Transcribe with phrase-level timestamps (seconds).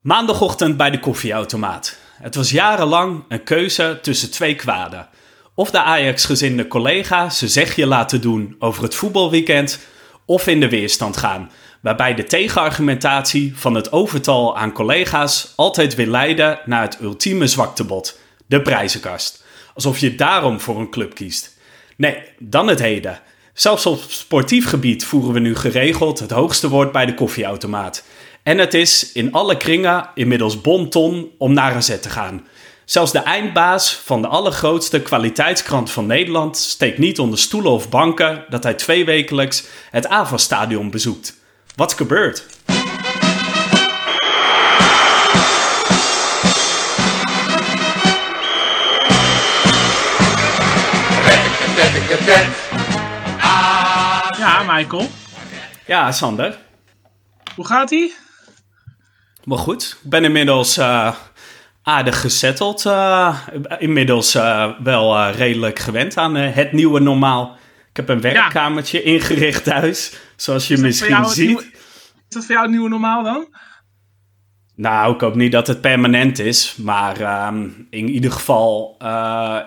[0.00, 1.98] Maandagochtend bij de koffieautomaat.
[2.12, 5.08] Het was jarenlang een keuze tussen twee kwaden.
[5.54, 9.80] Of de Ajax-gezinde collega zijn zegje laten doen over het voetbalweekend,
[10.24, 11.50] of in de weerstand gaan,
[11.80, 18.18] waarbij de tegenargumentatie van het overtal aan collega's altijd weer leidde naar het ultieme zwaktebod,
[18.46, 19.44] de prijzenkast.
[19.74, 21.56] Alsof je daarom voor een club kiest.
[21.96, 23.20] Nee, dan het heden.
[23.52, 28.04] Zelfs op sportief gebied voeren we nu geregeld het hoogste woord bij de koffieautomaat.
[28.42, 32.46] En het is in alle kringen inmiddels bonton om naar een zet te gaan.
[32.84, 38.44] Zelfs de eindbaas van de allergrootste kwaliteitskrant van Nederland steekt niet onder stoelen of banken
[38.48, 41.34] dat hij tweewekelijks het AVA-stadion bezoekt.
[41.74, 42.46] Wat gebeurt?
[54.38, 55.08] Ja, Michael.
[55.86, 56.58] Ja, Sander.
[57.54, 58.14] Hoe gaat ie?
[59.48, 61.14] Maar goed, ik ben inmiddels eh,
[61.82, 62.86] aardig gezetteld.
[62.86, 63.38] eh,
[63.78, 67.56] inmiddels eh, wel redelijk gewend aan het nieuwe normaal.
[67.90, 71.46] Ik heb een werkkamertje ingericht thuis, zoals je misschien ziet.
[71.46, 71.62] nieuwe-
[72.28, 73.46] Is dat voor jou het nieuwe normaal dan?
[74.74, 76.74] Nou, ik hoop niet dat het permanent is.
[76.76, 78.94] Maar ehm, in ieder geval,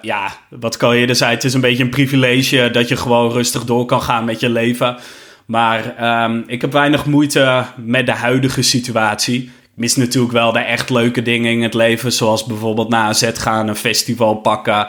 [0.01, 3.31] ja, wat ik al eerder zei, het is een beetje een privilege dat je gewoon
[3.31, 4.97] rustig door kan gaan met je leven.
[5.45, 9.51] Maar ehm, ik heb weinig moeite met de huidige situatie.
[9.73, 13.39] Mis natuurlijk wel de echt leuke dingen in het leven, zoals bijvoorbeeld naar een zet
[13.39, 14.87] gaan, een festival pakken.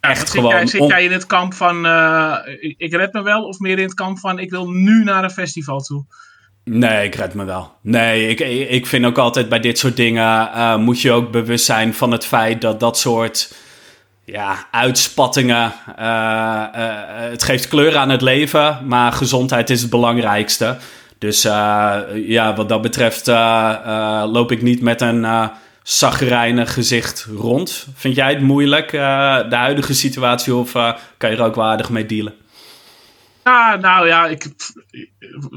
[0.00, 0.50] Echt zit gewoon.
[0.50, 2.36] Jij, zit jij in het kamp van eh,
[2.76, 3.44] ik, red me wel?
[3.44, 6.04] Of meer in het kamp van ik wil nu naar een festival toe?
[6.64, 7.72] Nee, ik red me wel.
[7.80, 11.64] Nee, ik, ik vind ook altijd bij dit soort dingen eh, moet je ook bewust
[11.64, 13.54] zijn van het feit dat dat soort
[14.24, 15.72] ja, uitspattingen.
[15.96, 16.64] eh,
[17.30, 20.76] het geeft kleur aan het leven, maar gezondheid is het belangrijkste.
[21.22, 25.50] Dus eh, ja, wat dat betreft eh, eh, loop ik niet met een
[25.82, 27.86] zagrijnig gezicht rond.
[27.94, 30.72] Vind jij het moeilijk, de huidige situatie, of
[31.16, 32.34] kan je er ook waardig mee dealen?
[33.44, 34.46] Ja, nou ja, ik,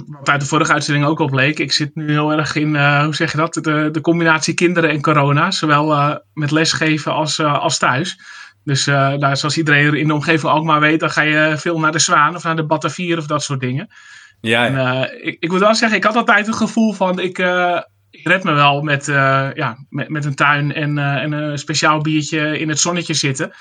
[0.07, 1.59] wat uit de vorige uitzending ook al bleek.
[1.59, 5.01] Ik zit nu heel erg in, hoe zeg je dat, de, de combinatie kinderen en
[5.01, 5.51] corona.
[5.51, 8.19] Zowel met lesgeven als, als thuis.
[8.63, 11.91] Dus nou, zoals iedereen in de omgeving ook maar weet, dan ga je veel naar
[11.91, 13.89] de Zwaan of naar de Batavier of dat soort dingen.
[14.45, 17.81] Ja, eh, ik, ik moet wel zeggen, ik had altijd het gevoel van ik, eh,
[18.09, 22.01] ik red me wel met, eh, ja, met, met een tuin en, en een speciaal
[22.01, 23.53] biertje in het zonnetje zitten.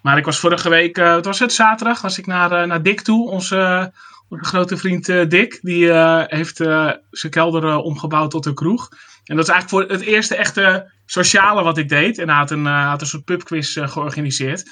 [0.00, 3.30] Maar ik was vorige week, wat was het, zaterdag, was ik naar, naar Dick toe.
[3.30, 3.92] Onze,
[4.28, 5.92] onze grote vriend Dick, die
[6.26, 6.56] heeft
[7.10, 8.88] zijn kelder omgebouwd tot een kroeg.
[9.24, 12.18] En dat is eigenlijk voor het eerste echte sociale wat ik deed.
[12.18, 14.70] En hij had een, had een soort pubquiz georganiseerd.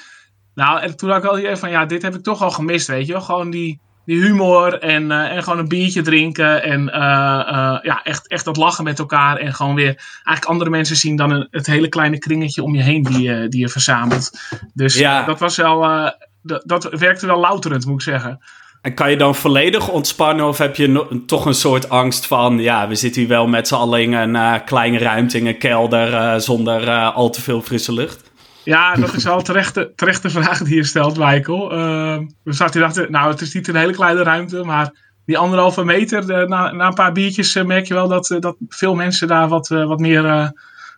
[0.54, 2.86] Nou, en toen had ik wel idee van, ja, dit heb ik toch al gemist,
[2.86, 3.22] weet je wel.
[3.22, 6.62] Gewoon die, die humor en, eh, en gewoon een biertje drinken.
[6.62, 7.00] En eh,
[7.48, 9.36] eh, ja, echt, echt dat lachen met elkaar.
[9.36, 9.94] En gewoon weer
[10.24, 13.48] eigenlijk andere mensen zien dan een, het hele kleine kringetje om je heen die, je-
[13.48, 14.30] die je verzamelt.
[14.74, 15.22] Dus Ja.
[15.24, 16.12] dat was wel,
[16.42, 18.40] dat, werkte wel louterend, moet ik zeggen.
[18.82, 22.58] En kan je dan volledig ontspannen of heb je no- toch een soort angst van...
[22.58, 26.40] ja, we zitten hier wel met z'n allen in een kleine ruimte, in een kelder...
[26.40, 28.29] zonder al te veel frisse lucht?
[28.64, 31.72] Ja, dat is wel een terechte, terechte vraag die je stelt, Michael.
[31.72, 34.92] Eh, we zaten hier achter, nou, het is niet een hele kleine ruimte, maar
[35.30, 38.56] die anderhalve meter, na, na een paar biertjes eh, merk je wel dat, eh, dat
[38.68, 40.22] veel mensen daar wat, eh, wat meer,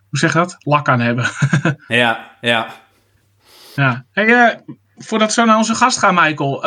[0.09, 1.25] hoe zeg je dat, lak aan hebben.
[1.87, 2.67] Ja, ja.
[3.75, 4.05] ja.
[4.11, 4.61] Hey,
[4.97, 6.65] voordat we zo naar onze gast gaan, Michael,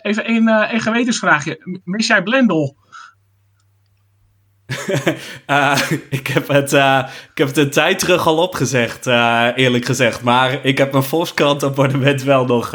[0.00, 1.80] even één één gewetensvraagje.
[1.84, 2.76] Mis jij Blendel?
[5.46, 6.98] Eh, ik, heb het, eh,
[7.32, 10.22] ik heb het een tijd terug al opgezegd, eh, eerlijk gezegd.
[10.22, 12.74] Maar ik heb mijn Volkskrant abonnement wel nog,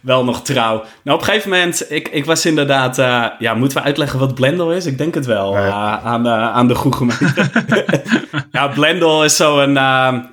[0.00, 0.84] wel nog trouw.
[1.02, 2.96] Nou, op een gegeven moment, ik, ik was inderdaad...
[3.38, 4.86] ja, moeten we uitleggen wat Blendel is?
[4.86, 7.50] Ik denk het wel, aan, de aan de goede gemeente.
[8.52, 9.74] ja, Blendel is zo'n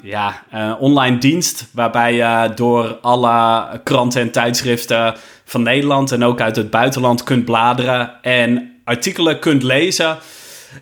[0.03, 0.44] ja,
[0.79, 1.68] online dienst...
[1.73, 5.16] waarbij je door alle kranten en tijdschriften
[5.46, 6.12] van Nederland...
[6.12, 8.12] en ook uit het buitenland kunt bladeren...
[8.22, 10.18] en artikelen kunt lezen...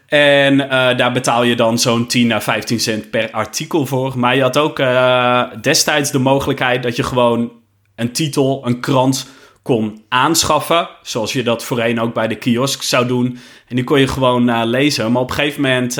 [0.09, 4.19] En eh, daar betaal je dan zo'n 10 à 15 cent per artikel voor.
[4.19, 7.51] Maar je had ook eh, destijds de mogelijkheid dat je gewoon
[7.95, 9.27] een titel, een krant
[9.61, 10.89] kon aanschaffen.
[11.01, 13.37] Zoals je dat voorheen ook bij de kiosk zou doen.
[13.67, 15.11] En die kon je gewoon eh, lezen.
[15.11, 15.95] Maar op een gegeven moment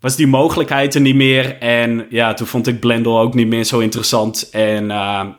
[0.00, 1.58] was die mogelijkheid er niet meer.
[1.58, 4.50] En ja, toen vond ik Blendel ook niet meer zo interessant.
[4.50, 4.86] En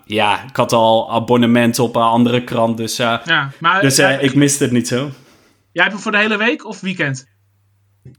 [0.05, 2.77] ja, ik had al abonnement op een andere krant.
[2.77, 5.09] Dus, Ja, maar dus ik miste het niet zo.
[5.71, 7.34] jij hebt hem voor de hele week of weekend?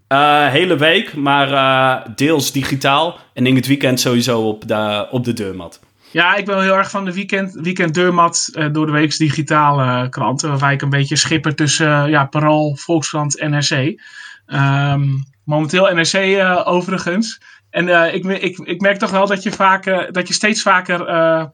[0.08, 3.18] Eh, hele week, maar eh, deels digitaal.
[3.32, 5.80] En in het weekend sowieso op de, op de deurmat.
[6.10, 10.08] Ja, ik ben heel erg van de weekend, weekend deurmat eh, door de weeks digitale
[10.08, 10.48] kranten.
[10.48, 14.02] Waarbij ik een beetje schipper tussen ja, Parool, Volkskrant NRC.
[14.46, 15.04] Ehm,
[15.44, 17.40] momenteel NRC overigens.
[17.70, 20.98] En ik, ik, ik merk toch wel dat je, vaak, dat je steeds vaker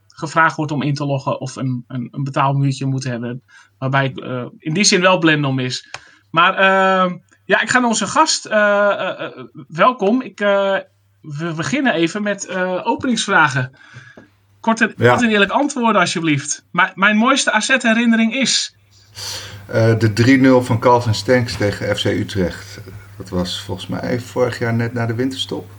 [0.06, 3.42] gevraagd wordt om in te loggen of een, een, een betaalmuurtje moet hebben.
[3.78, 4.24] Waarbij ik
[4.58, 5.88] in die zin wel blend om is.
[6.30, 8.48] Maar ehm, ja, ik ga naar onze gast.
[9.68, 10.22] welkom.
[10.22, 10.38] Ik,
[11.20, 12.48] we beginnen even met
[12.84, 13.72] openingsvragen.
[14.60, 15.10] Kort en, ja.
[15.10, 16.64] kort en eerlijk antwoorden, alsjeblieft.
[16.70, 18.76] Maar mijn mooiste AZ-herinnering is?
[19.68, 22.80] Uh, de 3-0 van Calvin Stenks tegen FC Utrecht.
[23.16, 25.70] Dat was volgens mij vorig jaar net na de winterstop.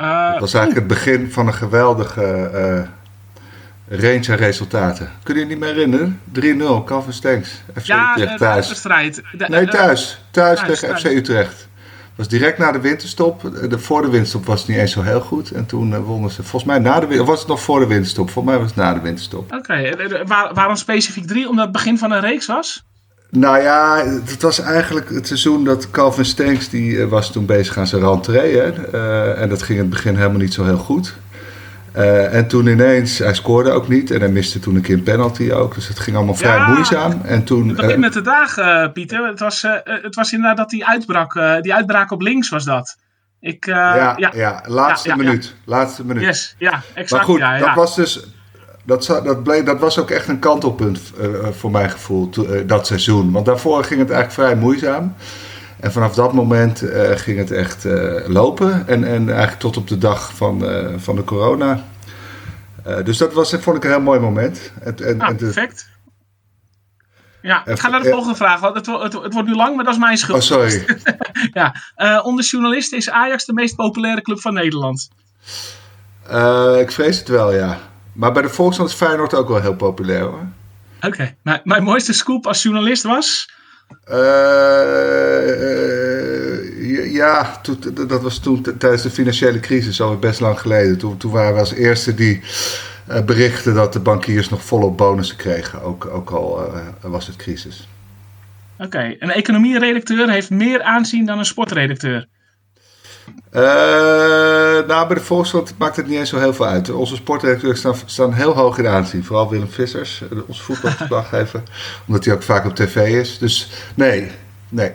[0.00, 2.50] Uh, dat was eigenlijk het begin van een geweldige
[3.88, 5.10] range aan resultaten.
[5.22, 6.20] Kun je je niet meer herinneren?
[6.40, 7.62] 3-0, Calvin Stenks.
[7.74, 8.82] FC ja, Utrecht thuis.
[9.48, 10.20] nee, thuis.
[10.30, 11.68] Thuis, tegen FC Utrecht
[12.18, 13.40] was direct na de winterstop.
[13.68, 15.50] De, voor de winterstop was het niet eens zo heel goed.
[15.50, 17.86] En toen uh, wonnen ze, volgens mij na de winterstop, was het nog voor de
[17.86, 18.30] winterstop?
[18.30, 19.44] Volgens mij was het na de winterstop.
[19.44, 20.24] Oké, okay.
[20.26, 21.48] Waar, waarom specifiek drie?
[21.48, 22.86] Omdat het begin van een reeks was?
[23.30, 27.78] Nou ja, het was eigenlijk het seizoen dat Calvin Stenks, die eh, was toen bezig
[27.78, 28.56] aan zijn rentree.
[28.56, 28.92] Hè?
[28.94, 31.14] Uh, en dat ging in het begin helemaal niet zo heel goed.
[31.98, 35.02] Uh, en toen ineens, hij scoorde ook niet en hij miste toen een keer een
[35.02, 35.74] penalty ook.
[35.74, 37.20] Dus het ging allemaal vrij ja, moeizaam.
[37.24, 39.26] En toen, het begin uh, met de dagen, uh, Pieter.
[39.26, 41.32] Het was, het was inderdaad dat die uitbrak.
[41.60, 42.96] die uitbraak op links was dat.
[43.40, 45.54] Ik, ja, ja, ja, laatste minuut.
[45.64, 46.22] Laatste minuut.
[46.22, 47.10] Yes, ja, exact.
[47.10, 48.26] Maar goed, dat was dus...
[48.84, 51.00] Dat, dat, bleek, dat was ook echt een kantelpunt
[51.50, 52.30] voor mijn gevoel,
[52.66, 53.32] dat seizoen.
[53.32, 55.14] Want daarvoor ging het eigenlijk vrij moeizaam.
[55.80, 58.88] En vanaf dat moment uh, ging het echt uh, lopen.
[58.88, 61.84] En, en eigenlijk tot op de dag van, uh, van de corona.
[63.04, 64.72] dus dat was, vond ik een heel mooi moment.
[64.82, 65.88] En, en, ah, perfect.
[67.42, 68.60] Ja, ik ga naar de volgende vraag.
[68.60, 70.38] Want het, het, het, wordt nu lang, maar dat is mijn schuld.
[70.38, 70.84] Oh, sorry.
[71.60, 71.74] ja,
[72.22, 75.08] onder journalisten is Ajax de meest populaire club van Nederland.
[76.78, 77.78] ik vrees het wel, ja.
[78.12, 80.46] Maar bij de Volkskrant is Feyenoord ook wel heel populair hoor.
[80.96, 81.36] Oké, okay.
[81.42, 83.56] mijn, mijn mooiste scoop als journalist was...
[84.10, 84.16] Uh,
[87.12, 87.60] ja,
[88.06, 90.98] dat was toen tijdens de financiële crisis, alweer best lang geleden.
[90.98, 92.40] Toen, toen waren we als eerste die
[93.10, 96.70] uh, berichten dat de bankiers nog volop bonussen kregen, ook, ook al
[97.00, 97.88] was het crisis.
[98.78, 102.26] Oké, een economieredacteur heeft meer aanzien dan een sportredacteur.
[103.52, 103.62] Uh,
[104.86, 106.90] nou, bij de Volkskrant maakt het niet eens zo heel veel uit.
[106.90, 109.24] Onze sportredacteurs staan, staan heel hoog in aanzien.
[109.24, 111.62] Vooral Willem Vissers, eh, onze voetbalverslaggever.
[112.06, 113.38] omdat hij ook vaak op tv is.
[113.38, 114.30] Dus nee,
[114.68, 114.92] nee.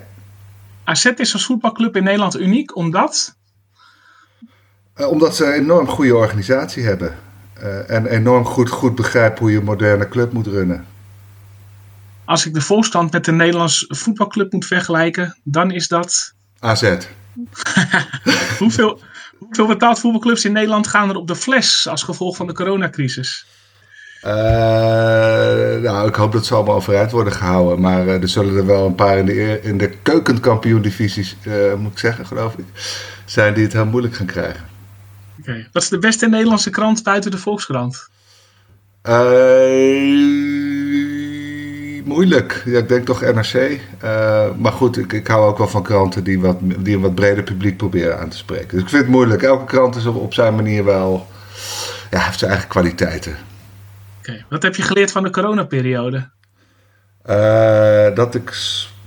[0.83, 3.35] AZ is als voetbalclub in Nederland uniek, omdat?
[4.97, 7.15] Uh, omdat ze een enorm goede organisatie hebben.
[7.63, 10.85] Uh, en enorm goed, goed begrijpen hoe je een moderne club moet runnen.
[12.25, 16.33] Als ik de volstand met de Nederlandse voetbalclub moet vergelijken, dan is dat...
[16.59, 16.97] AZ.
[18.59, 19.01] hoeveel,
[19.37, 23.45] hoeveel betaald voetbalclubs in Nederland gaan er op de fles als gevolg van de coronacrisis?
[24.25, 24.31] Uh,
[25.81, 27.81] nou, ik hoop dat ze allemaal overeind worden gehouden.
[27.81, 31.91] Maar uh, er zullen er wel een paar in de, in de keukenkampioen-divisies, uh, moet
[31.91, 32.65] ik zeggen, geloof ik,
[33.25, 34.65] zijn die het heel moeilijk gaan krijgen.
[35.39, 35.49] Oké.
[35.49, 35.67] Okay.
[35.71, 38.09] Wat is de beste Nederlandse krant buiten de Volkskrant?
[42.05, 42.61] Moeilijk.
[42.65, 43.53] Ja, ik denk toch NRC.
[44.03, 47.15] Uh, maar goed, ik, ik hou ook wel van kranten die, wat, die een wat
[47.15, 48.67] breder publiek proberen aan te spreken.
[48.67, 49.41] Dus ik vind het moeilijk.
[49.41, 51.27] Elke krant is op, op zijn manier wel...
[52.11, 53.35] Ja, heeft zijn eigen kwaliteiten.
[54.19, 56.29] Oké, wat heb je geleerd van de coronaperiode?
[57.29, 58.51] Uh, dat ik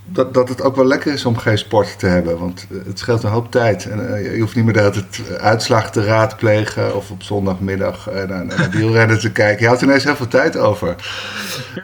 [0.09, 2.39] dat, dat het ook wel lekker is om geen sport te hebben.
[2.39, 3.91] Want het scheelt een hoop tijd.
[3.91, 8.15] En uh, je hoeft niet meer dat het uitslag te raadplegen of op zondagmiddag uh,
[8.15, 9.63] naar, naar wielrennen te kijken.
[9.63, 10.97] Je had ineens heel veel tijd over.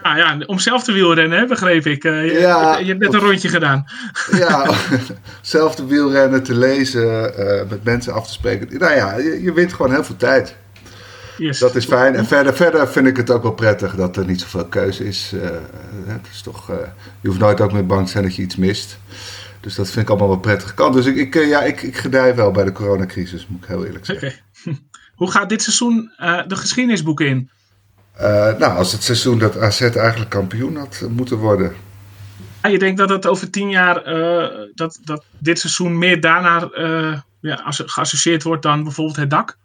[0.03, 2.03] Ja, ja om zelf te wielrennen, hè, begreep ik.
[2.03, 3.85] Uh, je, ja, je, hebt net een rondje gedaan.
[4.31, 4.69] Ja,
[5.41, 7.33] zelf te wielrennen, te lezen,
[7.69, 8.77] met mensen af te spreken.
[8.77, 10.55] Nou ja, je, je wint gewoon heel veel tijd.
[11.37, 11.59] Yes.
[11.59, 12.15] Dat is fijn.
[12.15, 15.31] En verder, verder vind ik het ook wel prettig dat er niet zoveel keuze is.
[15.33, 15.41] Uh,
[16.05, 16.75] het is toch, uh,
[17.21, 18.99] je hoeft nooit ook meer bang te zijn dat je iets mist.
[19.59, 20.91] Dus dat vind ik allemaal wel prettig kan.
[20.91, 24.05] Dus ik, ik, ja, ik, ik gedij wel bij de coronacrisis, moet ik heel eerlijk
[24.05, 24.27] zeggen.
[24.27, 24.79] Okay.
[25.15, 26.11] Hoe gaat dit seizoen
[26.47, 27.49] de geschiedenisboeken in?
[28.57, 31.73] nou, als het seizoen dat AZ eigenlijk kampioen had moeten worden.
[32.61, 34.03] Ja, je denkt dat het over tien jaar,
[34.73, 36.69] dat, dat dit seizoen meer daarna
[37.39, 39.57] ja, geassocieerd wordt dan bijvoorbeeld het dak?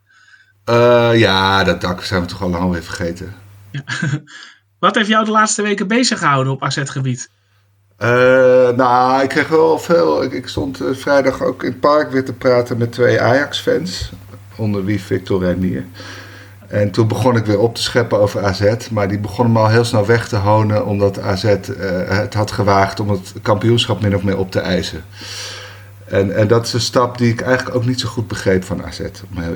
[0.68, 3.34] Uh, ja, dat dak zijn we toch al lang alweer vergeten.
[3.70, 3.82] Ja.
[4.78, 7.30] Wat heeft jou de laatste weken bezig gehouden op AZ-gebied?
[7.98, 8.08] Uh,
[8.76, 10.22] nou, ik kreeg wel veel.
[10.22, 14.10] Ik, ik stond uh, vrijdag ook in het park weer te praten met twee Ajax-fans.
[14.56, 15.84] Onder wie Victor Renier.
[16.66, 18.88] En toen begon ik weer op te scheppen over AZ.
[18.90, 20.86] Maar die begonnen me al heel snel weg te honen.
[20.86, 21.42] Omdat AZ
[22.08, 25.04] het had gewaagd om het kampioenschap min of meer op te eisen.
[26.10, 28.84] En, en dat is een stap die ik eigenlijk ook niet zo goed begreep van
[28.84, 29.00] AZ.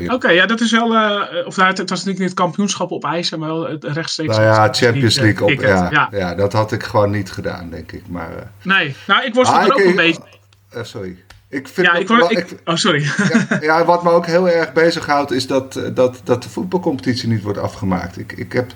[0.06, 0.92] Oké, ja, dat is wel.
[0.92, 4.36] Uh, of nou, het, was natuurlijk niet het kampioenschap op ijs, maar wel het rechtstreeks.
[4.36, 5.60] Nou ja, Champions League op.
[5.60, 6.34] Ja, ja, ja.
[6.34, 8.02] dat had ik gewoon niet gedaan, denk ik.
[8.08, 10.22] Maar, uh, nee, nou, ik worstel ah, er ook een beetje.
[10.70, 11.16] Eh, sorry.
[11.48, 12.18] Ik vind Ja, ik ook hoor...
[12.18, 13.02] wel- Ik, oh, sorry.
[13.32, 17.28] ja, ja, wat me ook heel erg bezighoudt is dat, eh, dat, dat de voetbalcompetitie
[17.28, 18.18] niet wordt afgemaakt.
[18.18, 18.70] Ik, ik, heb,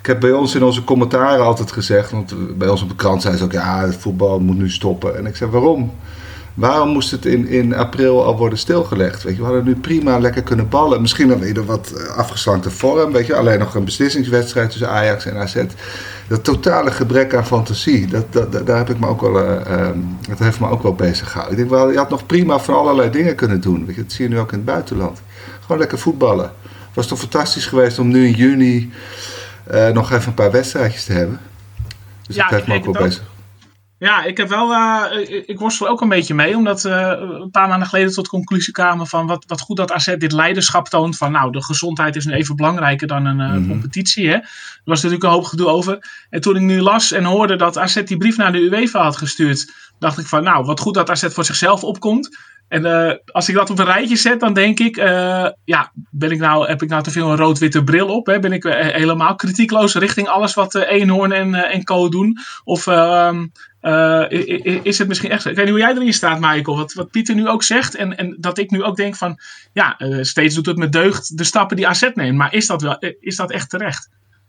[0.00, 2.94] ik heb bij ons in onze commentaren altijd gezegd, want eh, bij ons op de
[2.94, 5.16] krant zei ze ook, ja, het voetbal moet nu stoppen.
[5.16, 5.94] En ik zei, waarom?
[6.58, 9.22] Waarom moest het in, in april al worden stilgelegd?
[9.22, 11.00] Weet je, we hadden nu prima lekker kunnen ballen.
[11.00, 13.34] Misschien dan weer wat eh, afgeslankte vorm, weet je.
[13.34, 15.64] Alleen nog een beslissingswedstrijd tussen Ajax en AZ.
[16.28, 19.98] Dat totale gebrek aan fantasie, dat, dat, daar heb ik me ook wel, eh, ehm,
[20.28, 21.58] dat heeft me ook wel bezig gehouden.
[21.58, 23.86] Ik denk wel, je had nog prima van allerlei dingen kunnen doen.
[23.86, 25.22] Weet je, dat zie je nu ook in het buitenland.
[25.60, 26.52] Gewoon lekker voetballen.
[26.62, 28.92] Het was toch fantastisch geweest om nu in juni
[29.64, 31.40] eh, nog even een paar wedstrijdjes te hebben.
[32.26, 33.22] Dus Ja, dat heeft me ook wel bezig.
[33.98, 34.72] Ja, ik heb wel.
[34.74, 36.90] eh, ik- ik worstel ook een beetje mee, omdat we
[37.42, 40.32] een paar maanden geleden tot de conclusie kwamen van wat, wat goed dat AZ dit
[40.32, 41.16] leiderschap toont.
[41.16, 43.68] Van nou, de gezondheid is nu even belangrijker dan een eh, Mhm.
[43.68, 44.28] competitie.
[44.28, 44.34] Hè?
[44.34, 46.26] Er was natuurlijk een hoop gedoe over.
[46.30, 49.16] En toen ik nu las en hoorde dat AZ die brief naar de UEFA had
[49.16, 52.36] gestuurd, dacht ik van nou, wat goed dat AZ voor zichzelf opkomt.
[52.68, 56.30] En eh, als ik dat op een rijtje zet, dan denk ik, eh, ja, ben
[56.30, 58.26] ik nou, heb ik nou te veel een rood-witte bril op?
[58.26, 58.38] Hè?
[58.38, 62.38] Ben ik eh, helemaal kritiekloos richting alles wat Eenhoorn en, en Co doen?
[62.64, 63.46] Of ehm,
[63.80, 64.30] eh,
[64.82, 65.46] is het misschien echt?
[65.46, 66.76] Ik weet niet hoe jij erin staat, Michael.
[66.76, 67.94] Wat, wat Pieter nu ook zegt.
[67.94, 69.38] En, en dat ik nu ook denk van...
[69.72, 72.36] Ja, steeds doet het met deugd de stappen die AZ neemt.
[72.36, 74.08] Maar is dat, wel, is dat echt terecht?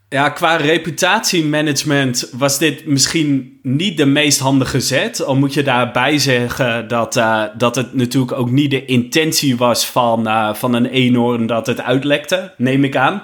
[0.09, 5.23] Ja, qua reputatiemanagement was dit misschien niet de meest handige zet.
[5.25, 9.85] Al moet je daarbij zeggen dat, eh, dat het natuurlijk ook niet de intentie was
[9.85, 13.21] van, eh, van een eenhoorn dat het uitlekte, neem ik aan.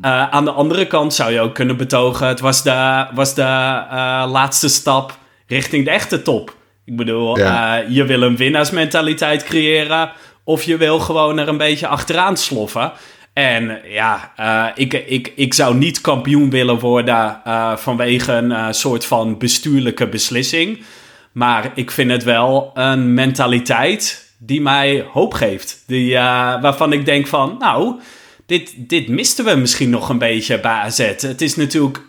[0.00, 3.42] Eh, aan de andere kant zou je ook kunnen betogen, het was de, was de
[4.28, 6.56] laatste stap richting de echte top.
[6.84, 7.76] Ik bedoel, Ja.
[7.88, 10.10] je wil een winnaarsmentaliteit creëren
[10.44, 12.92] of je wil gewoon er een beetje achteraan sloffen.
[13.38, 18.66] En ja, eh, ik, ik, ik zou niet kampioen willen worden eh, vanwege een eh,
[18.70, 20.82] soort van bestuurlijke beslissing.
[21.32, 25.82] Maar ik vind het wel een mentaliteit die mij hoop geeft.
[25.86, 26.14] Die,
[26.60, 28.00] waarvan ik denk van, nou,
[28.46, 30.98] dit, dit misten we misschien nog een beetje bij AZ.
[31.20, 32.02] Het is natuurlijk...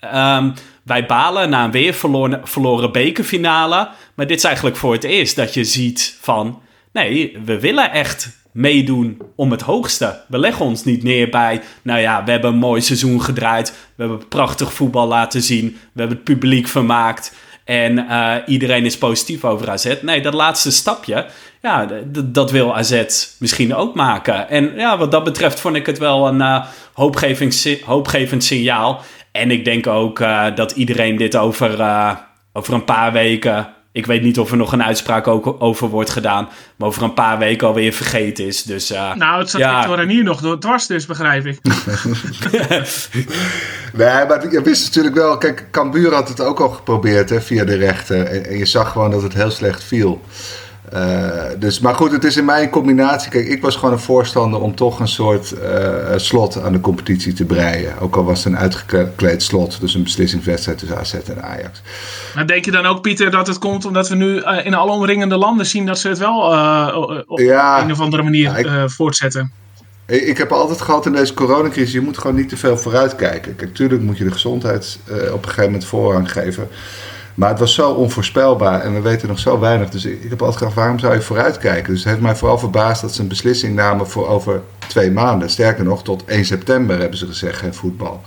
[0.00, 0.50] ehm,
[0.82, 3.88] wij balen na een weer verloren, verloren bekerfinale.
[4.14, 6.60] Maar dit is eigenlijk voor het eerst dat je ziet van...
[6.92, 10.20] Nee, we willen echt meedoen om het hoogste.
[10.28, 11.62] We leggen ons niet neer bij...
[11.82, 13.70] Nou ja, we hebben een mooi seizoen gedraaid.
[13.94, 15.66] We hebben prachtig voetbal laten zien.
[15.92, 17.34] We hebben het publiek vermaakt.
[17.64, 19.94] En eh, iedereen is positief over AZ.
[20.02, 21.26] Nee, dat laatste stapje...
[21.62, 21.88] Ja,
[22.24, 23.04] dat wil AZ
[23.38, 24.48] misschien ook maken.
[24.48, 29.02] En ja, wat dat betreft vond ik het wel een eh, hoopgevend, hoopgevend signaal.
[29.32, 31.70] En ik denk ook eh, dat iedereen dit over,
[32.52, 33.74] over een paar weken.
[33.96, 36.48] Ik weet niet of er nog een uitspraak ook over wordt gedaan.
[36.76, 38.62] Maar over een paar weken alweer vergeten is.
[38.62, 39.78] Dus eh, Nou, het zat Ja.
[39.78, 41.58] Victor Renier nog door dwars dus, begrijp ik.
[43.92, 45.38] Nee, maar je wist natuurlijk wel...
[45.38, 48.26] Kijk, Cambuur had het ook al geprobeerd hè, via de rechter.
[48.26, 50.20] En, en je zag gewoon dat het heel slecht viel.
[50.92, 53.30] Eh, dus, maar goed, het is in mij een combinatie.
[53.30, 57.32] Kijk, ik was gewoon een voorstander om toch een soort eh, slot aan de competitie
[57.32, 57.98] te breien.
[58.00, 59.80] Ook al was het een uitgekleed slot.
[59.80, 61.82] Dus een beslissingswedstrijd tussen AZ en Ajax.
[62.34, 64.90] Maar denk je dan ook, Pieter, dat het komt omdat we nu eh, in alle
[64.92, 66.38] omringende landen zien dat ze het wel
[67.26, 67.82] op Ja.
[67.82, 69.52] een of andere manier ik- voortzetten?
[70.06, 73.56] Ik heb altijd gehad in deze coronacrisis, je moet gewoon niet te veel vooruitkijken.
[73.56, 76.68] Kijk, tuurlijk moet je de gezondheid op een gegeven moment voorrang geven.
[77.36, 79.90] Maar het was zo onvoorspelbaar en we weten nog zo weinig.
[79.90, 81.92] Dus ik, heb altijd gedacht, waarom zou je vooruitkijken?
[81.92, 85.50] Dus het heeft mij vooral verbaasd dat ze een beslissing namen voor over twee maanden.
[85.50, 88.22] Sterker nog, tot 1 september hebben ze gezegd, geen voetbal.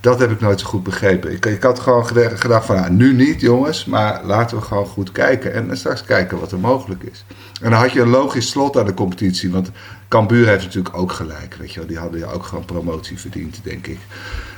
[0.00, 1.32] Dat heb ik nooit zo goed begrepen.
[1.32, 5.12] Ik, ik had gewoon gedacht van, nou, nu niet jongens, maar laten we gewoon goed
[5.12, 5.54] kijken.
[5.54, 7.24] En straks kijken wat er mogelijk is.
[7.62, 9.50] En dan had je een logisch slot aan de competitie.
[9.50, 9.70] Want
[10.08, 11.56] Cambuur heeft natuurlijk ook gelijk.
[11.58, 11.88] Weet je wel.
[11.88, 13.98] Die hadden ja ook gewoon promotie verdiend, denk ik.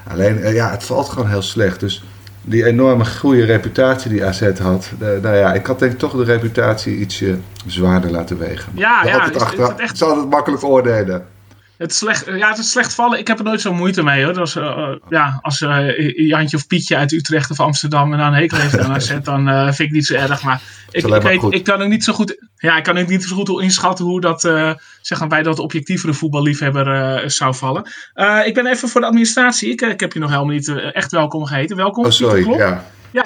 [0.08, 1.80] Alleen, eh, ja, het valt gewoon heel slecht.
[1.80, 2.04] Dus
[2.48, 4.90] die enorme goede reputatie die AZ had.
[5.00, 7.36] eh, nou ja, ik had denk ik toch de reputatie ietsje
[7.66, 8.72] zwaarder laten wegen.
[8.74, 11.24] Ja, Maar ja, altijd is- is achteraf- het echt- het is altijd makkelijk oordelen.
[11.76, 13.18] Het slecht, ja, het is slecht vallen.
[13.18, 14.36] Ik heb er nooit zo moeite mee hoor.
[14.36, 18.34] Eh, eh, ja, als eh, Jantje of Pietje uit Utrecht of Amsterdam en dan een
[18.34, 20.42] hekel heeft aan AZ, dan vind ik niet zo erg.
[20.42, 21.54] Maar ik, alleen ik, maar weet, goed.
[21.54, 24.20] ik kan ook niet zo goed, ja, ik kan ook niet zo goed inschatten hoe
[24.20, 24.40] dat
[25.00, 27.82] zeg maar, bij dat objectievere voetballiefhebber zou vallen.
[28.44, 29.70] Ik ben even voor de administratie.
[29.70, 31.76] Ik, ik heb je nog helemaal niet echt welkom geheten.
[31.76, 32.04] Welkom.
[32.04, 32.50] Oh, sorry.
[32.50, 32.84] Ja.
[33.10, 33.24] Ja,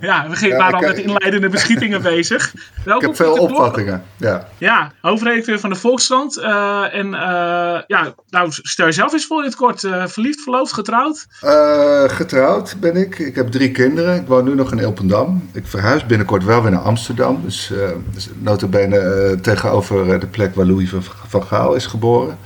[0.00, 2.52] ja, we Ja, waren al met inleidende beschietingen bezig.
[2.84, 4.02] Welkom, Ik heb veel opvattingen.
[4.16, 4.48] Ja.
[4.58, 6.36] Ja, hoofdredacteur van de Volkskrant.
[6.38, 9.84] Eh, en eh, ja, nou, stel jezelf eens voor in het kort.
[9.84, 11.26] Eh, verliefd, verloofd, getrouwd?
[11.40, 13.18] Eh, getrouwd ben ik.
[13.18, 14.16] Ik heb drie kinderen.
[14.16, 15.48] Ik woon nu nog in Elpendam.
[15.52, 17.40] Ik verhuis binnenkort wel weer naar Amsterdam.
[17.44, 21.86] Dus, eh dus notabene eh, tegenover eh, de plek waar Louis van, van Gaal is
[21.86, 22.38] geboren.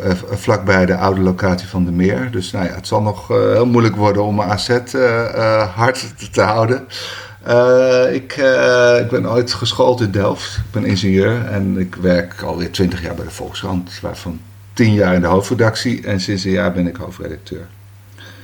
[0.00, 2.30] Eh, vlakbij de oude locatie van de Meer.
[2.30, 6.14] Dus nou ja, het zal nog eh, heel moeilijk worden om mijn AZ eh, hard
[6.32, 6.86] te, houden.
[8.12, 8.32] Ik,
[9.02, 10.56] ik ben ooit geschoold in Delft.
[10.56, 14.00] Ik ben ingenieur en ik werk alweer twintig jaar bij de Volkskrant.
[14.00, 14.40] Waarvan
[14.72, 17.66] tien jaar in de hoofdredactie en sinds een jaar ben ik hoofdredacteur.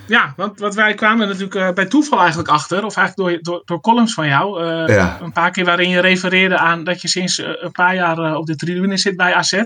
[0.08, 3.62] Ja, want, want wij kwamen natuurlijk uh, bij toeval eigenlijk achter, of eigenlijk door, door,
[3.64, 4.64] door columns van jou.
[4.92, 5.18] Ja.
[5.22, 8.56] Een paar keer waarin je refereerde aan dat je sinds een paar jaar op de
[8.56, 9.62] tribune zit bij AZ.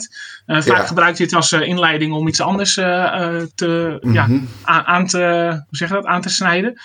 [0.46, 0.86] vaak ja.
[0.86, 4.12] gebruikt je het als inleiding om iets anders te, mm -hmm.
[4.12, 4.28] ja,
[4.62, 6.80] aan, aan, te, hoe zeg je dat, aan te snijden.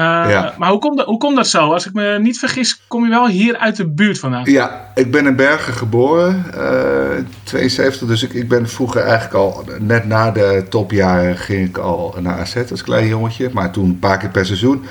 [0.00, 0.54] Ja.
[0.58, 1.72] Maar hoe komt, dat, hoe komt dat zo?
[1.72, 4.50] Als ik me niet vergis, kom je wel hier uit de buurt vandaan.
[4.50, 8.08] Ja, ik ben in Bergen geboren, uh, 72.
[8.08, 12.38] Dus ik, ik ben vroeger eigenlijk al, net na de topjaren, ging ik al naar
[12.38, 13.50] AZ als klein jongetje.
[13.52, 14.84] Maar toen een paar keer per seizoen.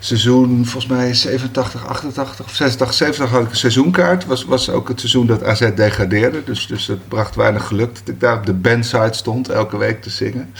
[0.00, 4.26] Seizoen volgens mij 87, 88 of 86, 70 had ik een seizoenkaart.
[4.26, 6.44] Was, was ook het seizoen dat AZ degradeerde.
[6.44, 10.02] Dus, dus het bracht weinig geluk dat ik daar op de bandside stond elke week
[10.02, 10.52] te zingen.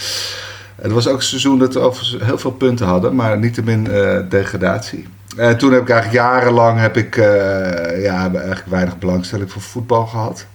[0.81, 5.07] Het was ook een seizoen dat we heel veel punten hadden, maar niettemin uh, degradatie.
[5.37, 7.25] En toen heb ik eigenlijk jarenlang heb ik, uh,
[8.03, 10.47] ja, eigenlijk weinig belangstelling voor voetbal gehad.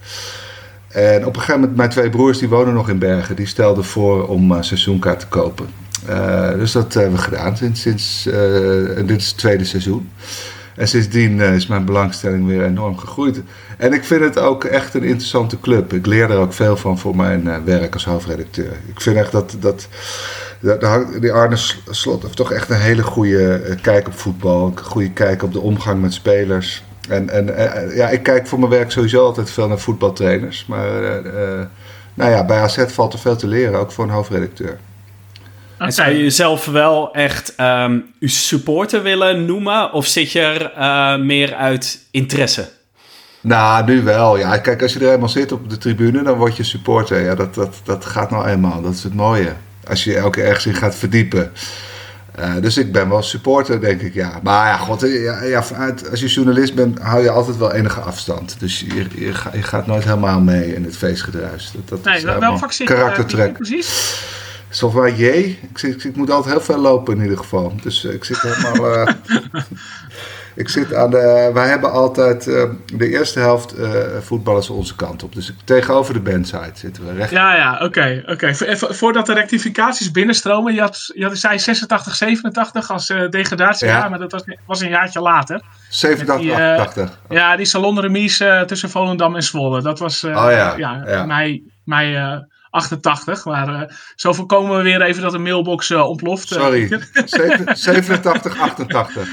[0.88, 3.84] En op een gegeven moment, mijn twee broers die wonen nog in Bergen, die stelden
[3.84, 5.66] voor om uh, seizoenkaart te kopen.
[6.56, 8.22] dus dat hebben we gedaan sinds, sinds
[9.06, 10.10] dit is het tweede seizoen.
[10.76, 13.42] En sindsdien is mijn belangstelling weer enorm gegroeid.
[13.78, 15.92] En ik vind het ook echt een interessante club.
[15.92, 18.72] Ik leer er ook veel van voor mijn uh, werk als hoofdredacteur.
[18.86, 19.88] Ik vind echt dat, dat,
[20.60, 21.56] dat die Arne
[21.90, 24.66] Slot heeft toch echt een hele goede uh, kijk op voetbal.
[24.66, 26.84] Een goede kijk op de omgang met spelers.
[27.08, 27.46] En, en
[27.94, 30.66] ja, ik kijk voor mijn werk sowieso altijd veel naar voetbaltrainers.
[30.66, 30.88] Maar
[32.14, 34.78] nou ja, bij AZ valt er veel te leren, ook voor een hoofdredacteur.
[35.78, 39.92] En zou je jezelf wel echt um, uw supporter willen noemen?
[39.92, 42.68] Of zit je er meer uit interesse?
[43.40, 44.38] Nou, nu wel.
[44.38, 47.20] Ja, kijk, als je er eenmaal zit op de tribune, dan word je supporter.
[47.20, 48.82] Ja, dat, dat, dat gaat nou eenmaal.
[48.82, 49.52] Dat is het mooie.
[49.88, 51.52] Als je elke ergens in gaat verdiepen.
[52.38, 54.40] Uh, dus ik ben wel supporter, denk ik, ja.
[54.42, 55.64] Maar ja, god, ja, ja,
[56.10, 58.56] als je journalist bent, hou je altijd wel enige afstand.
[58.58, 61.70] Dus je, je, je gaat nooit helemaal mee in het feestgedruis.
[61.74, 63.50] Dat, dat nee, is wel karaktertrek.
[63.50, 64.14] Uh, precies?
[64.74, 65.24] Zoals waar J.
[65.24, 67.72] Ik, ik, ik, moet altijd heel veel lopen in ieder geval.
[67.82, 69.08] Dus uh, ik zit helemaal...
[70.56, 71.50] Ik zit aan de.
[71.54, 75.34] Wij hebben altijd uh, de eerste helft uh, voetballers onze kant op.
[75.34, 77.30] Dus tegenover de bandside zitten we recht.
[77.30, 77.84] Ja, ja, oké.
[77.84, 78.76] Okay, okay.
[78.76, 83.86] Voordat de rectificaties binnenstromen, je had, je had zei 86, 87 als uh, degradatie.
[83.86, 84.08] Ja.
[84.08, 85.62] maar dat was, was een jaartje later.
[85.88, 87.20] 87, die, 88.
[87.28, 89.82] Ja, die salonremise tussen Volendam en Zwolle.
[89.82, 90.74] Dat was oh, ja.
[90.76, 91.24] Ja, ja.
[91.24, 92.42] mei, mei
[92.74, 93.44] 88.
[93.44, 93.82] Maar uh,
[94.14, 96.52] zo voorkomen we weer even dat de mailbox uh, ontploft.
[96.52, 97.00] Uh, Sorry,
[97.74, 99.28] 87, 88.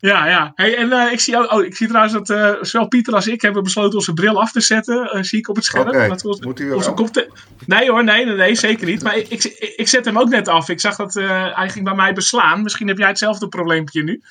[0.00, 0.52] ja, ja.
[0.54, 3.98] Hey, en ik, zie, oh, ik zie trouwens dat zowel Pieter als ik hebben besloten
[3.98, 5.24] onze bril af te zetten.
[5.24, 5.88] zie ik op het scherm.
[5.88, 6.08] Okay.
[6.08, 7.30] Dat Moet hij onze te...
[7.66, 9.02] Nee hoor, nee, nee, nee, zeker niet.
[9.02, 9.44] Maar ik, ik,
[9.76, 10.68] ik, zet hem ook net af.
[10.68, 11.14] Ik zag dat
[11.54, 12.62] hij ging bij mij beslaan.
[12.62, 14.22] Misschien heb jij hetzelfde probleempje nu.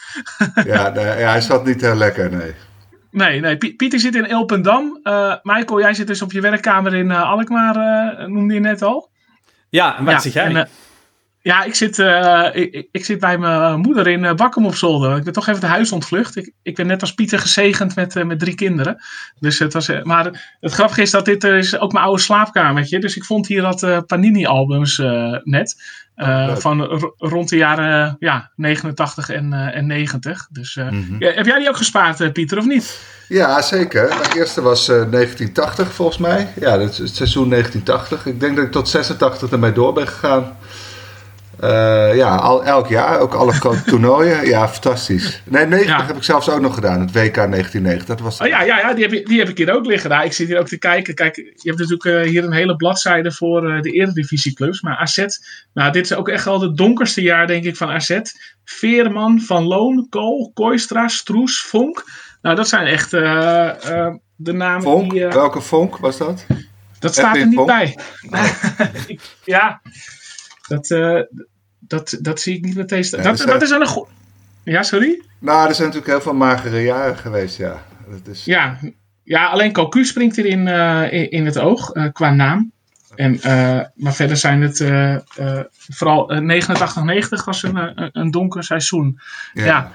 [0.66, 2.54] ja, nee, ja, hij zat niet heel lekker, nee.
[3.18, 3.58] Nee, nee.
[3.58, 5.00] Pieter zit in Elpendam.
[5.04, 8.82] Uh, Michael, jij zit dus op je werkkamer in uh, Alkmaar, uh, noemde je net
[8.82, 9.10] al.
[9.70, 10.56] Ja, en waar zit jij?
[10.56, 10.68] En,
[11.48, 11.98] ja, ik zit,
[12.54, 15.18] ik, ik, zit bij mijn moeder in Bakkum op zolder.
[15.18, 16.36] Ik ben toch even de huis ontvlucht.
[16.36, 18.98] Ik, ik ben net als Pieter gezegend met, met drie kinderen.
[19.40, 23.00] Dus het was, maar het grappige is dat dit is ook mijn oude slaapkamertje.
[23.00, 24.98] Dus ik vond hier dat Panini-albums
[25.44, 25.76] net.
[26.18, 26.82] Uh, van
[27.18, 30.48] rond de jaren ja, 89 en, en 90.
[30.52, 31.16] Dus uh, mm -hmm.
[31.20, 33.00] ja, heb jij die ook gespaard, Pieter, of niet?
[33.28, 34.10] Ja, zeker.
[34.10, 36.48] De eerste was 1980 volgens mij.
[36.60, 38.26] Ja, het, het seizoen 1980.
[38.26, 40.58] Ik denk dat ik tot 86 ermee door ben gegaan.
[41.64, 43.54] Uh, ja, al, elk jaar, ook alle
[43.86, 44.46] toernooien.
[44.46, 45.42] Ja, fantastisch.
[45.46, 46.06] Nee, 90 ja.
[46.06, 48.06] heb ik zelfs ook nog gedaan, het WK 1990.
[48.06, 48.42] Dat was...
[48.42, 50.10] Oh, ja, ja, ja die, heb, die heb ik hier ook liggen.
[50.10, 50.26] Daar.
[50.26, 51.16] Ik zit hier ook te kijken.
[51.16, 54.82] Kijk, je hebt natuurlijk uh, hier een hele bladzijde voor uh, de eredivisieclubs.
[54.82, 55.26] Maar AZ,
[55.74, 58.20] nou, dit is ook echt wel het donkerste jaar, denk ik, van AZ.
[58.64, 62.04] Veerman, Van Loon, Kool, Kooistra, Stroes, Vonk.
[62.42, 65.12] Nou, dat zijn echt de namen Vonk?
[65.12, 65.28] die...
[65.28, 66.46] Welke Vonk was dat?
[67.00, 67.68] Dat staat er niet Vonk?
[67.68, 67.98] bij.
[69.56, 69.82] ja,
[70.68, 71.22] dat, uh,
[71.80, 73.24] dat, dat zie ik niet meteen staan.
[73.24, 74.08] dat, dat is een goed.
[74.64, 75.22] Ja, sorry?
[75.40, 77.86] Nou, er zijn natuurlijk heel veel magere jaren geweest, ja.
[78.10, 78.46] Dat is...
[78.46, 78.80] ja,
[79.24, 82.72] ja, alleen Cocu springt erin uh, in, in het oog, uh, qua naam.
[83.16, 83.40] En,
[83.96, 84.78] maar verder zijn het
[85.72, 89.20] vooral 89-90 was een, een donker seizoen.
[89.54, 89.66] Ja.
[89.66, 89.92] ja.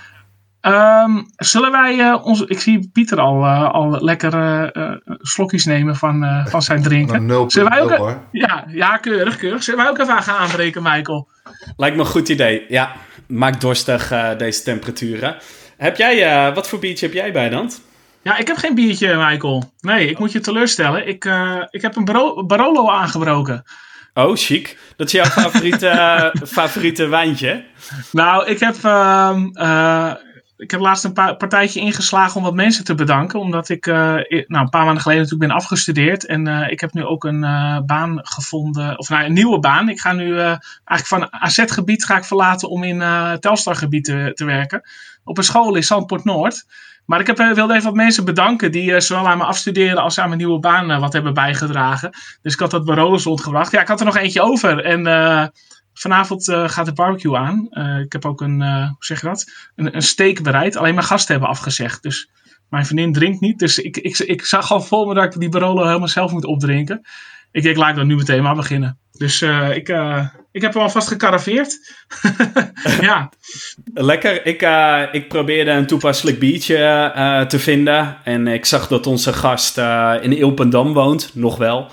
[0.67, 2.41] Um, zullen wij uh, ons.
[2.41, 4.35] Ik zie Pieter al, uh, al lekker
[4.77, 7.27] uh, slokjes nemen van, van zijn drinken.
[7.27, 8.21] Nul, zullen wij ook, hoor.
[8.33, 9.63] Ja, ja, keurig, keurig.
[9.63, 11.29] Zullen wij ook even gaan aanbreken, Michael?
[11.77, 12.65] Lijkt me een goed idee.
[12.69, 12.93] Ja,
[13.27, 15.37] maak dorstig deze temperaturen.
[15.77, 17.71] Heb jij, wat voor biertje heb jij bij dan?
[18.23, 19.73] Ja, ik heb geen biertje, Michael.
[19.81, 21.09] Nee, ik moet je teleurstellen.
[21.09, 21.31] Ik,
[21.71, 22.05] ik heb een
[22.47, 23.65] Barolo aangebroken.
[24.15, 24.79] Oh, chic.
[24.97, 27.65] Dat is jouw favoriete, favoriete wijntje?
[28.13, 28.75] Nou, ik heb.
[28.85, 30.13] Uh,
[30.63, 33.41] ik heb laatst een paar, partijtje ingeslagen om wat mensen te bedanken.
[33.41, 36.27] Omdat ik uh, nou, een paar maanden geleden natuurlijk ben afgestudeerd.
[36.27, 38.99] En uh, ik heb nu ook een uh, baan gevonden.
[38.99, 39.89] Of nou, een nieuwe baan.
[39.89, 42.99] Ik ga nu eigenlijk van AZ-gebied ga ik verlaten om in
[43.41, 44.83] Telstar-gebied te, te, werken.
[45.25, 46.65] Op een school in Zandpoort Noord.
[47.07, 50.27] Maar ik heb, wilde even wat mensen bedanken die zowel aan mijn afstuderen als aan
[50.27, 52.11] mijn nieuwe baan wat hebben bijgedragen.
[52.43, 53.73] Dus ik had dat bij Rollers rondgebracht.
[53.73, 54.85] Ja, ik had er nog eentje over.
[54.85, 55.07] En
[55.95, 57.67] Vanavond uh, gaat de barbecue aan.
[57.71, 59.23] Uh, ik heb ook een, uh, hoe zeg?
[59.23, 60.77] Een, een steak bereid.
[60.77, 62.03] Alleen mijn gasten hebben afgezegd.
[62.03, 62.31] Dus
[62.69, 63.59] mijn vriendin drinkt niet.
[63.59, 66.45] Dus ik, ik, ik zag al voor me dat ik die Barolo helemaal zelf moet
[66.45, 67.07] opdrinken.
[67.53, 68.99] Ik denk, laat ik nu meteen maar beginnen.
[69.13, 69.89] Dus ik,
[70.53, 71.95] ik heb hem alvast gecaraveerd.
[73.01, 73.31] ja.
[73.95, 74.47] Lekker.
[74.47, 74.67] Ik,
[75.13, 78.17] ik probeerde een toepasselijk biertje te vinden.
[78.25, 79.79] En ik zag dat onze gast
[80.21, 81.31] in Ilpendam woont.
[81.35, 81.91] Nog wel.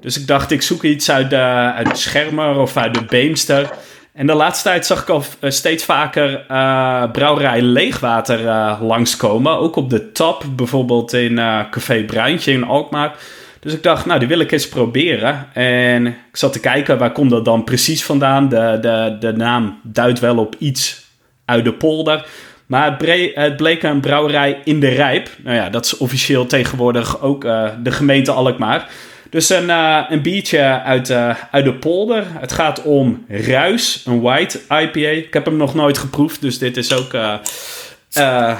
[0.00, 3.70] Dus ik dacht, ik zoek iets uit de, uit Schermer of uit de Beemster.
[4.12, 9.58] En de laatste tijd zag ik al eh, steeds vaker uh, brouwerij Leegwater uh, langskomen.
[9.58, 11.34] Ook op de tap, bijvoorbeeld in
[11.70, 13.14] Café Bruintje in Alkmaar.
[13.60, 15.48] Dus ik dacht, nou, die wil ik eens proberen.
[15.52, 18.48] En ik zat te kijken, waar komt dat dan precies vandaan?
[18.48, 21.04] De, de, de naam duidt wel op iets
[21.44, 22.26] uit de polder.
[22.66, 22.96] Maar
[23.34, 25.28] het, bleek een brouwerij in de Rijp.
[25.44, 27.42] Nou ja, dat is officieel tegenwoordig ook
[27.82, 28.88] de gemeente Alkmaar.
[29.30, 32.26] Dus een, uh, een biertje uit, uh, uit de polder.
[32.28, 35.08] Het gaat om Ruis, een white IPA.
[35.08, 38.56] Ik heb hem nog nooit geproefd, dus dit is ook uh,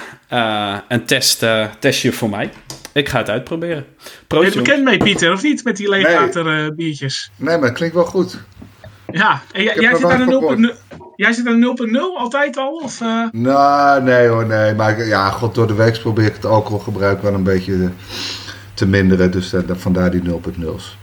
[0.89, 1.47] een test,
[1.79, 2.51] testje voor mij.
[2.93, 3.87] Ik ga het uitproberen.
[4.27, 5.65] ben je bekend mee, Pieter, of niet?
[5.65, 6.75] Met die leegwater nee.
[6.75, 7.31] biertjes.
[7.37, 8.39] Nee, maar het klinkt wel goed.
[9.11, 12.73] Ja, en jij, jij zit aan een 0.0 Jij zit aan 0.0 altijd al?
[12.73, 13.01] Of,
[13.33, 14.75] Nou, nee hoor, nee.
[14.75, 17.91] Maar ja, god, door de week probeer ik het alcoholgebruik wel een beetje
[18.81, 19.31] te minderen.
[19.31, 20.99] Dus uh, vandaar die 0.0's.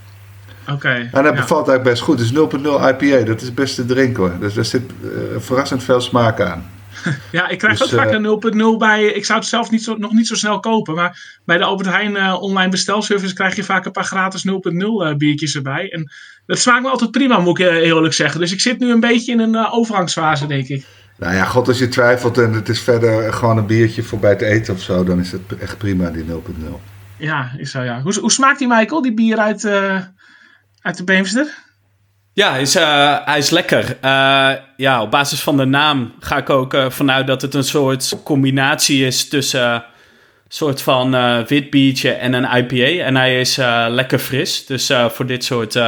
[0.72, 1.10] Oké.
[1.12, 2.18] en dat bevalt eigenlijk best goed.
[2.18, 4.40] Dus 0.0 IPA, dat is best te drinken hoor.
[4.40, 6.70] Dus daar zit uh, verrassend veel smaak aan.
[7.32, 9.04] ja, ik krijg dus, ook vaak eh, een 0.0 bij.
[9.04, 10.96] Ik zou het zelf niet zo, nog niet zo snel kopen.
[10.96, 15.56] Maar bij de Albert Heijn online bestelservice krijg je vaak een paar gratis 0.0 biertjes
[15.56, 15.92] erbij.
[15.92, 16.12] En
[16.46, 18.40] dat smaakt me altijd prima, moet ik eerlijk zeggen.
[18.40, 20.86] Dus ik zit nu een beetje in een overgangsfase, denk ik.
[21.18, 24.46] Nou ja, god, als je twijfelt en het is verder gewoon een biertje voorbij te
[24.46, 26.97] eten of zo, dan is het echt prima, die 0.0.
[27.18, 28.02] Ja, is zo, ja.
[28.02, 30.02] Hoe, hoe smaakt die, Michael, die bier uit, uh,
[30.82, 31.48] uit de Beemster?
[32.34, 33.98] Ja, is, uh, hij is lekker.
[34.04, 38.24] Uh, ja, op basis van de naam ga ik ook vanuit dat het een soort
[38.24, 39.84] combinatie is tussen een
[40.48, 41.12] soort van
[41.46, 43.04] wit biertje en een IPA.
[43.06, 43.56] En hij is
[43.88, 44.66] lekker fris.
[44.66, 45.80] Dus voor dit soort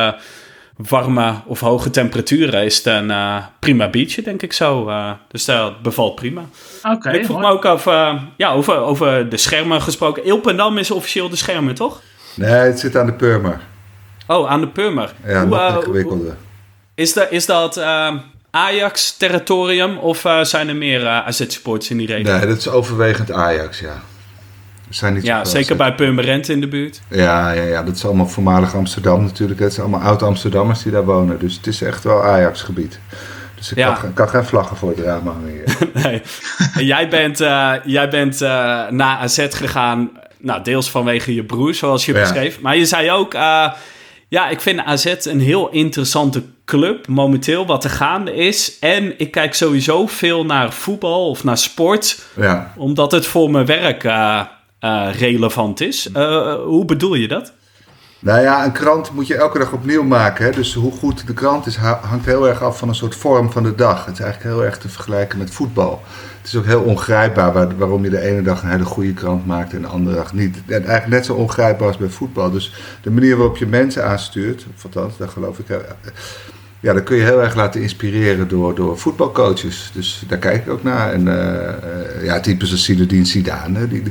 [0.88, 4.90] warme of hoge temperaturen is het een uh, prima biertje, denk ik zo.
[4.90, 6.42] Uh, dus dat bevalt prima.
[6.84, 7.12] Oké.
[7.12, 10.26] ik vroeg me ook over, ja, over, over de schermen gesproken.
[10.26, 12.02] Ilpendam is officieel de schermen, toch?
[12.36, 13.62] Nee, het zit aan de Purmer.
[14.28, 15.14] Oh, aan de Purmer.
[15.26, 16.36] Ja, hoe, nog ingewikkelder.
[16.96, 17.82] Is, dat, is dat
[18.52, 22.38] Ajax-territorium of zijn er meer AZ-sports in die regio?
[22.38, 24.02] Nee, dat is overwegend Ajax, ja
[24.90, 27.02] zijn niet ja, zeker bij Purmerend in de buurt.
[27.10, 29.60] Ja, ja, ja, dat is allemaal voormalig Amsterdam natuurlijk.
[29.60, 31.40] Het zijn allemaal oud-Amsterdammers die daar wonen.
[31.40, 33.00] Dus het is echt wel Ajax-gebied.
[33.56, 33.94] Dus ik ja.
[33.94, 35.64] kan, kan, geen vlaggen voor het raam hangen
[36.04, 36.22] nee.
[36.86, 38.50] jij bent, uh, jij bent uh,
[38.90, 42.62] naar AZ gegaan, nou, deels vanwege je broer, zoals je beschreef.
[42.62, 43.72] Maar je zei ook, uh,
[44.28, 48.80] ja, ik vind AZ een heel interessante club momenteel wat er gaande is.
[48.80, 52.20] En ik kijk sowieso veel naar voetbal of naar sport.
[52.36, 52.74] Ja.
[52.76, 54.04] Omdat het voor mijn werk
[55.12, 56.10] relevant is.
[56.16, 57.54] Uh, hoe bedoel je dat?
[58.22, 60.46] Nou ja, een krant moet je elke dag opnieuw maken.
[60.46, 60.52] Hè?
[60.52, 63.64] Dus hoe goed de krant is, hangt heel erg af van een soort vorm van
[63.64, 64.06] de dag.
[64.06, 66.02] Het is eigenlijk heel erg te vergelijken met voetbal.
[66.38, 69.46] Het is ook heel ongrijpbaar waar, waarom je de ene dag een hele goede krant
[69.46, 70.58] maakt en de andere dag niet.
[70.66, 72.52] En eigenlijk net zo ongrijpbaar als bij voetbal.
[72.52, 75.68] Dus de manier waarop je mensen aanstuurt, of althans, daar geloof ik
[76.82, 79.92] ja, dan kun je heel erg laten inspireren door, door voetbalcoaches.
[79.94, 81.14] Dus daar kijk ik ook naar.
[81.14, 84.04] En uh, ja, types als Zinedine Zidane die,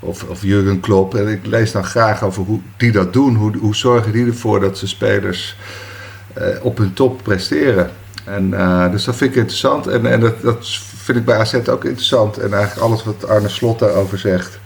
[0.00, 1.14] of, of Jurgen Klopp.
[1.14, 3.34] En ik lees dan graag over hoe die dat doen.
[3.34, 5.56] Hoe, hoe zorgen die ervoor dat ze spelers
[6.38, 7.90] uh, op hun top presteren.
[8.24, 8.50] En,
[8.90, 9.86] dus dat vind ik interessant.
[9.86, 12.38] En, en dat, dat vind ik bij AZ ook interessant.
[12.38, 14.58] En eigenlijk alles wat Arne Slot daarover zegt.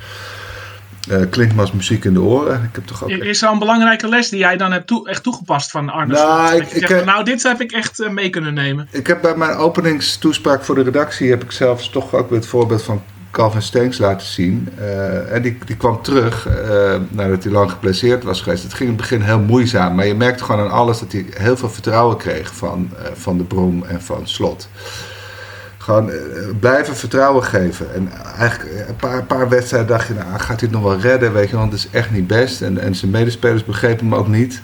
[1.11, 2.62] Uh, klinkt me als muziek in de oren.
[2.62, 5.23] Ik heb toch ook Is er een belangrijke les die jij dan hebt toe, echt
[5.23, 6.12] toegepast van Arne?
[6.12, 8.88] Nou, ik, ik, nou, dit heb ik echt mee kunnen nemen.
[8.90, 11.31] Ik heb bij mijn openingstoespraak voor de redactie...
[11.31, 13.03] heb ik zelfs toch ook weer het voorbeeld van
[13.35, 14.68] Calvin Stenks laten zien.
[14.79, 16.49] Uh, en die, die kwam terug
[17.09, 18.62] nadat hij lang geblesseerd was geweest.
[18.62, 19.94] Het ging in het begin heel moeizaam.
[19.94, 23.44] Maar je merkte gewoon aan alles dat hij heel veel vertrouwen kreeg van, van de
[23.44, 24.68] Brom en van Slot
[25.79, 26.18] Gewoon eh,
[26.61, 27.94] blijven vertrouwen geven.
[27.94, 31.33] En eigenlijk een paar, paar wedstrijden dacht je, nou, gaat hij het nog wel redden?
[31.33, 32.62] Weet je, want het is echt niet best.
[32.62, 34.62] En, en zijn medespelers begrepen hem ook niet.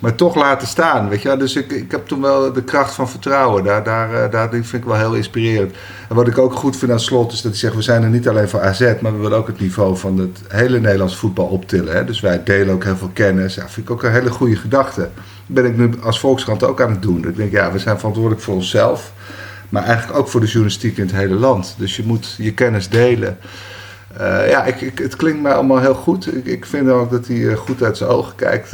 [0.00, 3.08] Maar toch laten staan, weet je Dus ik, ik heb toen wel de kracht van
[3.08, 3.64] vertrouwen.
[3.64, 5.74] Daar, daar, daar die vind ik wel heel inspirerend.
[6.08, 7.74] En wat ik ook goed vind aan Slot is dat hij zegt...
[7.74, 10.40] we zijn er niet alleen voor AZ, maar we willen ook het niveau van het
[10.48, 11.94] hele Nederlands voetbal optillen.
[11.94, 12.04] Hè?
[12.04, 13.54] Dus wij delen ook heel veel kennis.
[13.54, 15.00] Ja, vind ik ook een hele goede gedachte.
[15.00, 15.10] Dat
[15.46, 17.28] ben ik nu als Volkskrant ook aan het doen.
[17.28, 19.12] Ik denk, ja, we zijn verantwoordelijk voor onszelf...
[19.68, 21.74] Maar eigenlijk ook voor de journalistiek in het hele land.
[21.78, 23.38] Dus je moet je kennis delen.
[24.20, 26.36] Uh, ja, ik, ik, het klinkt mij allemaal heel goed.
[26.36, 28.72] Ik, ik vind ook dat hij eh, goed uit zijn ogen kijkt.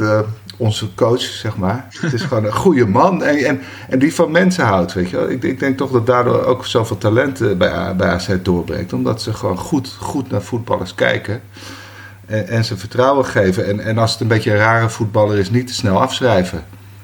[0.57, 1.87] Onze coach, zeg maar.
[1.99, 3.23] Het is gewoon een goede man.
[3.23, 5.29] En, en, en die van mensen houdt, weet je wel.
[5.29, 8.93] Ik, ik denk toch dat daardoor ook zoveel talent bij, bij AZ doorbreekt.
[8.93, 11.41] Omdat ze gewoon goed, goed naar voetballers kijken.
[12.25, 13.65] En, en ze vertrouwen geven.
[13.65, 16.63] En, en als het een beetje een rare voetballer is, niet te snel afschrijven.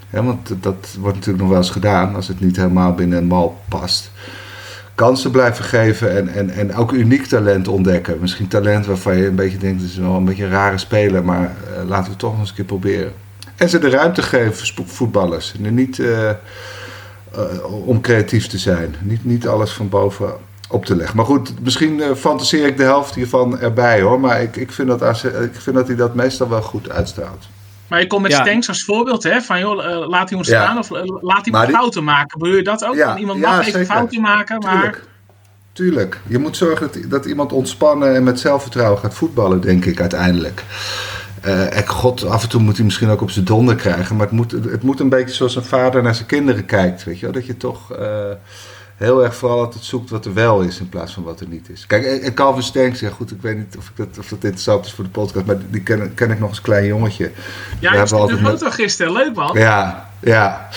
[0.10, 3.62] Want dat wordt natuurlijk nog wel eens gedaan als het niet helemaal binnen een mal
[3.68, 4.12] past.
[4.96, 8.18] Kansen blijven geven en, en, en ook uniek talent ontdekken.
[8.20, 11.24] Misschien talent waarvan je een beetje denkt, het is wel een beetje een rare speler,
[11.24, 13.12] maar uh, laten we het toch eens een keer proberen.
[13.62, 15.54] En ze de ruimte geven, voetballers.
[15.64, 18.96] En niet uh, uh, om creatief te zijn.
[19.00, 20.34] Niet, niet alles van boven
[20.70, 21.16] op te leggen.
[21.16, 24.20] Maar goed, misschien fantaseer ik de helft hiervan erbij hoor.
[24.20, 27.48] Maar ik, ik, vind dat, ik vind dat hij dat meestal wel goed uitstraalt.
[27.88, 28.42] Maar je komt met ja.
[28.42, 29.42] Stanks als voorbeeld, hè?
[29.42, 31.76] Van joh, uh, laat iemand staan of uh, laat iemand die...
[31.76, 32.40] fouten maken.
[32.40, 32.96] Bedoel je dat ook?
[32.96, 34.74] Ja, iemand mag even fouten maken, maar...
[34.74, 35.04] Tuurlijk.
[35.74, 36.20] Tuurlijk.
[36.28, 40.64] Je moet zorgen dat, dat iemand ontspannen en met zelfvertrouwen gaat voetballen, denk ik uiteindelijk.
[41.46, 44.16] Uh, en god, af en toe moet hij misschien ook op zijn donder krijgen.
[44.16, 47.04] Maar het moet, het moet een beetje zoals een vader naar zijn kinderen kijkt.
[47.04, 47.34] Weet je wel?
[47.34, 47.92] Dat je toch
[49.02, 51.70] heel erg vooral altijd zoekt wat er wel is in plaats van wat er niet
[51.70, 51.86] is.
[51.88, 54.86] Kijk, en Calvin Stenks, ja goed, ik weet niet of, ik dat, of dat interessant
[54.86, 57.32] is voor de podcast, maar die ken, ken ik nog als klein jongetje.
[57.80, 59.58] Ja, ik heb de foto gisteren, leuk man.
[59.60, 60.70] Ja, ja.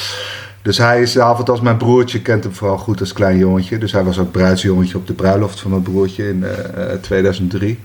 [0.62, 3.78] Dus hij is altijd als mijn broertje, kent hem vooral goed als klein jongetje.
[3.78, 6.44] Dus hij was ook bruidsjongetje op de bruiloft van mijn broertje in
[6.76, 7.80] uh, 2003.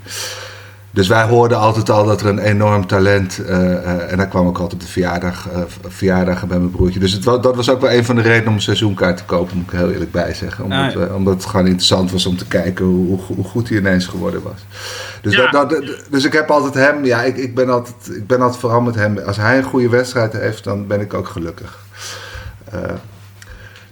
[0.92, 3.40] Dus wij hoorden altijd al dat er een enorm talent.
[3.40, 7.00] Uh, en daar kwam ook altijd de verjaardag, uh, verjaardagen bij mijn broertje.
[7.00, 9.58] Dus het, dat was ook wel een van de redenen om een seizoenkaart te kopen,
[9.58, 10.64] moet ik heel eerlijk bij zeggen.
[10.64, 14.08] Omdat, ah, omdat het gewoon interessant was om te kijken hoe, hoe, goed hij ineens
[14.08, 14.66] geworden was.
[15.22, 15.52] Dus, ja.
[15.52, 18.60] dat, dat, dus ik heb altijd hem, ja, ik, ik, ben altijd, ik ben altijd
[18.60, 19.18] vooral met hem.
[19.18, 21.80] Als hij een goede wedstrijd heeft, dan ben ik ook gelukkig.
[22.74, 22.82] Uh,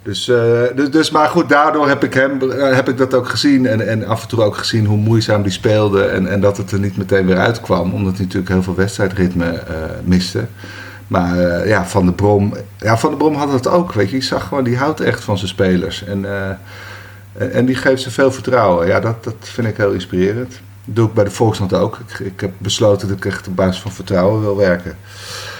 [0.08, 3.30] dus, uh, dus, dus, maar goed, daardoor heb ik, hem, uh, heb ik dat ook
[3.30, 3.66] gezien.
[3.66, 6.04] En, en af en toe ook gezien hoe moeizaam die speelde.
[6.04, 7.94] En, en dat het er niet meteen weer uitkwam.
[7.94, 10.46] Omdat hij natuurlijk heel veel wedstrijdritme uh, miste.
[11.08, 12.54] Maar ja, Van de Brom...
[12.78, 14.16] Ja, Van de Brom had het ook, weet je.
[14.16, 16.04] Je zag gewoon, die houdt echt van zijn spelers.
[16.04, 16.26] En,
[17.34, 18.88] en die geeft ze veel vertrouwen.
[18.88, 20.60] Ja, dat, dat vind ik heel inspirerend.
[20.90, 22.00] Doe ik bij de Volkskrant ook.
[22.08, 24.98] Ik, ik heb besloten dat ik echt op basis van vertrouwen wil werken.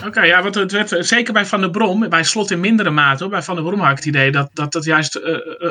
[0.06, 3.28] Oké, ja, want het werd zeker bij Van der Brom, bij Slot in mindere mate,
[3.28, 5.24] bij Van der Brom had ik het idee dat dat, dat juist uh,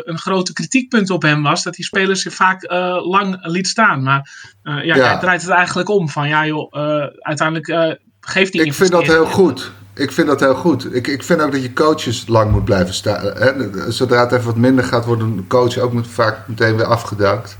[0.04, 1.62] een grote kritiekpunt op hem was.
[1.62, 4.02] Dat die spelers zich vaak uh, lang liet staan.
[4.02, 4.30] Maar
[4.62, 4.94] ja, ja.
[4.94, 6.72] Hij draait het eigenlijk om van ja joh,
[7.18, 9.72] uiteindelijk geeft hij Ik vind dat heel goed.
[9.94, 10.94] Ik vind dat heel goed.
[10.94, 13.24] Ik, ik vind ook dat je coaches lang moet blijven staan.
[13.24, 13.52] Hè?
[13.92, 17.56] Zodra het even wat minder gaat, worden een coach ook vaak meteen weer afgedankt.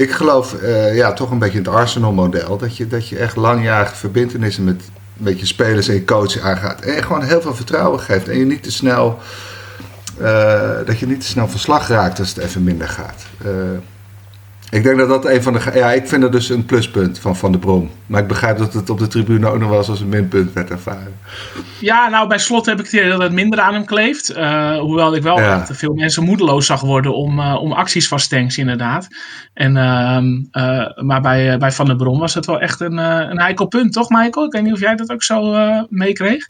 [0.00, 0.56] Ik geloof
[0.92, 2.56] ja, toch een beetje in het Arsenal-model.
[2.56, 4.82] Dat je, dat je echt langjarige verbindenissen met,
[5.12, 6.80] met je spelers en je coach aangaat.
[6.80, 8.28] En gewoon heel veel vertrouwen geeft.
[8.28, 9.18] En je niet te snel,
[10.20, 13.22] uh, dat je niet te snel verslag raakt als het even minder gaat.
[13.46, 13.50] Uh,
[14.70, 15.70] ik denk dat dat een van de.
[15.74, 17.90] Ja, ik vind dat dus een pluspunt van Van de Brom.
[18.06, 20.52] Maar ik begrijp dat het op de tribune ook nog wel eens als een minpunt
[20.52, 21.18] werd ervaren.
[21.80, 24.36] Ja, nou bij slot heb ik het idee dat het minder aan hem kleeft.
[24.36, 25.66] Uh, hoewel ik wel ja.
[25.66, 29.08] veel mensen moedeloos zag worden om, uh, om acties van Stenks, inderdaad.
[29.54, 33.66] En, uh, maar bij, bij Van der Brom was het wel echt een, een heikel
[33.66, 34.46] punt, toch, Michael?
[34.46, 35.54] Ik weet niet of jij dat ook zo
[35.88, 36.46] meekreeg.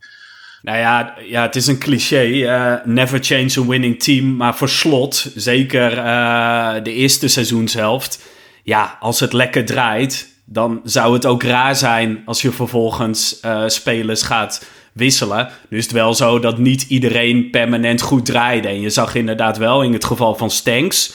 [0.63, 2.25] Nou ja, ja, het is een cliché.
[2.25, 4.37] Uh, never change a winning team.
[4.37, 8.23] Maar voor slot, zeker uh, de eerste seizoenshelft.
[8.63, 13.63] Ja, als het lekker draait, dan zou het ook raar zijn als je vervolgens uh,
[13.67, 15.49] spelers gaat wisselen.
[15.69, 18.69] Nu is het wel zo dat niet iedereen permanent goed draaide.
[18.69, 21.13] En je zag inderdaad wel in het geval van Stanks,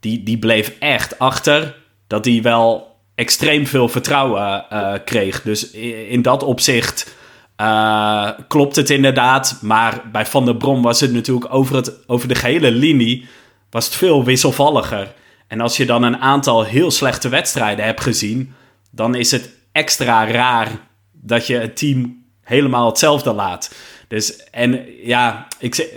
[0.00, 4.64] die, die bleef echt achter, dat hij wel extreem veel vertrouwen
[5.04, 5.42] kreeg.
[5.42, 5.70] Dus
[6.08, 7.16] in dat opzicht
[7.60, 9.58] uh, klopt het inderdaad.
[9.62, 13.28] Maar bij Van der Brom was het natuurlijk over, het, over de gehele linie
[13.70, 15.14] was het veel wisselvalliger.
[15.46, 18.54] En als je dan een aantal heel slechte wedstrijden hebt gezien,
[18.90, 20.68] dan is het extra raar
[21.12, 23.74] dat je het team helemaal hetzelfde laat.
[24.08, 25.88] Dus en ja, ik,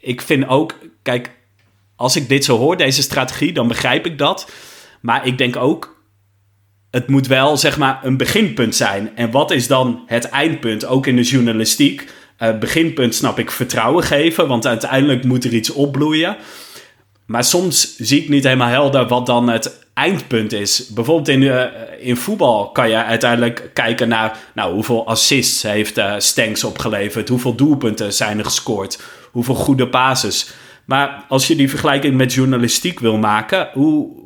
[0.00, 1.30] ik vind ook, kijk,
[1.96, 4.50] als ik dit zo hoor, deze strategie, dan begrijp ik dat.
[5.00, 6.01] Maar ik denk ook,
[6.92, 9.10] het moet wel zeg maar een beginpunt zijn.
[9.14, 12.10] En wat is dan het eindpunt, ook in de journalistiek?
[12.38, 16.36] Uh, beginpunt snap ik vertrouwen geven, want uiteindelijk moet er iets opbloeien.
[17.26, 20.88] Maar soms zie ik niet helemaal helder wat dan het eindpunt is.
[20.88, 21.64] Bijvoorbeeld in, uh,
[22.00, 27.54] in voetbal kan je uiteindelijk kijken naar nou, hoeveel assists heeft uh, Stenks opgeleverd, hoeveel
[27.54, 29.00] doelpunten zijn er gescoord,
[29.30, 30.52] hoeveel goede bases.
[30.84, 34.21] Maar als je die vergelijking met journalistiek wil maken, hoe,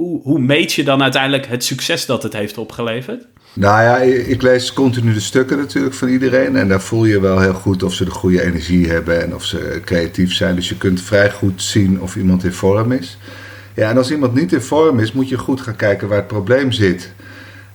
[0.00, 3.26] hoe, hoe meet je dan uiteindelijk het succes dat het heeft opgeleverd?
[3.52, 6.56] Nou ja, ik lees continu de stukken natuurlijk van iedereen.
[6.56, 9.44] En daar voel je wel heel goed of ze de goede energie hebben en of
[9.44, 10.54] ze creatief zijn.
[10.54, 13.18] Dus je kunt vrij goed zien of iemand in vorm is.
[13.74, 16.26] Ja, en als iemand niet in vorm is, moet je goed gaan kijken waar het
[16.26, 17.12] probleem zit.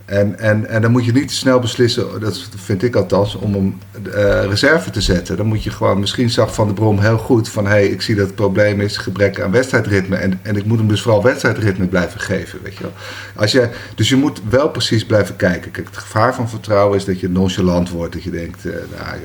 [0.06, 3.54] En, en, en dan moet je niet te snel beslissen, dat vind ik althans, om
[3.54, 5.38] hem uh, reserve te zetten.
[5.38, 7.65] Dan moet je gewoon, misschien zag Van de Brom heel goed van...
[7.65, 10.15] hé, hey, ik zie dat het probleem is gebrek aan wedstrijdritme...
[10.15, 12.94] En, en ik moet hem dus vooral wedstrijdritme blijven geven, weet je wel.
[13.36, 15.72] Als je, dus je moet wel precies blijven kijken.
[15.72, 18.13] Kijk, het gevaar van vertrouwen is dat je nonchalant wordt.
[18.13, 19.18] Dat je denkt, uh, nou,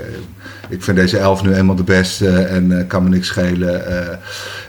[0.68, 3.84] ik vind deze elf nu eenmaal de beste en kan me niks schelen.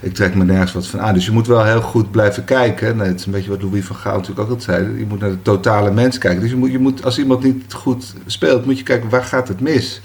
[0.01, 1.13] ik trek me nergens wat van aan.
[1.13, 2.99] Dus je moet wel heel goed blijven kijken.
[2.99, 4.97] Het is een beetje wat Louis van Gaal natuurlijk ook altijd zei.
[4.97, 6.19] Je moet naar de totale mens.
[6.19, 9.47] Dus je moet, je moet, als iemand niet goed speelt, moet je kijken waar gaat
[9.47, 10.01] het mis.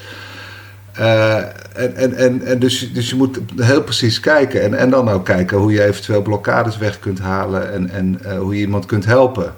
[0.98, 4.62] Uh, en en, en, en dus, dus je moet heel precies kijken.
[4.62, 8.38] En, en dan ook kijken hoe je eventueel blokkades weg kunt halen en, en uh,
[8.38, 9.54] hoe je iemand kunt helpen.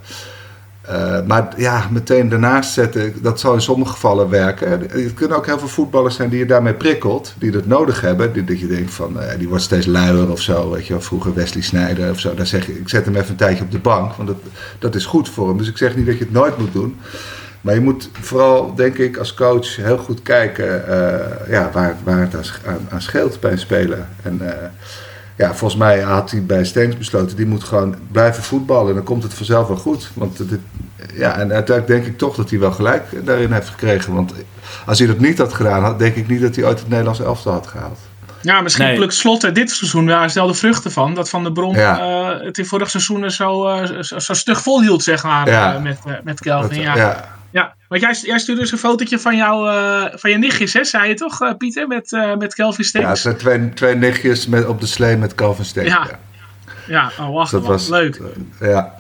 [0.91, 4.91] Uh, maar ja, meteen daarnaast zetten, dat zal in sommige gevallen werken.
[4.91, 8.33] Er kunnen ook heel veel voetballers zijn die je daarmee prikkelt, die dat nodig hebben.
[8.33, 10.71] Die, dat je denkt van, die wordt steeds luier of zo.
[10.71, 12.35] Weet je wel, vroeger Wesley Sneijder of zo.
[12.35, 14.39] Dan zeg je, ik zet hem even een tijdje op de bank, want dat,
[14.79, 15.59] dat is goed voor hem.
[15.59, 16.97] Dus ik zeg niet dat je het nooit moet doen.
[17.61, 22.21] Maar je moet vooral, denk ik, als coach heel goed kijken uh, ja, waar, waar
[22.21, 22.35] het
[22.67, 24.07] aan, aan, scheelt bij een speler.
[24.23, 24.41] En
[25.39, 28.89] ja, volgens mij had hij bij Steens besloten, die moet gewoon blijven voetballen.
[28.89, 30.11] En dan komt het vanzelf wel goed.
[30.15, 30.61] Want dit,
[31.15, 34.15] ja, en uiteindelijk denk ik toch dat hij wel gelijk daarin heeft gekregen.
[34.15, 34.33] Want
[34.87, 37.21] als hij dat niet had gedaan, had, denk ik niet dat hij ooit het Nederlands
[37.21, 37.99] elftal had gehaald.
[38.43, 38.97] Ja, misschien nee.
[38.97, 41.15] plukt Slot dit seizoen daar snel de vruchten van.
[41.15, 42.01] Dat Van de Bron ja.
[42.01, 45.77] uh, het in vorig seizoen zo, uh, zo, zo stug volhield, zeg maar, ja.
[45.77, 46.85] uh, met, met Kelvin.
[46.85, 47.38] Dat, ja.
[47.51, 50.85] Ja, want jij, jij stuurde dus een fotootje van, jou, uh, van je nichtjes, hè,
[50.85, 53.05] zei je toch, uh, Pieter, met, uh, met Calvin Steens?
[53.05, 55.89] Ja, het zijn twee, twee nichtjes met, op de slee met Calvin Steens.
[55.89, 56.07] Ja,
[56.87, 57.11] ja.
[57.17, 58.21] ja oh, wacht, dat was leuk.
[58.61, 58.97] ja.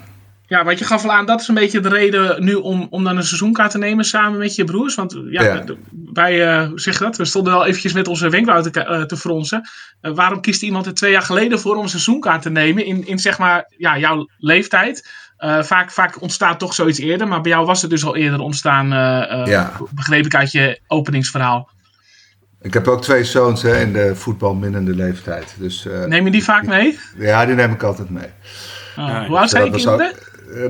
[0.46, 3.04] Ja, want je gaf al aan, dat is een beetje de reden nu om, om
[3.04, 4.94] dan een seizoenkaart te nemen samen met je broers.
[4.94, 5.64] Want ja, ja.
[6.12, 9.68] wij, hoe zeg dat, we stonden wel eventjes met onze wenkbrauwen te, te fronsen.
[10.00, 13.18] waarom kiest iemand er twee jaar geleden voor om een seizoenkaart te nemen in, in
[13.18, 15.08] zeg maar, ja, jouw leeftijd?
[15.38, 18.40] Uh, vaak, vaak ontstaat toch zoiets eerder, maar bij jou was het dus al eerder
[18.40, 19.72] ontstaan, uh, uh, ja.
[19.90, 21.68] begreep ik uit je openingsverhaal.
[22.62, 25.54] Ik heb ook twee zoons hè, in de voetbalminnende leeftijd.
[25.58, 26.98] Dus, neem je die vaak mee?
[27.16, 28.28] Ja, die neem ik altijd mee.
[28.96, 30.12] Oh, hoe oud zijn je kinderen?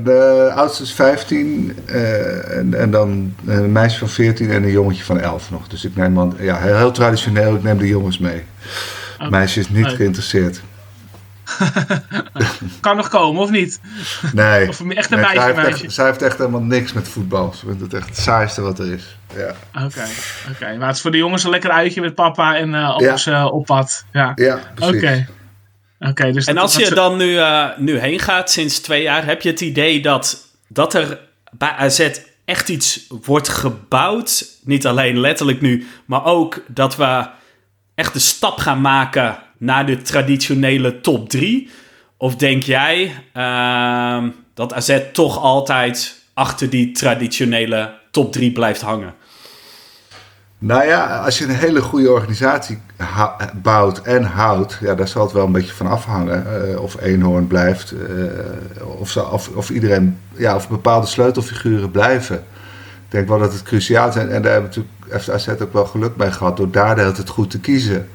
[0.04, 5.20] De oudste is 15 en, en dan een meisje van 14 en een jongetje van
[5.20, 5.68] 11 nog.
[5.68, 8.44] Dus ik neem dan, ja, heel, heel traditioneel, ik neem de jongens mee.
[9.14, 9.28] Okay.
[9.28, 9.96] Meisje is niet okay.
[9.96, 10.60] geïnteresseerd.
[12.80, 13.80] kan nog komen, of niet?
[14.32, 14.68] Nee.
[14.68, 15.70] Of echt een nee, meisje, zij, meisje.
[15.70, 17.52] Heeft echt, zij heeft echt helemaal niks met voetbal.
[17.52, 19.16] Ze vindt het echt het saaiste wat er is.
[19.36, 19.54] Ja.
[19.74, 20.08] Oké, okay,
[20.50, 20.76] okay.
[20.76, 23.40] maar het is voor de jongens een lekker uitje met papa en uh, alles ja.
[23.40, 24.04] uh, op pad.
[24.12, 25.02] Ja, ja precies.
[25.02, 25.26] Oké.
[25.98, 29.42] Okay, dus en als je dan nu, uh, nu heen gaat sinds twee jaar, heb
[29.42, 31.18] je het idee dat, dat er
[31.50, 32.10] bij AZ
[32.44, 34.44] echt iets wordt gebouwd?
[34.64, 37.26] Niet alleen letterlijk nu, maar ook dat we
[37.94, 41.70] echt de stap gaan maken naar de traditionele top 3?
[42.16, 49.14] Of denk jij uh, dat AZ toch altijd achter die traditionele top 3 blijft hangen?
[50.60, 52.80] Nou ja, als je een hele goede organisatie
[53.62, 56.46] bouwt en houdt, ja, daar zal het wel een beetje van afhangen.
[56.70, 58.00] Uh, of Eenhoorn blijft, uh,
[59.00, 62.36] of, of, of, iedereen, ja, of bepaalde sleutelfiguren blijven.
[62.36, 64.16] Ik denk wel dat het cruciaal is.
[64.16, 67.28] En, daar hebben natuurlijk, heeft AZ ook wel geluk mee gehad door daar de het
[67.28, 68.08] goed te kiezen.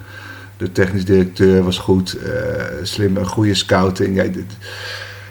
[0.58, 2.32] De technisch directeur was goed, uh,
[2.82, 4.16] slim, een goede scouting.
[4.16, 4.46] Ja, dit,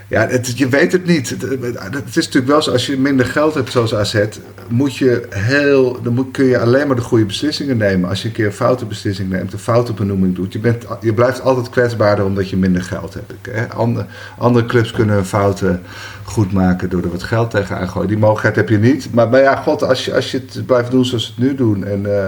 [0.08, 1.30] ja het, je weet het niet.
[1.30, 4.24] Het, is natuurlijk wel zo, als je minder geld hebt zoals AZ,
[4.68, 8.08] moet je heel, dan kun je alleen maar de goede beslissingen nemen.
[8.08, 10.52] Als je een keer een foute beslissing neemt, een foute benoeming doet.
[10.52, 13.32] Je, bent, je blijft altijd kwetsbaarder omdat je minder geld hebt.
[13.50, 13.68] Hè?
[13.68, 14.06] Andere,
[14.38, 15.82] andere clubs kunnen hun fouten
[16.24, 18.08] goed maken door er wat geld tegenaan te gooien.
[18.08, 19.08] Die mogelijkheid heb je niet.
[19.14, 21.84] Maar, ja, god, als je, als je het blijft doen zoals ze het nu doen
[21.84, 22.02] en...
[22.06, 22.24] Uh,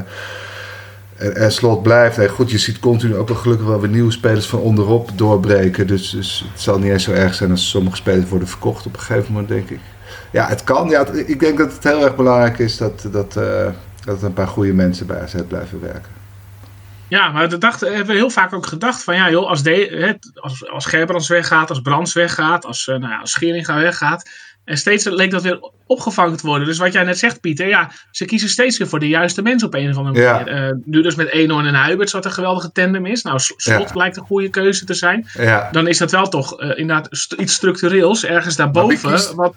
[1.16, 2.16] en, en, slot blijft.
[2.16, 5.86] Nee, goed, je ziet continu ook wel gelukkig wel weer nieuwe spelers van onderop doorbreken.
[5.86, 8.94] Dus, dus het zal niet eens zo erg zijn als sommige spelers worden verkocht op
[8.94, 9.80] een gegeven moment, denk ik.
[10.32, 10.88] Ja, het kan.
[10.88, 13.66] Ja, ik denk dat het heel erg belangrijk is dat, dat, uh,
[14.04, 16.12] dat er een paar goede mensen bij AZ blijven werken.
[17.08, 20.70] Ja, maar dacht, hebben we heel vaak ook gedacht van ja, joh, als, de, als,
[20.70, 24.30] als Gerbrands weggaat, als Brands weggaat, als, uh, nou ja, als weggaat,
[24.64, 26.66] En steeds leek dat weer opgevangen te worden.
[26.66, 29.66] Dus wat jij net zegt, Pieter, ja, ze kiezen steeds weer voor de juiste mensen
[29.66, 30.68] op een of andere manier.
[30.68, 33.22] Uh, nu dus met Eenhoorn en Huiberts, wat een geweldige tandem is.
[33.22, 33.94] Nou, Slot ja.
[33.94, 35.26] lijkt een goede keuze te zijn.
[35.32, 35.68] Ja.
[35.72, 39.36] Dan is dat wel toch uh, inderdaad iets structureels, ergens daarboven.
[39.36, 39.54] Wat,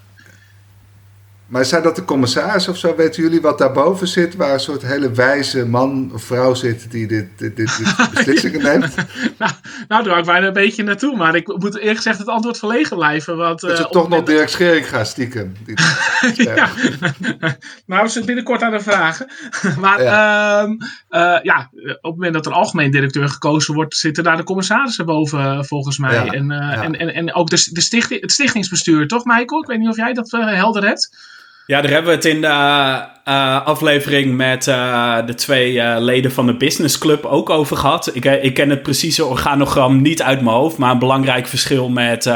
[1.47, 2.95] maar zijn dat de commissaris of zo?
[2.95, 4.35] Weten jullie wat daarboven zit?
[4.35, 8.95] Waar een soort hele wijze man of vrouw zit die dit, dit, dit, beslissingen neemt?
[9.39, 9.51] nou,
[9.87, 11.15] nou, daar ik bijna een beetje naartoe.
[11.15, 13.37] Maar ik moet eerlijk gezegd het antwoord verlegen blijven.
[13.37, 15.53] Want, dat je uh, toch nog Dirk Schering gaat stiekem.
[16.35, 16.69] ja.
[17.85, 19.27] nou, we zitten binnenkort aan de vragen.
[19.79, 20.63] maar ja.
[20.63, 20.69] Uh,
[21.09, 21.69] uh, ja.
[21.71, 23.95] op het moment dat er algemeen directeur gekozen wordt...
[23.95, 26.13] zitten daar de commissarissen boven, volgens mij.
[26.13, 26.25] Ja.
[26.25, 29.61] En, en, en, en ook de, de stichting, het stichtingsbestuur, toch Michael?
[29.61, 31.35] Ik weet niet of jij dat helder hebt.
[31.67, 36.31] Ja, daar hebben we het in de uh, aflevering met uh, de twee uh, leden
[36.31, 38.15] van de Business Club ook over gehad.
[38.15, 42.31] Ik, ik ken het precieze organogram niet uit mijn hoofd, maar een belangrijk verschil met,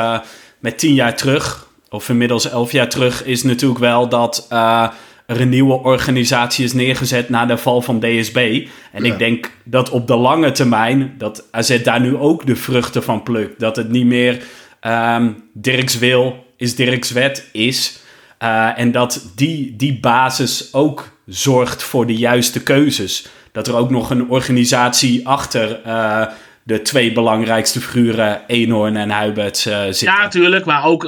[0.59, 5.49] met tien jaar terug, of inmiddels elf jaar terug, is natuurlijk wel dat er een
[5.49, 8.67] nieuwe organisatie is neergezet na de val van DSB.
[8.91, 9.13] En ja.
[9.13, 13.23] ik denk dat op de lange termijn, dat AZ daar nu ook de vruchten van
[13.23, 13.59] plukt.
[13.59, 14.41] Dat het niet meer
[14.81, 17.99] um, Dirks wil is Dirks wet is...
[18.43, 23.27] Uh, en dat die, die basis ook zorgt voor de juiste keuzes.
[23.51, 26.25] Dat er ook nog een organisatie achter uh,
[26.63, 29.99] de twee belangrijkste figuren, Eenhoorn en Huibert, uh, zit.
[29.99, 30.65] Ja, natuurlijk.
[30.65, 31.03] Maar ook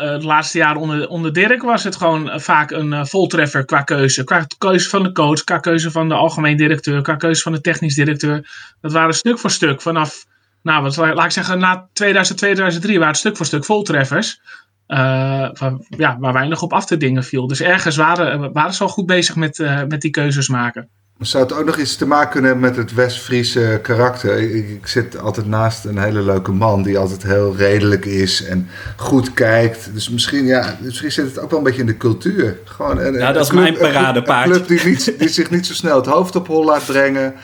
[0.00, 4.24] het laatste jaar onder, onder Dirk was het gewoon vaak een voltreffer qua keuze.
[4.24, 7.60] Qua keuze van de coach, qua keuze van de algemeen directeur, qua keuze van de
[7.60, 8.48] technisch directeur.
[8.80, 10.24] Dat waren stuk voor stuk vanaf,
[10.62, 14.40] nou, wat, laat ik zeggen, na 2000, 2003 waren het stuk voor stuk voltreffers.
[14.88, 15.48] Uh,
[15.88, 17.46] ja, waar weinig op af te dingen viel.
[17.46, 20.88] Dus ergens waren, waren ze al goed bezig met, uh, met die keuzes maken.
[21.18, 24.38] Zou het ook nog iets te maken kunnen hebben met het West-Friese karakter?
[24.38, 28.68] Ik, ik, zit altijd naast een hele leuke man die altijd heel redelijk is en
[28.96, 29.90] goed kijkt.
[29.92, 32.58] Dus misschien, ja, misschien zit het ook wel een beetje in de cultuur.
[32.64, 34.46] Gewoon een, ja, dat is mijn paradepaard.
[34.46, 37.34] Een club die, niet, die zich niet zo snel het hoofd op hol laat brengen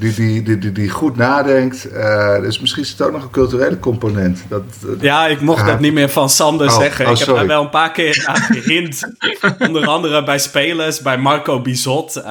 [0.00, 1.88] die, die, die, die, goed nadenkt.
[1.92, 4.44] Uh, dus misschien is het ook nog een culturele component.
[4.48, 7.06] Dat, dat ja, ik mocht dat niet meer van Sander oh, zeggen.
[7.06, 9.58] Oh, ik heb daar wel een paar keer aan.
[9.68, 12.16] Onder andere bij spelers, bij Marco Bizot.
[12.16, 12.22] Uh,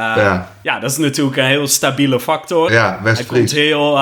[0.61, 0.79] ja.
[0.79, 2.71] dat is natuurlijk een heel stabiele factor.
[2.71, 3.99] Ja, Hij komt heel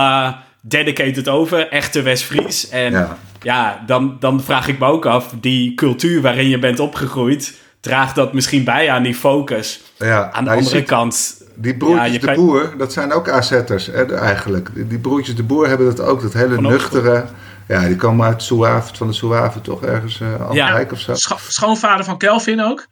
[0.61, 2.70] dedicated over, echte West-Fries.
[2.70, 3.07] En
[3.41, 7.53] ja, dan, dan vraag ik me ook af, die cultuur waarin je bent opgegroeid...
[7.80, 9.82] draagt dat misschien bij aan die focus?
[9.97, 13.89] Ja, aan de nou, andere kant die broertjes ja, de Boer, dat zijn ook AZ'ers
[14.12, 14.89] eigenlijk.
[14.89, 17.26] Die broertjes de Boer hebben dat ook, dat hele Van nuchtere...
[17.68, 21.16] Ja, die komen uit Suave, van de Suave toch, ergens uh, ja, of zo.
[21.16, 22.88] Scho schoonvader van Kelvin ook.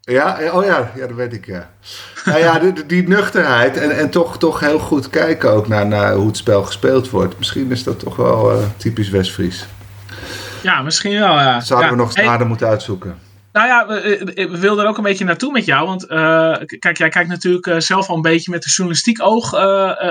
[0.00, 1.70] Ja, oh ja, ja, dat weet ik, ja.
[2.24, 6.14] nou ja, die, die, nuchterheid en, en toch, toch heel goed kijken ook naar, naar
[6.14, 7.38] hoe het spel gespeeld wordt.
[7.38, 9.66] Misschien is dat toch wel uh, typisch Westfries.
[10.62, 11.60] Ja, misschien wel, ja.
[11.60, 11.94] Zouden ja.
[11.94, 13.18] we nog eens nader moeten uitzoeken.
[13.56, 15.86] Nou ja, we, we wilden er ook een beetje naartoe met jou.
[15.86, 19.60] Want uh, kijk, jij kijkt natuurlijk zelf al een beetje met een journalistiek oog uh,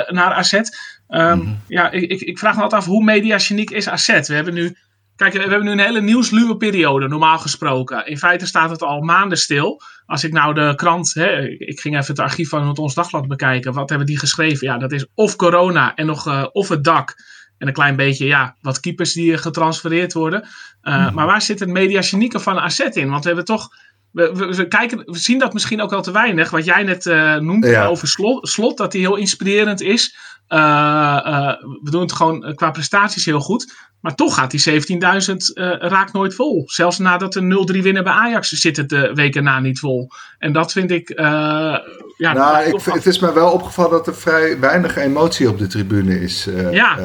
[0.07, 0.53] naar AZ.
[0.53, 0.63] Um,
[1.07, 1.59] mm-hmm.
[1.67, 4.27] Ja, ik, ik, vraag me altijd af, hoe mediageniek is AZ?
[4.27, 4.77] We hebben nu,
[5.15, 8.07] kijk, we hebben nu een hele nieuwsluwe periode, normaal gesproken.
[8.07, 9.81] In feite staat het al maanden stil.
[10.05, 13.27] Als ik nou de krant, hè, ik ging even het archief van het Ons Dagblad
[13.27, 13.73] bekijken.
[13.73, 14.67] Wat hebben die geschreven?
[14.67, 17.15] Ja, dat is of corona en nog of het dak.
[17.57, 20.47] En een klein beetje, ja, wat keepers die getransfereerd worden.
[20.83, 23.09] Uh, Maar waar zit het mediagenieke van AZ in?
[23.09, 23.69] Want we hebben toch...
[24.11, 26.49] We, we, we, kijken, we zien dat misschien ook wel te weinig.
[26.49, 27.85] Wat jij net uh, noemde ja.
[27.85, 30.15] over slot, slot, dat hij heel inspirerend is.
[30.49, 33.73] Uh, we doen het gewoon qua prestaties heel goed.
[34.01, 35.35] Maar toch gaat die 17.000
[35.79, 36.63] raakt nooit vol.
[36.65, 40.09] Zelfs nadat een 0-3 winnen bij Ajax zit het de weken na niet vol.
[40.39, 41.09] En dat vind ik...
[41.15, 41.81] ja,
[42.17, 46.21] nou, ik, het is mij wel opgevallen dat er vrij weinig emotie op de tribune
[46.21, 46.47] is.
[46.71, 46.97] ja.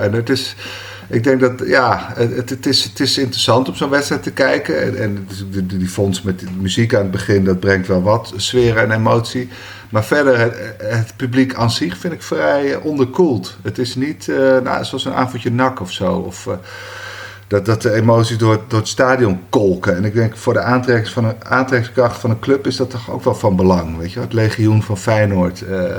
[0.00, 0.54] en het is
[1.08, 4.82] ik denk dat, ja, het, het, is, het is interessant om zo'n wedstrijd te kijken.
[4.82, 8.76] En, en die, die fonds met muziek aan het begin, dat brengt wel wat sfeer
[8.76, 9.48] en emotie.
[9.90, 13.56] Maar verder, het, het publiek aan zich vind ik vrij onderkoeld.
[13.62, 16.12] Het is niet uh, nou, zoals een avondje nak of zo.
[16.12, 16.54] Of, uh,
[17.46, 19.96] dat, dat de emoties door, door het stadion kolken.
[19.96, 23.10] En ik denk voor de aantreks van een, aantrekkingskracht van een club is dat toch
[23.10, 23.98] ook wel van belang.
[23.98, 25.60] Weet je, het legioen van Feyenoord.
[25.60, 25.96] Uh,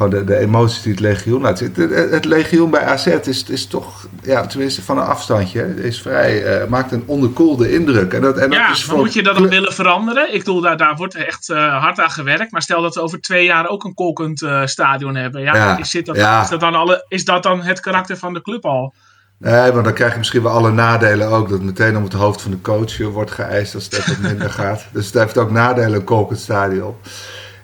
[0.00, 1.72] gewoon de, de emoties die het legioen laat zien.
[1.74, 6.62] Het, het, legioen bij AZ is, is toch, ja, tenminste van een afstandje, is vrij,
[6.62, 8.12] uh, maakt een onderkoelde indruk.
[8.12, 10.34] En dat, en ja, dat is maar moet je dat dan willen veranderen?
[10.34, 12.52] Ik bedoel, daar, daar wordt echt uh, hard aan gewerkt.
[12.52, 15.40] Maar stel dat we over twee jaar ook een kolkend uh, stadion hebben.
[15.40, 16.42] Ja, ja, is, dat, ja.
[16.42, 18.94] is, dat dan alle, is dat dan het karakter van de club al?
[19.38, 21.48] Nee, want dan krijg je misschien wel alle nadelen ook.
[21.48, 24.86] Dat meteen om het hoofd van de coach wordt geëist als het wat minder gaat.
[24.92, 26.94] Dus het heeft ook nadelen, een kolkend stadion.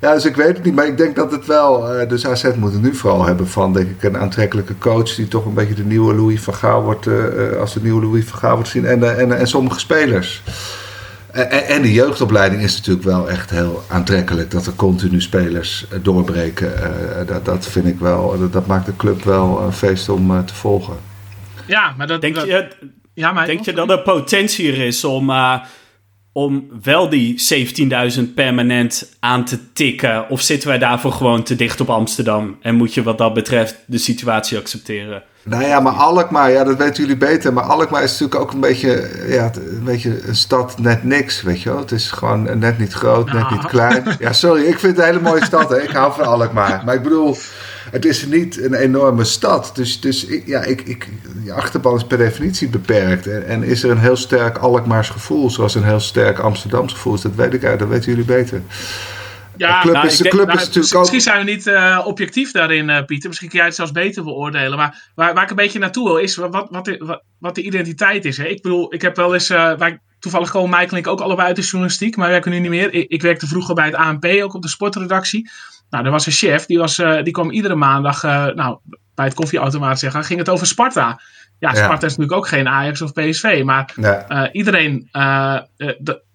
[0.01, 0.75] Ja, dus ik weet het niet.
[0.75, 2.01] Maar ik denk dat het wel...
[2.01, 5.15] Uh, dus AZ moet het nu vooral hebben van, denk ik, een aantrekkelijke coach...
[5.15, 7.07] die toch een beetje de nieuwe Louis van Gaal wordt...
[7.07, 8.87] Uh, als de nieuwe Louis van Gaal wordt zien.
[8.87, 10.43] En, en, en sommige spelers.
[11.37, 14.51] En, en de jeugdopleiding is natuurlijk wel echt heel aantrekkelijk.
[14.51, 16.73] Dat er continu spelers eh, doorbreken.
[16.73, 18.39] Uh, dat, dat vind ik wel.
[18.39, 20.97] Dat, dat, maakt de club wel een feest om uh, te volgen.
[21.67, 22.21] Ja, maar dat.
[22.21, 22.69] Denk dat, je,
[23.15, 25.61] ja, maar denk je dat er potentie er is om, uh,
[26.37, 27.41] om wel die
[28.19, 30.29] 17.000 permanent aan te tikken?
[30.29, 32.57] Of zitten wij daarvoor gewoon te dicht op Amsterdam?
[32.61, 35.23] En moet je wat dat betreft de situatie accepteren?
[35.43, 37.53] Nou ja, maar Alkmaar, ja, dat weten jullie beter.
[37.53, 41.63] Maar Alkmaar is natuurlijk ook een beetje, ja, een beetje een stad net niks, weet
[41.63, 41.79] je wel.
[41.79, 44.05] Het is gewoon net niet groot, net niet klein.
[44.19, 45.83] Ja, sorry, ik vind het een hele mooie stad, hè.
[45.83, 46.83] Ik hou van Alkmaar.
[46.85, 47.37] Maar ik bedoel,
[47.91, 49.71] het is niet een enorme stad.
[49.75, 51.09] Dus, dus ja, ik, ik,
[51.45, 53.27] je achterban is per definitie beperkt.
[53.27, 57.15] En, en, is er een heel sterk Alkmaars gevoel, zoals een heel sterk Amsterdams gevoel
[57.15, 57.21] is.
[57.21, 58.63] Dat weet ik uit, dat weten jullie beter.
[59.57, 61.67] Ja, de club nou, is, de club denk, is nou, natuurlijk Misschien zijn we niet
[61.67, 63.29] uh, objectief daarin, uh, Pieter.
[63.29, 64.79] Misschien kun jij het zelfs beter beoordelen.
[64.79, 68.25] Maar waar, waar ik een beetje naartoe wil, is wat, wat, de, wat, de identiteit
[68.25, 68.37] is.
[68.37, 68.45] Hè?
[68.45, 69.51] Ik bedoel, ik heb wel eens...
[69.51, 72.17] Uh, wij, toevallig gewoon Michael en ik ook allebei uit de journalistiek.
[72.17, 72.95] Maar werken nu niet meer.
[72.95, 75.51] Ik, ik, werkte vroeger bij het ANP, ook op de sportredactie.
[75.91, 78.23] Nou, er was een chef, die, was, die kwam iedere maandag
[78.55, 78.79] nou,
[79.15, 80.25] bij het koffieautomaat zeggen.
[80.25, 81.21] Ging het over Sparta.
[81.59, 82.07] Ja, Sparta ja.
[82.07, 83.63] is natuurlijk ook geen Ajax of PSV.
[83.65, 84.51] Maar nee.
[84.53, 85.09] iedereen...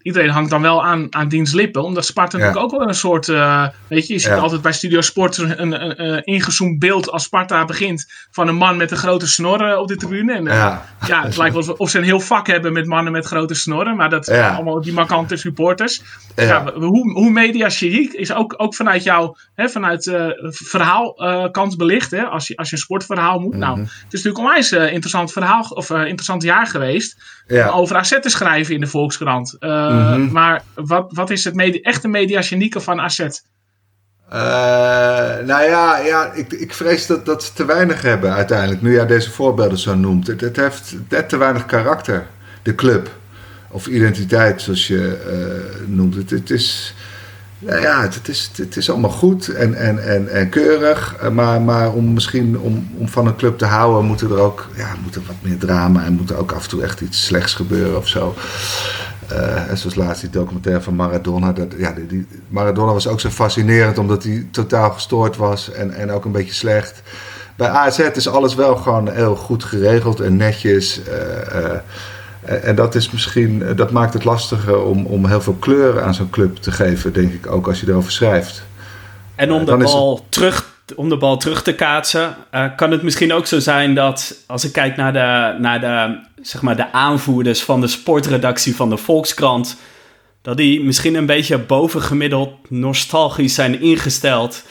[0.04, 1.84] De, iedereen hangt dan wel aan, aan diens lippen.
[1.84, 3.28] Omdat Sparta natuurlijk ook wel een soort.
[3.28, 7.12] Uh, weet je, je ziet altijd bij Studio Sport een, een, een, een, ingezoomd beeld
[7.12, 8.12] als Sparta begint.
[8.32, 10.34] van een man met een grote snor op de tribune.
[10.34, 10.86] En, uh, ja.
[11.08, 13.96] ja, het lijkt wel of ze een heel vak hebben met mannen met grote snorren.
[13.96, 16.02] Maar dat zijn allemaal die markante supporters.
[16.36, 16.74] Ja.
[16.74, 22.12] hoe, hoe mediachic is ook, ook vanuit jou, hè, vanuit uh, verhaalkant belicht.
[22.12, 23.56] Hè, als, je, als je een sportverhaal moet.
[23.56, 23.82] Nou, Mhm.
[23.82, 25.50] het is natuurlijk onwijs interessant verhaal.
[25.62, 27.18] of interessant jaar geweest.
[27.48, 27.70] Ja.
[27.70, 29.56] Over AZ te schrijven in de Volkskrant.
[29.94, 30.32] Mhm.
[30.32, 33.20] Maar wat, wat is het echte mediagenieke van AZ?
[33.20, 34.38] Uh,
[35.46, 38.82] nou ja, ja ik, ik vrees dat, dat ze te weinig hebben uiteindelijk.
[38.82, 40.28] Nu jij deze voorbeelden zo noemt.
[40.28, 42.28] Het, het heeft net te weinig karakter,
[42.62, 43.10] de club.
[43.70, 46.16] Of identiteit, zoals je uh, noemt.
[46.16, 46.96] Het, het is...
[47.60, 51.30] Nou ja, het, is, het is allemaal goed en, en, en, en keurig.
[51.32, 54.96] Maar, maar om misschien om, om van een club te houden, moet er ook ja,
[55.04, 57.54] moet er wat meer drama en moet er ook af en toe echt iets slechts
[57.54, 58.36] gebeuren of zo.
[59.70, 61.52] En zoals laatst die documentaire van Maradona.
[61.52, 65.92] Dat, ja, die, die, Maradona was ook zo fascinerend omdat hij totaal gestoord was en,
[65.92, 67.02] en ook een beetje slecht.
[67.56, 71.00] Bij AZ is alles wel gewoon heel goed geregeld en netjes.
[71.00, 71.06] Uh,
[71.62, 76.14] uh, en dat is misschien, dat maakt het lastiger om, om heel veel kleur aan
[76.14, 78.64] zo'n club te geven, denk ik, ook als je erover schrijft.
[79.36, 83.34] En om de, bal, terug, om de bal terug te kaatsen, uh, kan het misschien
[83.34, 87.62] ook zo zijn dat als ik kijk naar de, naar de, zeg maar de aanvoerders
[87.64, 89.78] van de sportredactie van de Volkskrant,
[90.42, 94.64] dat die misschien een beetje bovengemiddeld nostalgisch zijn ingesteld.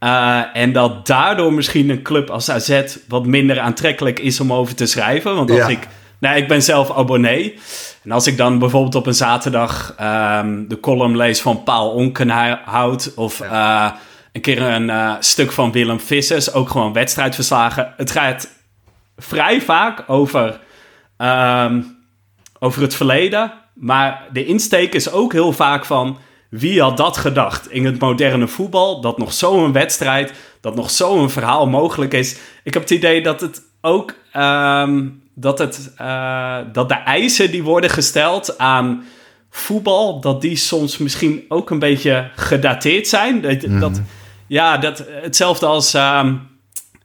[0.00, 4.74] Uh, en dat daardoor misschien een club als AZ wat minder aantrekkelijk is om over
[4.74, 5.34] te schrijven.
[5.34, 5.68] Want als ja.
[5.68, 7.58] ik Nee, ik ben zelf abonnee.
[8.02, 13.12] En als ik dan bijvoorbeeld op een zaterdag um, de column lees van Paul Onkenhout...
[13.16, 13.86] of ja.
[13.86, 13.92] uh,
[14.32, 17.94] een keer een uh, stuk van Willem Vissers, ook gewoon wedstrijdverslagen.
[17.96, 18.48] Het gaat
[19.16, 20.60] vrij vaak over,
[21.18, 21.96] um,
[22.58, 23.52] over het verleden.
[23.74, 26.18] Maar de insteek is ook heel vaak van...
[26.50, 29.00] Wie had dat gedacht in het moderne voetbal?
[29.00, 32.38] Dat nog zo'n wedstrijd, dat nog zo'n verhaal mogelijk is.
[32.64, 34.14] Ik heb het idee dat het ook...
[34.36, 39.04] Um, dat, het, uh, dat de eisen die worden gesteld aan
[39.50, 43.40] voetbal, dat die soms misschien ook een beetje gedateerd zijn.
[43.40, 44.00] Dat, dat
[44.48, 46.02] ja, dat, hetzelfde als um,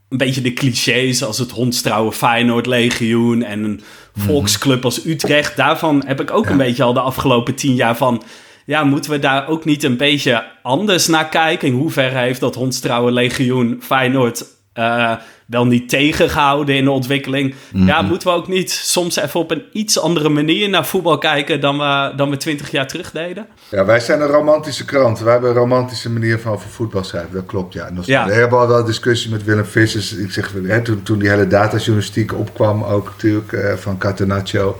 [0.09, 3.81] een beetje de clichés als het hondstrouwen Feyenoord Legioen en een
[4.15, 5.55] volksclub als Utrecht.
[5.55, 6.51] Daarvan heb ik ook ja.
[6.51, 8.23] een beetje al de afgelopen tien jaar van...
[8.65, 11.67] Ja, moeten we daar ook niet een beetje anders naar kijken?
[11.67, 14.45] In hoeverre heeft dat hondstrouwen Legioen Feyenoord...
[14.73, 15.13] Uh,
[15.45, 17.55] wel niet tegengehouden in de ontwikkeling.
[17.73, 21.59] Ja, moeten we ook niet soms even op een iets andere manier naar voetbal kijken
[21.59, 23.47] dan we, dan we twintig jaar terug deden?
[23.69, 25.19] Ja, wij zijn een romantische krant.
[25.19, 27.33] Wij hebben een romantische manier van over voetbal schrijven.
[27.33, 27.85] Dat klopt, ja.
[27.85, 28.25] En dat ja.
[28.25, 30.13] We hebben al wel discussie met Willem Vissers.
[30.13, 34.77] Ik zeg, hè, toen, toen die hele datajournalistiek opkwam, ook natuurlijk uh, van Catenaccio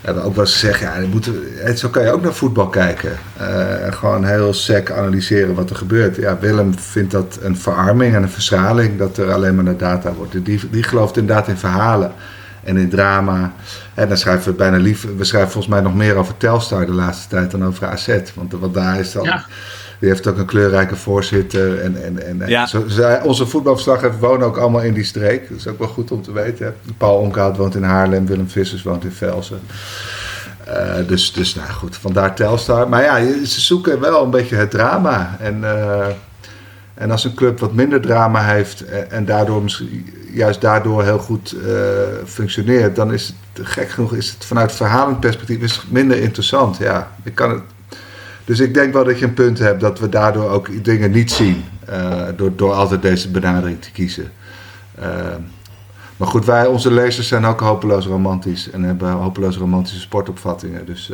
[0.00, 1.34] hebben ook wel eens gezegd, ja, moeten,
[1.76, 3.12] zo kan je ook naar voetbal kijken.
[3.40, 6.16] Uh, gewoon heel sec analyseren wat er gebeurt.
[6.16, 10.12] Ja, Willem vindt dat een verarming en een verschraling dat er alleen maar naar data
[10.12, 10.44] wordt.
[10.44, 12.12] Die, die gelooft inderdaad in verhalen
[12.64, 13.52] en in drama.
[13.94, 16.92] En dan schrijven we bijna lief, we schrijven volgens mij nog meer over Telstar de
[16.92, 18.18] laatste tijd dan over AZ.
[18.34, 19.42] Want wat daar is dan...
[20.00, 21.80] Die heeft ook een kleurrijke voorzitter.
[21.80, 22.66] En, en, en ja.
[22.66, 25.48] zo, zij, onze voetbalverslaggevers wonen ook allemaal in die streek.
[25.48, 26.74] Dat is ook wel goed om te weten.
[26.96, 29.60] Paul Onkoud woont in Haarlem, Willem Vissers woont in Velsen.
[30.68, 32.88] Uh, dus, dus nou goed, vandaar Telstar.
[32.88, 35.36] Maar ja, ze zoeken wel een beetje het drama.
[35.40, 36.06] En, uh,
[36.94, 41.18] En als een club wat minder drama heeft en, en daardoor misschien juist daardoor heel
[41.18, 41.70] goed uh,
[42.26, 46.76] functioneert, dan is het gek genoeg is het vanuit verhalend perspectief is minder interessant.
[46.76, 47.62] Ja, ik kan het.
[48.50, 51.32] Dus ik denk wel dat je een punt hebt dat we daardoor ook dingen niet
[51.32, 51.64] zien.
[51.90, 54.32] Uh, door, door altijd deze benadering te kiezen.
[54.98, 55.06] Uh,
[56.16, 60.86] maar goed, wij, onze lezers zijn ook hopeloos romantisch en hebben hopeloos romantische sportopvattingen.
[60.86, 61.10] Dus,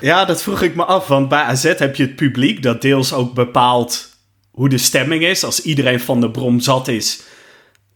[0.00, 3.12] Ja, dat vroeg ik me af, want bij AZ heb je het publiek dat deels
[3.12, 4.08] ook bepaalt
[4.50, 5.44] hoe de stemming is.
[5.44, 7.22] Als iedereen van de brom zat is,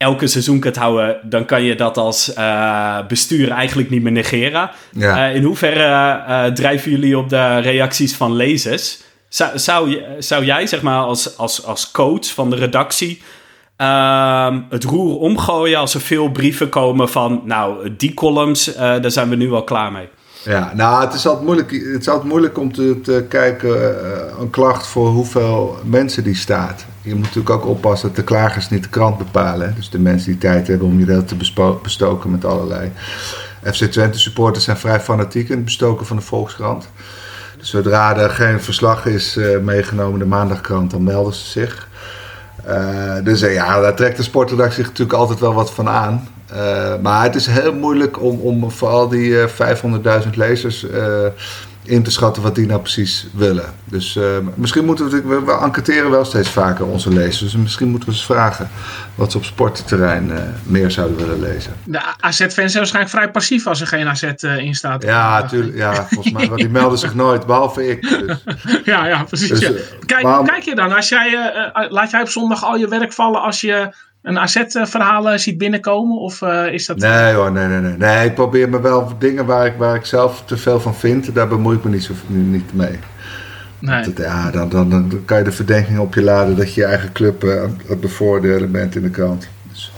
[0.01, 4.71] elke seizoen kunt houden, dan kan je dat als uh, bestuur eigenlijk niet meer negeren.
[4.93, 5.29] Ja.
[5.29, 9.01] Uh, in hoeverre uh, drijven jullie op de reacties van lezers?
[9.29, 13.23] Zou, zou, zou jij, zeg maar, als, als, als coach van de redactie
[13.77, 19.29] ehm, het roer omgooien als er veel brieven komen van, nou, die columns, daar zijn
[19.29, 20.09] we nu al klaar mee?
[20.45, 23.95] Ja, nou, het is altijd moeilijk, het is altijd moeilijk om te, kijken,
[24.41, 26.85] een klacht voor hoeveel mensen die staat.
[27.03, 29.75] Je moet natuurlijk ook oppassen dat de klagers niet de krant bepalen.
[29.75, 31.37] Dus de mensen die tijd hebben om je dat te
[31.83, 32.93] bestoken met allerlei.
[33.63, 36.89] FC Twente supporters zijn vrij fanatiek in het bestoken van de Volkskrant.
[37.59, 41.89] Dus zodra er geen verslag is uh, meegenomen, de maandagkrant, dan melden ze zich.
[42.69, 46.29] Uh, dus ja, daar trekt de sportredactie zich natuurlijk altijd wel wat van aan.
[47.03, 50.87] Maar het is heel moeilijk om, om voor al die 500.000 lezers
[51.83, 53.75] in te schatten wat die nou precies willen.
[53.85, 54.19] Dus
[54.55, 57.39] misschien moeten we, we, we enquêteren wel steeds vaker onze lezers.
[57.39, 58.71] Dus misschien moeten we eens vragen
[59.15, 60.33] wat ze op sportterrein
[60.63, 61.73] meer zouden willen lezen.
[61.85, 65.03] De AZ-fans zijn waarschijnlijk vrij passief als er geen AZ in staat.
[65.03, 65.77] Ja, tuurlijk.
[65.77, 66.57] Ja, volgens mij.
[66.57, 68.03] die melden zich nooit, behalve ik.
[68.03, 68.45] Dus.
[68.85, 69.49] ja, ja, precies.
[69.49, 69.71] Dus, ja.
[70.07, 71.53] Kijk, kijk je dan, als jij,
[71.89, 76.19] laat jij op zondag al je werk vallen als je een AZ-verhaal ziet binnenkomen?
[76.19, 76.97] Of uh, is dat...
[76.97, 77.97] Nee hoor, nee, nee, nee.
[77.97, 81.35] Nee, ik probeer me wel dingen waar ik, waar ik zelf te veel van vind,
[81.35, 82.99] daar bemoei ik me niet, zo, niet mee.
[83.79, 84.05] Nee.
[84.05, 86.87] Dat, ja, dan, dan, dan kan je de verdenking op je laden dat je je
[86.87, 89.49] eigen club uh, aan het bevoordelen bent in de krant.
[89.69, 89.93] Dus.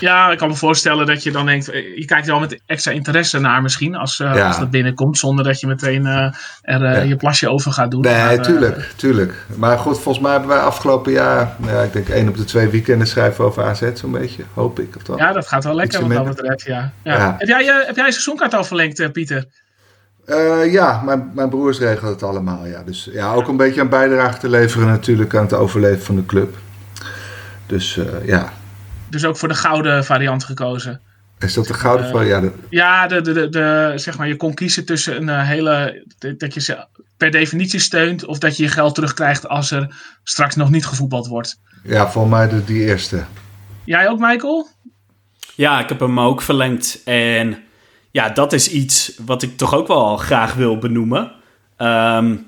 [0.00, 2.92] Ja, ik kan me voorstellen dat je dan denkt, je kijkt er wel met extra
[2.92, 4.46] interesse naar misschien als, uh, ja.
[4.46, 6.32] als dat binnenkomt, zonder dat je meteen uh,
[6.62, 7.00] er uh, ja.
[7.00, 8.00] je plasje over gaat doen.
[8.00, 9.34] Nee, maar, tuurlijk, tuurlijk.
[9.56, 12.68] Maar goed, volgens mij hebben wij afgelopen jaar, ja, ik denk één op de twee
[12.68, 14.96] weekenden schrijven over AZ zo'n beetje, hoop ik.
[14.96, 15.16] Of dan.
[15.16, 16.92] Ja, dat gaat wel lekker wat dat betreft, ja.
[17.02, 17.34] ja.
[17.38, 19.46] Heb, jij, heb jij een seizoenkaart al verlengd, Pieter?
[20.26, 22.66] Uh, ja, mijn, mijn broers regelen het allemaal.
[22.66, 22.82] Ja.
[22.82, 26.26] Dus ja, ook een beetje een bijdrage te leveren natuurlijk aan het overleven van de
[26.26, 26.56] club.
[27.66, 28.52] Dus uh, ja,
[29.08, 31.00] dus ook voor de gouden variant gekozen.
[31.38, 32.52] Is dat de gouden uh, variant?
[32.70, 36.04] Ja, de, de, de, de, zeg maar, je kon kiezen tussen een uh, hele.
[36.38, 36.86] dat je ze
[37.16, 38.24] per definitie steunt.
[38.24, 41.60] of dat je je geld terugkrijgt als er straks nog niet gevoetbald wordt.
[41.82, 43.24] Ja, voor mij de, die eerste.
[43.84, 44.68] Jij ook, Michael?
[45.54, 47.00] Ja, ik heb hem ook verlengd.
[47.04, 47.58] En
[48.10, 51.32] ja, dat is iets wat ik toch ook wel graag wil benoemen.
[51.78, 52.46] Um,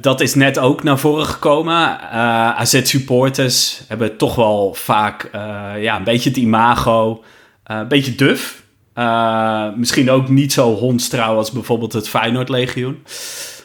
[0.00, 1.74] dat is net ook naar voren gekomen.
[1.74, 7.24] Uh, AZ-supporters hebben toch wel vaak uh, ja, een beetje het imago,
[7.70, 8.62] uh, een beetje duf.
[9.76, 13.02] misschien ook niet zo hondstrouw als bijvoorbeeld het Feyenoord-legioen.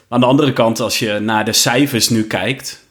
[0.09, 2.87] Aan de andere kant, als je naar de cijfers nu kijkt...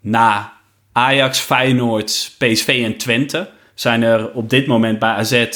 [0.00, 0.52] na
[0.92, 3.48] Ajax, Feyenoord, PSV en Twente...
[3.74, 5.46] zijn er op dit moment bij AZ...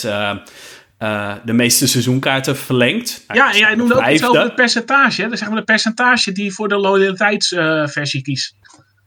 [1.05, 3.25] Uh, de meeste seizoenkaarten verlengd.
[3.33, 5.29] Ja, en jij noemde ook over het percentage.
[5.29, 8.55] Dus zeg maar de percentage die voor de loyaliteitsversie uh, kiest.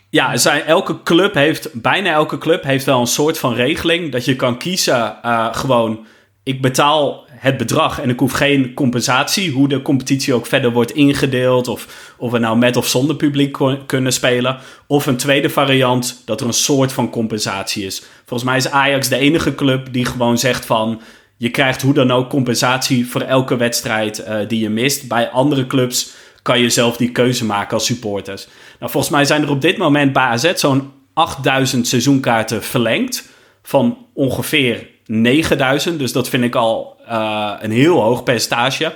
[0.10, 4.12] Ja, zijn, elke club heeft, bijna elke club heeft wel een soort van regeling.
[4.12, 6.06] Dat je kan kiezen, uh, gewoon,
[6.44, 9.52] ik betaal het bedrag en ik hoef geen compensatie.
[9.52, 11.68] Hoe de competitie ook verder wordt ingedeeld.
[11.68, 14.58] Of, of we nou met of zonder publiek kunnen spelen.
[14.88, 18.04] Of een tweede variant, dat er een soort van compensatie is.
[18.26, 21.02] Volgens mij is Ajax de enige club die gewoon zegt van
[21.38, 25.08] je krijgt hoe dan ook compensatie voor elke wedstrijd uh, die je mist.
[25.08, 26.12] Bij andere clubs
[26.42, 28.48] kan je zelf die keuze maken als supporters.
[28.80, 33.30] Nou, volgens mij zijn er op dit moment bij AZ zo'n 8000 seizoenkaarten verlengd.
[33.64, 36.00] Van ongeveer 9000.
[36.00, 38.94] Dus dat vind ik al uh, een heel hoog percentage.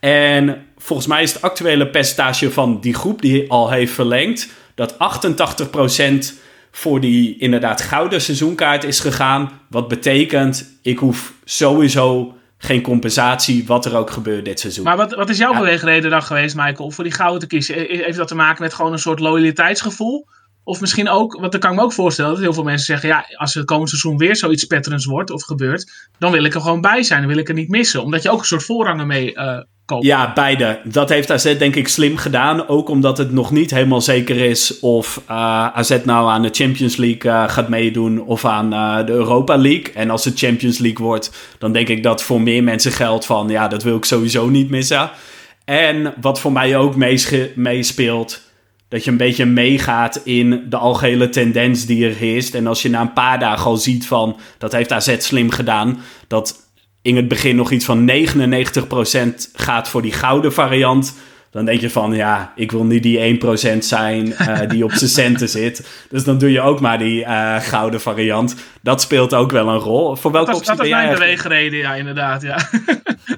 [0.00, 4.48] En volgens mij is het actuele percentage van die groep die al heeft verlengd...
[4.74, 4.96] dat 88%
[6.76, 9.50] voor die inderdaad gouden seizoenkaart is gegaan.
[9.68, 14.84] Wat betekent, ik hoef sowieso geen compensatie, wat er ook gebeurt dit seizoen.
[14.84, 17.74] Maar wat, wat is jouw beweegreden dan geweest, Michael, voor die gouden te kiezen?
[17.74, 20.28] Heeft dat te maken met gewoon een soort loyaliteitsgevoel?
[20.64, 23.08] Of misschien ook, want dan kan ik me ook voorstellen dat heel veel mensen zeggen:
[23.08, 26.60] ja, als het komend seizoen weer zoiets patterns wordt of gebeurt, dan wil ik er
[26.60, 28.02] gewoon bij zijn, dan wil ik er niet missen.
[28.02, 30.04] Omdat je ook een soort voorrangen mee uh, koopt.
[30.04, 30.80] Ja, beide.
[30.84, 32.68] Dat heeft AZ denk ik slim gedaan.
[32.68, 36.96] Ook omdat het nog niet helemaal zeker is of uh, AZ nou aan de Champions
[36.96, 38.70] League uh, gaat meedoen of aan
[39.06, 39.92] de Europa League.
[39.94, 43.48] En als het Champions League wordt, dan denk ik dat voor meer mensen geldt van
[43.48, 45.10] ja, dat wil ik sowieso niet missen.
[45.64, 46.96] En wat voor mij ook
[47.54, 48.42] meespeelt
[48.88, 52.54] dat je een beetje meegaat in de algehele tendens die er heerst.
[52.54, 56.00] En als je na een paar dagen al ziet van, dat heeft AZ slim gedaan,
[56.28, 56.62] dat
[57.02, 58.12] in het begin nog iets van 99%
[59.54, 61.16] gaat voor die gouden variant.
[61.50, 63.40] Dan denk je van, ja, ik wil niet die
[63.74, 66.06] 1% zijn uh, die op zijn centen zit.
[66.10, 68.54] Dus dan doe je ook maar die uh, gouden variant.
[68.82, 70.16] Dat speelt ook wel een rol.
[70.16, 72.68] Voor welke dat was, dat was mijn beweegreden, ja, inderdaad, ja.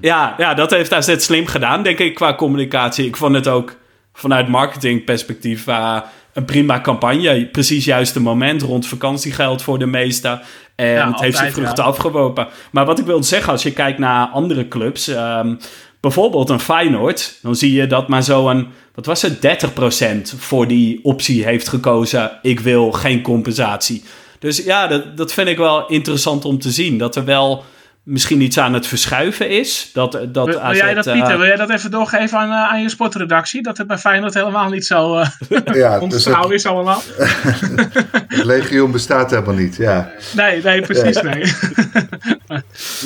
[0.00, 0.34] ja.
[0.38, 3.06] Ja, dat heeft AZ slim gedaan, denk ik, qua communicatie.
[3.06, 3.76] Ik vond het ook
[4.16, 6.00] vanuit marketingperspectief uh,
[6.32, 7.46] een prima campagne.
[7.46, 10.40] Precies juiste moment rond vakantiegeld voor de meesten.
[10.74, 11.90] En ja, het heeft zijn vruchten ja.
[11.90, 12.48] afgeworpen.
[12.70, 15.08] Maar wat ik wil zeggen, als je kijkt naar andere clubs...
[15.08, 15.58] Um,
[16.00, 17.38] bijvoorbeeld een Feyenoord...
[17.42, 19.66] dan zie je dat maar zo'n, wat was het,
[20.34, 22.38] 30% voor die optie heeft gekozen...
[22.42, 24.02] ik wil geen compensatie.
[24.38, 26.98] Dus ja, dat, dat vind ik wel interessant om te zien.
[26.98, 27.64] Dat er wel
[28.06, 29.90] misschien iets aan het verschuiven is.
[29.92, 32.72] Dat, dat wil, wil jij dat, Pieter, uh, wil jij dat even doorgeven aan, uh,
[32.72, 33.62] aan je sportredactie?
[33.62, 35.26] Dat het bij Feyenoord helemaal niet zo uh,
[35.72, 37.02] ja, ontrouw is allemaal.
[38.28, 40.10] het legioen bestaat helemaal niet, ja.
[40.36, 41.52] Nee, nee, precies, nee.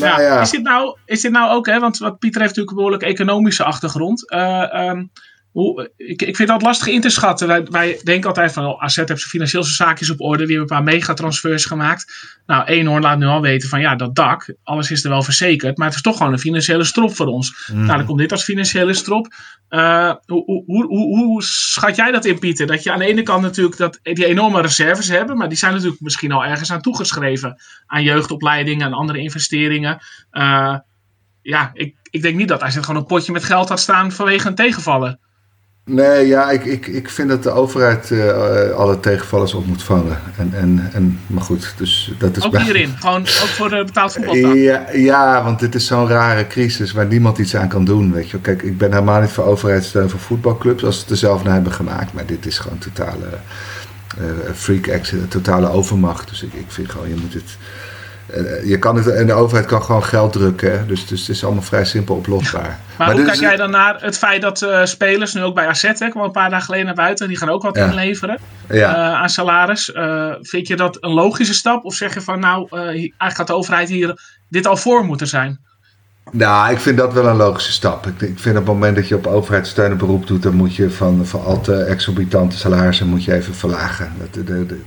[0.00, 2.70] nou, ja, Is, dit nou, is dit nou ook, hè, want wat Pieter heeft natuurlijk
[2.70, 4.32] een behoorlijk economische achtergrond.
[4.32, 5.10] Um,
[5.52, 7.46] hoe, ik, ik vind dat lastig in te schatten.
[7.46, 10.46] Wij, wij denken altijd van, oh, AZ heeft zijn financieel zijn zaakjes op orde.
[10.46, 12.12] Die hebben een paar megatransfers gemaakt.
[12.46, 15.76] Nou, Eenhoorn laat nu al weten van, ja, dat dak, alles is er wel verzekerd.
[15.76, 17.70] Maar het is toch gewoon een financiële strop voor ons.
[17.72, 17.84] Mm.
[17.84, 19.34] Nou, dan komt dit als financiële strop.
[19.70, 22.66] Uh, hoe, hoe, hoe, hoe, schat jij dat in, Pieter?
[22.66, 25.36] Dat je aan de ene kant natuurlijk dat, die enorme reserves hebben.
[25.36, 27.60] Maar die zijn natuurlijk misschien al ergens aan toegeschreven.
[27.86, 29.98] Aan jeugdopleidingen, aan andere investeringen.
[30.32, 30.76] Uh,
[31.42, 34.48] ja, ik, ik denk niet dat AZ gewoon een potje met geld had staan vanwege
[34.48, 35.18] een tegenvallen.
[35.84, 40.18] Nee, ja, ik, ik, ik vind dat de overheid uh, alle tegenvallers op moet vangen.
[40.36, 42.44] En, en, en, maar goed, dus dat is...
[42.44, 42.62] Ook bij...
[42.62, 44.34] hierin, gewoon ook voor de betaald voetbal.
[44.54, 48.30] Ja, ja, want dit is zo'n rare crisis waar niemand iets aan kan doen, weet
[48.30, 48.40] je.
[48.40, 51.54] Kijk, ik ben helemaal niet voor overheidssteun voor voetbalclubs als ze het er zelf naar
[51.54, 52.12] hebben gemaakt.
[52.12, 53.28] Maar dit is gewoon totale
[54.20, 54.24] uh,
[54.54, 56.28] freak accident, totale overmacht.
[56.28, 57.89] Dus ik, ik vind gewoon, je moet het eh,
[58.64, 60.78] je kan het, en de overheid kan gewoon geld drukken.
[60.78, 60.86] Hè?
[60.86, 62.62] Dus, dus het is allemaal vrij simpel oplosbaar.
[62.62, 65.66] Maar, maar hoe kijk jij dan naar het feit dat uh, spelers, nu ook bij
[65.66, 67.86] AZ, hè, kwam een paar dagen geleden naar buiten, die gaan ook wat ja.
[67.86, 68.96] inleveren ja.
[68.96, 69.88] uh, aan salaris.
[69.88, 71.84] Uh, vind je dat een logische stap?
[71.84, 75.60] Of zeg je van nou, eigenlijk gaat de overheid hier dit al voor moeten zijn?
[76.32, 78.06] Nou, ik vind dat wel een logische stap.
[78.06, 80.76] Ik, ik vind op het moment dat je op overheidssteun een beroep doet, dan moet
[80.76, 84.12] je van, van al te exorbitante salarissen moet je even verlagen.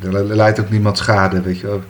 [0.04, 1.84] Er leidt ook niemand schade, weet je wel.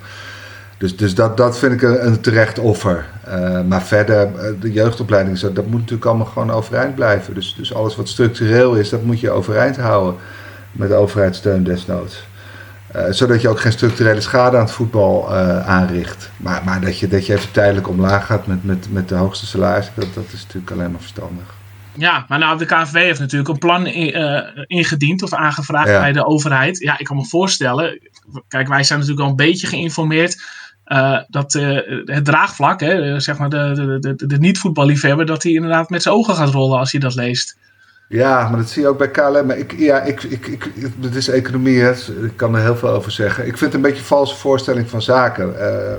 [0.84, 3.05] Dus, dus dat, dat vind ik een, een terecht offer.
[3.27, 4.29] Uh, maar verder,
[4.59, 7.34] de jeugdopleiding, dat moet natuurlijk allemaal gewoon overeind blijven.
[7.34, 10.15] Dus, dus alles wat structureel is, dat moet je overeind houden.
[10.71, 12.23] Met overheidssteun desnoods.
[12.95, 16.29] Uh, zodat je ook geen structurele schade aan het voetbal uh, aanricht.
[16.38, 19.45] Maar, maar dat, je, dat je even tijdelijk omlaag gaat met, met, met de hoogste
[19.45, 21.55] salaris, dat, dat is natuurlijk alleen maar verstandig.
[21.97, 25.99] Ja, maar nou, de KNVB heeft natuurlijk een plan in, uh, ingediend of aangevraagd ja.
[25.99, 26.79] bij de overheid.
[26.79, 27.99] Ja, ik kan me voorstellen.
[28.47, 33.38] Kijk, wij zijn natuurlijk al een beetje geïnformeerd uh, dat uh, het draagvlak, hè, zeg
[33.38, 36.99] maar de, de, de, niet-voetballiefhebber, dat hij inderdaad met zijn ogen gaat rollen als hij
[37.01, 37.57] dat leest.
[38.07, 39.51] Ja, maar dat zie je ook bij KLM.
[39.51, 40.69] Ik, ja, ik, ik, ik,
[41.01, 41.91] het is economie, hè.
[42.23, 43.47] ik kan er heel veel over zeggen.
[43.47, 45.53] Ik vind het een beetje een valse voorstelling van zaken.
[45.59, 45.93] Uh,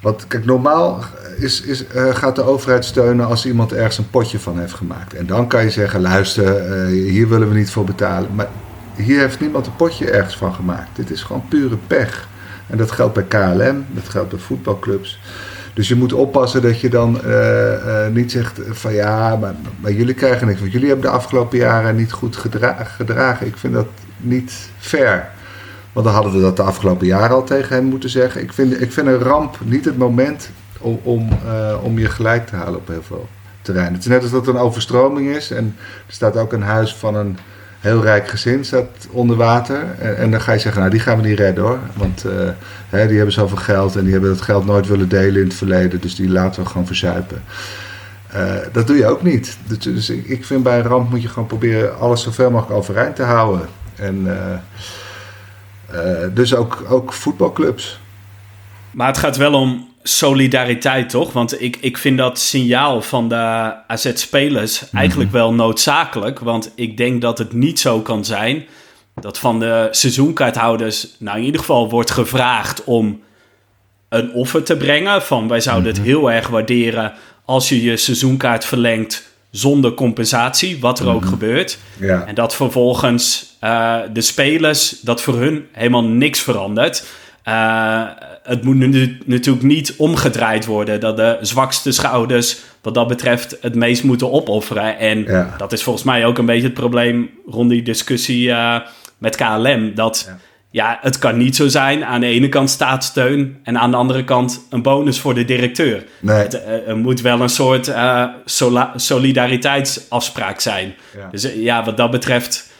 [0.00, 1.04] want kijk, normaal
[1.36, 5.14] is, is, gaat de overheid steunen als iemand ergens een potje van heeft gemaakt.
[5.14, 8.34] En dan kan je zeggen, luister, hier willen we niet voor betalen.
[8.34, 8.48] Maar
[8.96, 10.96] hier heeft niemand een potje ergens van gemaakt.
[10.96, 12.28] Dit is gewoon pure pech.
[12.66, 15.20] En dat geldt bij KLM, dat geldt bij voetbalclubs.
[15.74, 19.92] Dus je moet oppassen dat je dan uh, uh, niet zegt van ja, maar, maar,
[19.92, 20.60] jullie krijgen niks.
[20.60, 23.46] Want jullie hebben de afgelopen jaren niet goed gedra gedragen.
[23.46, 25.28] Ik vind dat niet fair.
[25.92, 28.42] Want dan hadden we dat de afgelopen jaren al tegen hen moeten zeggen.
[28.42, 32.46] Ik vind, ik vind een ramp niet het moment om, om, uh, om je gelijk
[32.46, 33.28] te halen op heel veel
[33.62, 33.94] terreinen.
[33.94, 35.50] Het is net als dat er een overstroming is.
[35.50, 37.38] En er staat ook een huis van een
[37.82, 39.84] heel rijk gezin staat onder water.
[39.98, 41.78] En, en, dan ga je zeggen, nou die gaan we niet redden hoor.
[41.94, 42.32] Want uh,
[42.88, 45.56] hè, die hebben zoveel geld en die hebben dat geld nooit willen delen in het
[45.56, 46.00] verleden.
[46.00, 47.42] Dus die laten we gewoon verzuipen.
[48.34, 49.58] Uh, dat doe je ook niet.
[49.66, 52.78] Dus, dus ik, ik, vind bij een ramp moet je gewoon proberen alles zoveel mogelijk
[52.78, 53.68] overeind te houden.
[53.94, 54.26] En
[55.94, 55.98] uh,
[56.34, 58.00] dus ook, ook voetbalclubs.
[58.90, 61.32] Maar het gaat wel om solidariteit, toch?
[61.32, 65.44] Want ik, ik vind dat signaal van de AZ-spelers eigenlijk mm -hmm.
[65.44, 66.38] wel noodzakelijk.
[66.38, 68.64] Want ik denk dat het niet zo kan zijn
[69.20, 73.20] dat van de seizoenkaarthouders, nou in ieder geval wordt gevraagd om
[74.08, 75.22] een offer te brengen.
[75.22, 76.04] Van wij zouden mm -hmm.
[76.04, 77.12] het heel erg waarderen
[77.44, 81.18] als je je seizoenkaart verlengt zonder compensatie, wat er mm -hmm.
[81.18, 81.78] ook gebeurt.
[82.00, 82.26] Ja.
[82.26, 87.06] En dat vervolgens uh, de spelers, dat voor hun helemaal niks verandert.
[87.48, 88.02] Uh,
[88.42, 91.00] het moet nu, natuurlijk niet omgedraaid worden.
[91.00, 94.98] Dat de zwakste schouders wat dat betreft het meest moeten opofferen.
[94.98, 95.26] En
[95.58, 98.78] dat is volgens mij ook een beetje het probleem rond die discussie uh,
[99.18, 99.94] met KLM.
[99.94, 100.30] Dat
[100.70, 100.98] ja.
[101.00, 102.04] het kan niet zo zijn.
[102.04, 106.04] Aan de ene kant staatssteun en aan de andere kant een bonus voor de directeur.
[106.20, 106.36] Nee.
[106.36, 107.92] Het, uh, er moet wel een soort
[108.96, 110.94] solidariteitsafspraak zijn.
[111.30, 112.71] Dus ja, wat dat betreft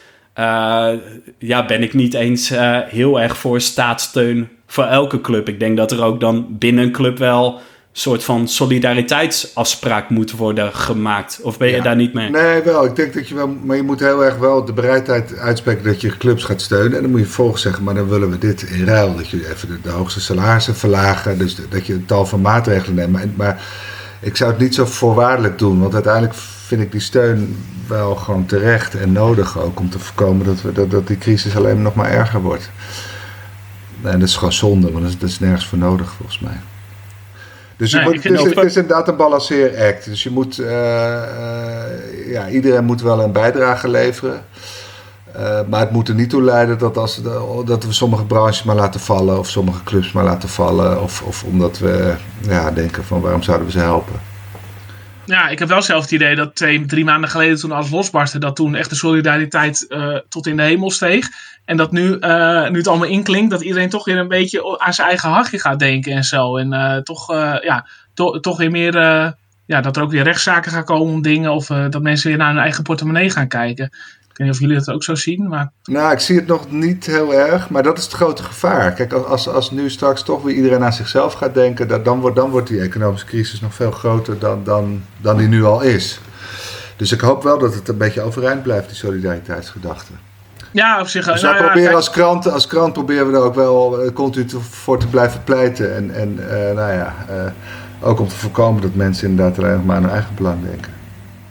[1.37, 2.51] ja, ben ik niet eens
[2.87, 5.47] heel erg voor staatssteun voor elke club.
[5.47, 7.61] Ik denk dat er ook dan binnen een club wel
[7.93, 11.39] soort van solidariteitsafspraak moet worden gemaakt.
[11.41, 12.29] Of ben je daar niet mee?
[12.29, 12.85] Nee, wel.
[12.85, 13.47] Ik denk dat je wel...
[13.47, 16.95] Maar je moet heel erg wel de bereidheid uitspreken dat je clubs gaat steunen.
[16.95, 19.15] En dan moet je volgens zeggen, maar dan willen we dit in ruil.
[19.15, 21.37] Dat je even de, hoogste salarissen verlagen.
[21.37, 23.11] Dus dat je een tal van maatregelen neemt.
[23.11, 23.61] Maar, maar
[24.19, 25.79] ik zou het niet zo voorwaardelijk doen.
[25.79, 26.33] Want uiteindelijk
[26.73, 27.57] vind ik die steun
[27.87, 29.79] wel gewoon terecht en nodig ook.
[29.79, 32.69] Om te voorkomen dat, we, dat, dat die crisis alleen nog maar erger wordt.
[34.01, 36.59] En dat is gewoon zonde, want dat is, dat is nergens voor nodig volgens mij.
[37.77, 40.05] Dus, je moet, dus het is inderdaad een balanceeract.
[40.05, 44.45] Dus je moet, uh, uh, ja, iedereen moet wel een bijdrage leveren.
[45.35, 47.21] Uh, maar het moet er niet toe leiden dat, als,
[47.65, 49.39] dat we sommige branches maar laten vallen.
[49.39, 51.01] Of sommige clubs maar laten vallen.
[51.01, 54.32] Of, of omdat we ja, denken van waarom zouden we ze helpen.
[55.25, 58.39] Ja, ik heb wel zelf het idee dat twee, drie maanden geleden toen alles losbarstte,
[58.39, 61.27] dat toen echt de solidariteit uh, tot in de hemel steeg.
[61.65, 64.93] En dat nu, uh, nu het allemaal inklinkt, dat iedereen toch weer een beetje aan
[64.93, 66.57] zijn eigen hachje gaat denken en zo.
[66.57, 68.93] En uh, toch, ja, to, toch weer meer,
[69.65, 71.51] ja, dat er ook weer rechtszaken gaan komen om dingen.
[71.51, 73.91] Of dat mensen weer naar hun eigen portemonnee gaan kijken.
[74.33, 75.47] Ik weet niet of jullie dat ook zo zien.
[75.47, 75.71] Maar...
[75.83, 78.93] Nou, ik zie het nog niet heel erg, maar dat is het grote gevaar.
[78.93, 82.35] Kijk, als, als nu straks toch weer iedereen aan zichzelf gaat denken, dat, dan, wordt,
[82.35, 86.19] dan wordt die economische crisis nog veel groter dan, dan, dan die nu al is.
[86.95, 90.11] Dus ik hoop wel dat het een beetje overeind blijft, die solidariteitsgedachte.
[90.71, 91.25] Ja, op zich.
[91.25, 94.45] Dus nou, ja, proberen als, krant, als krant proberen we er ook wel eh, continu
[94.69, 95.95] voor te blijven pleiten.
[95.95, 99.85] En, en uh, nou ja, uh, ook om te voorkomen dat mensen inderdaad alleen nog
[99.85, 100.92] maar aan hun eigen belang denken.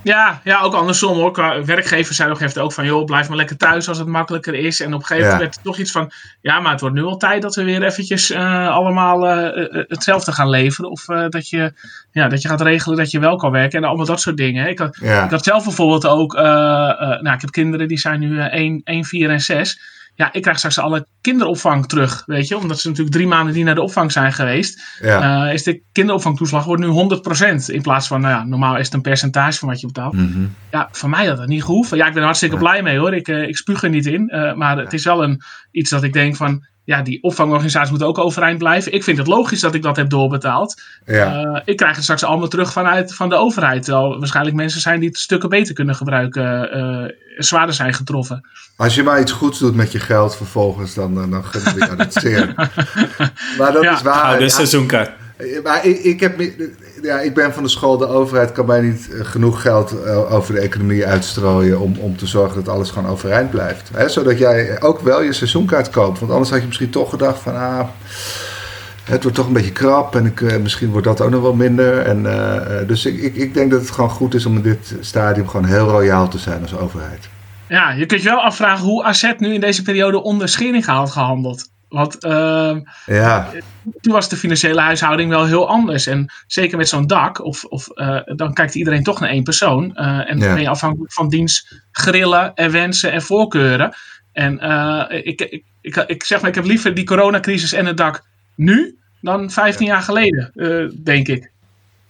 [0.02, 1.64] Ja, ja, ook andersom hoor.
[1.64, 4.80] Werkgevers zei nog even ook van, joh, blijf maar lekker thuis als het makkelijker is.
[4.80, 7.02] En op een gegeven moment werd het toch iets van, ja, maar het wordt nu
[7.02, 10.90] al tijd dat we weer eventjes uh, allemaal uh, hetzelfde gaan leveren.
[10.90, 11.72] Of uh, dat, je,
[12.12, 14.68] ja, dat je gaat regelen dat je wel kan werken en allemaal dat soort dingen.
[14.68, 15.24] Ik had, ja.
[15.24, 19.30] ik had zelf bijvoorbeeld ook, nou, ik heb kinderen die zijn nu 1, 1, 4
[19.30, 19.80] en 6
[20.14, 22.56] ja, ik krijg straks alle kinderopvang terug, weet je.
[22.56, 24.82] Omdat ze natuurlijk drie maanden niet naar de opvang zijn geweest.
[25.00, 25.46] Ja.
[25.46, 27.74] Uh, is de kinderopvangtoeslag wordt nu 100%.
[27.74, 30.12] In plaats van, nou ja, normaal is het een percentage van wat je betaalt.
[30.12, 30.54] Mm -hmm.
[30.70, 31.96] Ja, voor mij had dat niet gehoeven.
[31.96, 33.14] Ja, ik ben er hartstikke blij mee hoor.
[33.14, 34.30] Ik, uh, ik spuug er niet in.
[34.34, 38.08] Uh, maar het is wel een, iets dat ik denk van ja, die opvangorganisaties moeten
[38.08, 38.92] ook overeind blijven.
[38.92, 40.82] Ik vind het logisch dat ik dat heb doorbetaald.
[41.06, 41.44] Ja.
[41.44, 43.82] Uh, ik krijg het straks allemaal terug vanuit van de overheid.
[43.82, 48.48] Terwijl waarschijnlijk mensen zijn die het stukken beter kunnen gebruiken, uh, zwaarder zijn getroffen.
[48.76, 51.96] Als je maar iets goeds doet met je geld vervolgens, dan, dan gunnen we jou
[51.96, 52.54] dat zeer.
[53.58, 53.94] maar dat ja.
[53.94, 54.38] is waar.
[54.38, 55.10] De seizoenkaart.
[55.62, 56.38] Maar ik, ik, heb,
[57.02, 60.60] ja, ik ben van de school, de overheid kan mij niet genoeg geld over de
[60.60, 63.90] economie uitstrooien om, om te zorgen dat alles gewoon overeind blijft.
[64.06, 66.18] Zodat jij ook wel je seizoenkaart koopt.
[66.18, 67.88] Want anders had je misschien toch gedacht van ah,
[69.04, 71.98] het wordt toch een beetje krap en ik, misschien wordt dat ook nog wel minder.
[71.98, 72.22] En,
[72.86, 75.66] dus ik, ik, ik denk dat het gewoon goed is om in dit stadium gewoon
[75.66, 77.28] heel royaal te zijn als overheid.
[77.68, 81.10] Ja, je kunt je wel afvragen hoe AZ nu in deze periode onder Scheringa had
[81.10, 81.70] gehandeld.
[81.92, 82.76] Want uh,
[83.06, 83.48] ja.
[84.00, 86.06] toen was de financiële huishouding wel heel anders.
[86.06, 89.90] En zeker met zo'n dak, of, of, uh, dan kijkt iedereen toch naar één persoon.
[89.94, 90.52] Uh, en ja.
[90.54, 93.94] ben je afhankelijk van diens grillen en wensen en voorkeuren.
[94.32, 94.60] En
[95.08, 98.22] ik, ik, ik, ik zeg maar, ik heb liever die coronacrisis en het dak
[98.56, 99.92] nu dan 15 ja.
[99.92, 100.52] jaar geleden,
[101.04, 101.51] denk ik.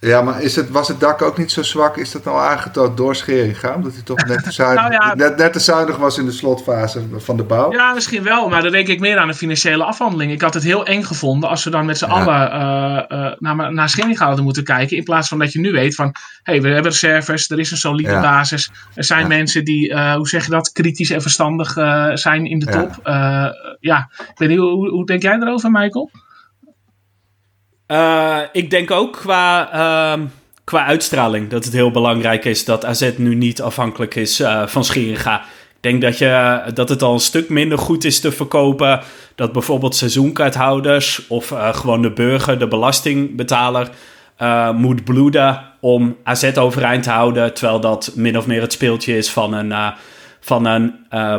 [0.06, 1.96] Ja, maar is het, was het dak ook niet zo zwak?
[1.96, 3.74] Is dat nou aangetoond door Scheringa?
[3.74, 6.32] Omdat hij toch net te, zuinig, nou ja, net, net te zuinig was in de
[6.32, 7.72] slotfase van de bouw?
[7.72, 8.48] Ja, misschien wel.
[8.48, 10.32] Maar dan denk ik meer aan een financiële afhandeling.
[10.32, 12.10] Ik had het heel eng gevonden als we dan met z'n ja.
[12.10, 14.96] allen uh, uh, naar, naar Scheringa hadden moeten kijken.
[14.96, 16.06] In plaats van dat je nu weet van...
[16.42, 18.20] Hé, hey, we hebben reserves, er is een solide ja.
[18.20, 18.70] basis.
[18.94, 21.72] Er zijn mensen die, uh, hoe zeg je dat, kritisch en verstandig
[22.14, 23.00] zijn in de top.
[23.80, 26.10] ja, ik weet niet, hoe, hoe denk jij erover, Michael?
[27.92, 30.22] Uh, ik denk ook qua, uh,
[30.64, 34.84] qua uitstraling dat het heel belangrijk is dat AZ nu niet afhankelijk is uh, van
[34.84, 35.40] Scheringa.
[35.40, 39.00] Ik denk dat, je, dat het al een stuk minder goed is te verkopen.
[39.34, 43.88] Dat bijvoorbeeld seizoenkaarthouders of gewoon de burger, de belastingbetaler,
[44.74, 47.54] moet bloeden om AZ overeind te houden.
[47.54, 49.94] Terwijl dat min of meer het speeltje is van een,
[50.40, 50.94] van een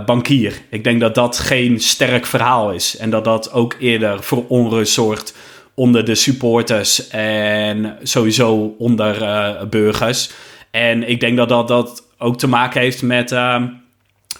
[0.05, 0.61] bankier.
[0.69, 2.97] Ik denk dat dat geen sterk verhaal is.
[2.97, 5.33] En dat dat ook eerder voor onrust zorgt
[5.73, 10.31] onder de supporters en sowieso onder uh, burgers.
[10.71, 13.31] En ik denk dat dat, dat ook te maken heeft met.
[13.31, 13.63] Uh,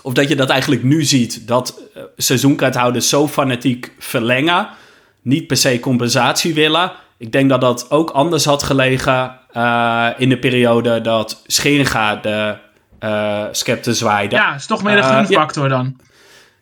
[0.01, 1.81] of dat je dat eigenlijk nu ziet, dat
[2.17, 4.67] seizoenkaarthouders zo fanatiek verlengen.
[5.21, 6.91] niet per se compensatie willen.
[7.17, 9.39] Ik denk dat dat ook anders had gelegen
[10.17, 12.55] in de periode dat Scheringa de
[13.03, 14.35] uh, scepter zwaaide.
[14.35, 15.95] Ja, is toch meer een gunfactor dan.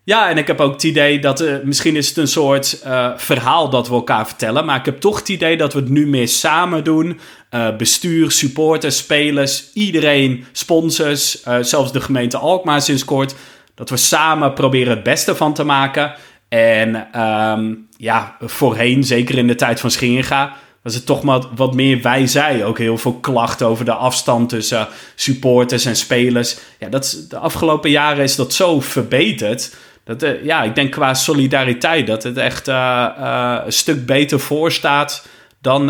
[0.04, 3.12] Ja, en ik heb ook het idee dat uh, misschien is het een soort uh,
[3.16, 4.66] verhaal dat we elkaar vertellen.
[4.66, 7.20] Maar ik heb toch het idee dat we het nu meer samen doen.
[7.52, 13.36] Uh, bestuur, supporters, spelers, iedereen, sponsors, zelfs de gemeente Alkmaar sinds kort.
[13.76, 16.14] Dat we samen proberen het beste van te maken.
[16.49, 21.74] En um, ja, voorheen, zeker in de tijd van Scheringa, was het toch maar wat
[21.74, 22.66] meer wij-zij.
[22.66, 26.58] Ook heel veel klachten over de afstand tussen supporters en spelers.
[26.80, 29.76] Ja, dat, de afgelopen jaren is dat zo verbeterd.
[30.04, 34.39] Dat, uh, ja, ik denk qua solidariteit dat het echt uh, uh, een stuk beter
[34.39, 35.28] voor staat
[35.62, 35.88] dan,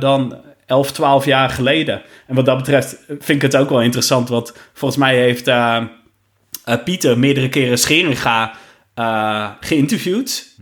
[0.00, 0.36] dan
[0.66, 2.02] 11, 12 jaar geleden.
[2.26, 5.50] En wat dat betreft vind ik het ook wel interessant, want volgens mij heeft
[6.84, 8.52] Pieter meerdere keren Scheringa
[9.60, 10.56] geïnterviewd.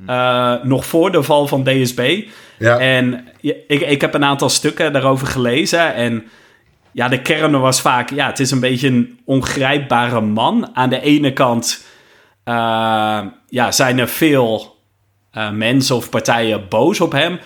[0.63, 2.25] nog voor de val van DSB.
[2.59, 2.79] Ja.
[2.79, 6.25] En ik, ik heb een aantal stukken daarover gelezen en
[6.93, 10.71] ja, de kern was vaak, ja, het is een beetje een ongrijpbare man.
[10.73, 11.85] Aan de ene kant
[12.45, 14.77] uh, ja, zijn er veel
[15.33, 17.33] uh, mensen of partijen boos op hem.
[17.33, 17.41] Uh,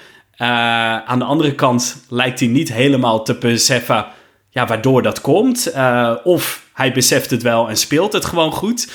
[0.96, 4.06] aan de andere kant lijkt hij niet helemaal te beseffen
[4.50, 5.72] ja, waardoor dat komt.
[6.24, 8.92] of hij beseft het wel en speelt het gewoon goed.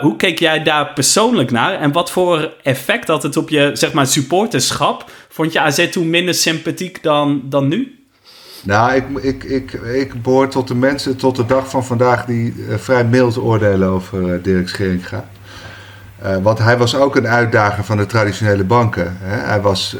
[0.00, 1.80] hoe keek jij daar persoonlijk naar?
[1.80, 5.10] En wat voor effect had het op je zeg maar, supporterschap?
[5.28, 7.97] Vond je AZ toen minder sympathiek dan, dan nu?
[8.68, 12.54] Nou, ik, ik, ik, ik behoor tot de mensen tot de dag van vandaag die
[12.54, 15.24] uh, vrij mild oordelen over uh, Dirk Scheringa.
[16.24, 19.16] Uh, want hij was ook een uitdager van de traditionele banken.
[19.20, 19.36] Hè?
[19.46, 19.96] Hij was,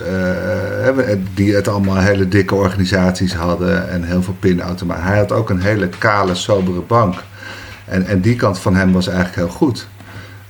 [1.35, 5.05] die het allemaal hele dikke organisaties hadden en heel veel pinautomaten.
[5.05, 7.23] Hij had ook een hele kale, sobere bank.
[7.85, 9.89] En, en die kant van hem was eigenlijk heel goed.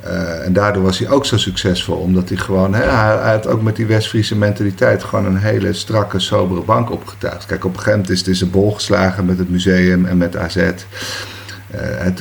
[0.05, 3.77] Uh, en daardoor was hij ook zo succesvol, omdat hij gewoon, hij, had ook met
[3.77, 7.47] die West-Friese mentaliteit gewoon een hele strakke, sobere bank opgetuigd.
[7.47, 10.17] Kijk, op een gegeven moment is het in zijn bol geslagen met het museum en
[10.17, 10.71] met AZ.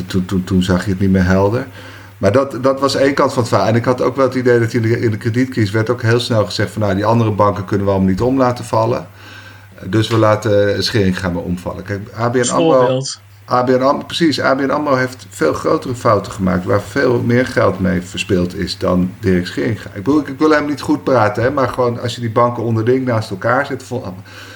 [0.08, 1.68] Toen, toen, toen zag je het niet meer helder.
[2.18, 3.68] Maar dat, dat was één kant van het verhaal.
[3.68, 6.02] En ik had ook wel het idee dat in de, in de kredietcrisis werd ook
[6.02, 9.08] heel snel gezegd van nou, die andere banken kunnen we allemaal niet om laten vallen.
[9.86, 11.84] Dus we laten Schering gaan maar omvallen.
[11.84, 13.02] Kijk, ABN AMRO...
[13.50, 16.66] ABN AMRO, precies, ABN AMRO heeft veel grotere fouten gemaakt...
[16.66, 19.90] waar veel meer geld mee verspild is dan Dirk Scheringa.
[19.94, 22.64] Ik, bedoel, ik wil hem niet goed praten, hè, maar gewoon als je die banken
[22.64, 23.84] onderling naast elkaar zet...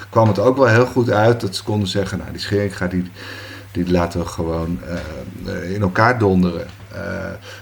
[0.09, 2.17] kwam het ook wel heel goed uit dat ze konden zeggen...
[2.17, 3.11] nou, die Scheringa, die,
[3.71, 4.79] die laten we gewoon
[5.45, 6.67] uh, in elkaar donderen.
[6.95, 6.99] Uh,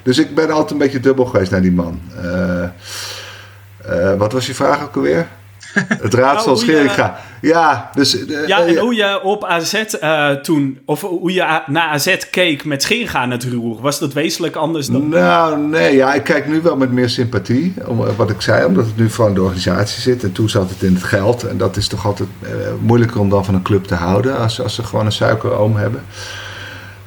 [0.03, 2.01] dus ik ben altijd een beetje dubbel geweest naar die man.
[2.23, 5.27] Uh, wat was je vraag ook alweer?
[6.05, 7.19] Het raadsel nou, Scheringa.
[7.41, 11.87] Ja, dus, uh, ja, en hoe je op AZ uh, toen, of hoe je naar
[11.87, 15.09] AZ keek met Scheringa aan het roer, was dat wezenlijk anders dan?
[15.09, 18.85] Nou, nee, ja, ik kijk nu wel met meer sympathie, om, wat ik zei, omdat
[18.85, 20.23] het nu voor de organisatie zit.
[20.23, 21.43] En toen zat het in het geld.
[21.43, 22.49] En dat is toch altijd uh,
[22.81, 26.01] moeilijker om dan van een club te houden, als, als ze gewoon een suikeroom hebben.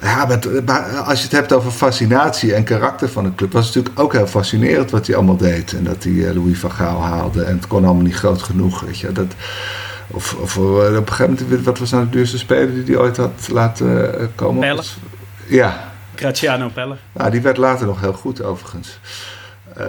[0.03, 0.26] Ja,
[0.66, 4.05] maar, als je het hebt over fascinatie en karakter van een club, was het natuurlijk
[4.05, 5.72] ook heel fascinerend wat hij allemaal deed.
[5.72, 8.80] En dat hij Louis van Gaal haalde en het kon allemaal niet groot genoeg.
[8.80, 9.12] Weet je.
[9.12, 9.35] Dat,
[10.13, 13.17] of, of op een gegeven moment, wat was nou de duurste speler die hij ooit
[13.17, 14.61] had laten komen?
[14.61, 14.83] Pelle.
[15.47, 15.93] Ja.
[16.15, 16.97] Graziano Pelle.
[17.13, 18.99] Nou, die werd later nog heel goed overigens.
[19.79, 19.87] Uh,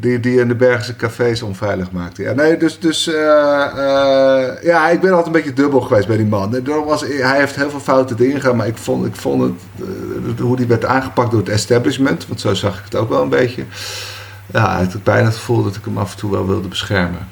[0.00, 2.22] die, die in de Bergse cafés onveilig maakte.
[2.22, 6.16] Ja, nee, dus, dus uh, uh, ja, ik ben altijd een beetje dubbel geweest bij
[6.16, 6.64] die man.
[6.84, 10.56] Was, hij heeft heel veel fouten erin gaan, maar ik vond, ik vond het, hoe
[10.56, 13.64] die werd aangepakt door het establishment, want zo zag ik het ook wel een beetje.
[14.46, 17.28] Ja, ik had bijna het gevoel dat ik hem af en toe wel wilde beschermen.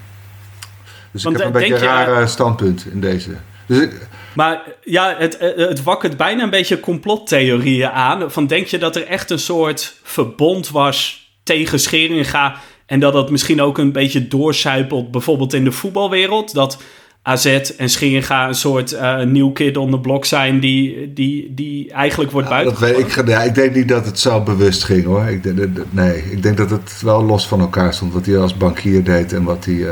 [1.10, 3.30] Dus Want ik heb een beetje een raar standpunt in deze.
[3.66, 8.30] Dus ik, maar ja, het, het wakkert bijna een beetje complottheorieën aan.
[8.30, 12.56] Van denk je dat er echt een soort verbond was tegen Scheringa...
[12.86, 16.54] en dat dat misschien ook een beetje doorcijpelt bijvoorbeeld in de voetbalwereld?
[16.54, 16.82] Dat
[17.22, 17.46] AZ
[17.76, 20.60] en Scheringa een soort uh, nieuw kid on the block zijn...
[20.60, 22.98] die, die, die eigenlijk wordt buiten.
[22.98, 25.24] Ik, ja, ik denk niet dat het zo bewust ging hoor.
[25.24, 25.44] Ik,
[25.90, 28.12] nee, ik denk dat het wel los van elkaar stond.
[28.12, 29.74] Wat hij als bankier deed en wat hij...
[29.74, 29.90] Uh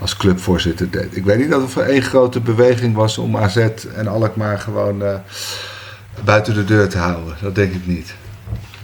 [0.00, 1.16] als clubvoorzitter deed.
[1.16, 3.56] Ik weet niet dat het voor één grote beweging was om AZ
[3.96, 5.14] en Alkmaar gewoon uh,
[6.24, 7.34] buiten de deur te houden.
[7.40, 8.14] Dat denk ik niet.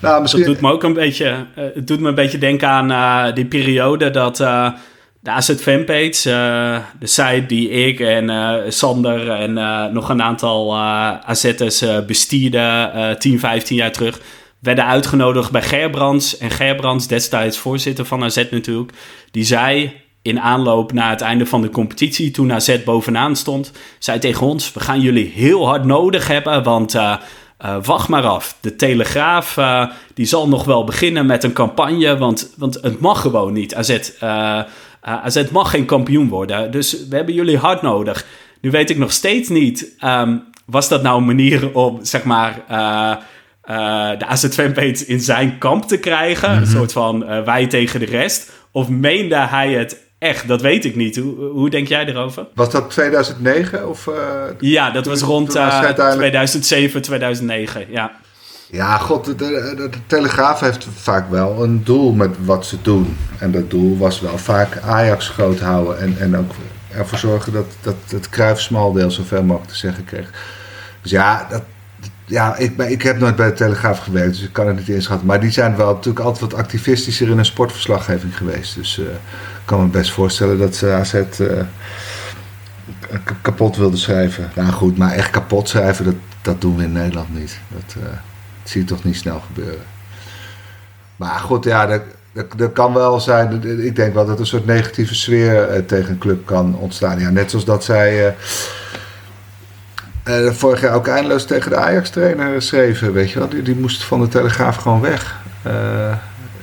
[0.00, 0.44] Nou, misschien...
[0.44, 3.34] Dat doet me ook een beetje, uh, het doet me een beetje denken aan uh,
[3.34, 4.36] die periode dat
[5.22, 6.22] de AZ fanpage,
[6.98, 9.52] de site die ik en Sander en
[9.92, 14.20] nog een aantal AZ'ers bestierden 10, 15 jaar terug
[14.60, 16.38] werden uitgenodigd bij Gerbrands.
[16.38, 18.92] En Gerbrands, destijds voorzitter van AZ natuurlijk,
[19.30, 19.92] die zei
[20.22, 24.72] in aanloop naar het einde van de competitie, toen AZ bovenaan stond, zei tegen ons:
[24.72, 27.16] We gaan jullie heel hard nodig hebben, want uh,
[27.82, 28.56] wacht maar af.
[28.60, 29.58] De Telegraaf
[30.14, 33.74] die zal nog wel beginnen met een campagne, want, want het mag gewoon niet.
[33.74, 33.98] AZ,
[35.00, 38.26] AZ mag geen kampioen worden, dus we hebben jullie hard nodig.
[38.60, 42.64] Nu weet ik nog steeds niet, ehm, was dat nou een manier om, zeg maar
[44.18, 46.50] de AZ-fanpage in zijn kamp te krijgen.
[46.50, 46.70] Een mhm.
[46.70, 48.52] soort van wij tegen de rest.
[48.72, 50.48] Of meende hij het echt?
[50.48, 51.16] Dat weet ik niet.
[51.16, 52.46] Hoe, hoe denk jij erover?
[52.54, 53.88] Was dat 2009?
[53.88, 54.14] Of, uh,
[54.60, 57.86] ja, dat was rond 2007, 2009.
[57.90, 58.12] Ja.
[58.70, 63.16] Ja, god, de, de, Telegraaf heeft vaak wel een doel met wat ze doen.
[63.38, 65.98] En dat doel was wel vaak Ajax groot houden.
[65.98, 66.50] En, en ook
[66.88, 70.30] ervoor zorgen dat, dat het Kruif-smaldeel zoveel mogelijk te zeggen kreeg.
[71.02, 71.62] Dus ja, dat,
[72.30, 75.26] ja, ik, ik heb nooit bij de Telegraaf gewerkt, dus ik kan het niet inschatten.
[75.26, 78.74] Maar die zijn wel natuurlijk altijd wat activistischer in een sportverslaggeving geweest.
[78.74, 81.62] Dus uh, ik kan me best voorstellen dat ze AZ uh,
[83.42, 84.50] kapot wilden schrijven.
[84.54, 87.58] Nou goed, maar echt kapot schrijven, dat, dat doen we in Nederland niet.
[87.68, 88.04] Dat, uh,
[88.62, 89.84] zie je toch niet snel gebeuren.
[91.16, 92.02] Maar goed, ja, dat,
[92.56, 93.80] dat, kan wel zijn.
[93.84, 97.18] Ik denk wel dat een soort negatieve sfeer tegen een club kan ontstaan.
[97.18, 98.34] Ja, net zoals dat zij
[100.52, 103.48] vorig jaar ook eindeloos tegen de Ajax-trainer schreven, weet je wel.
[103.48, 105.40] Die, die moest van de Telegraaf gewoon weg.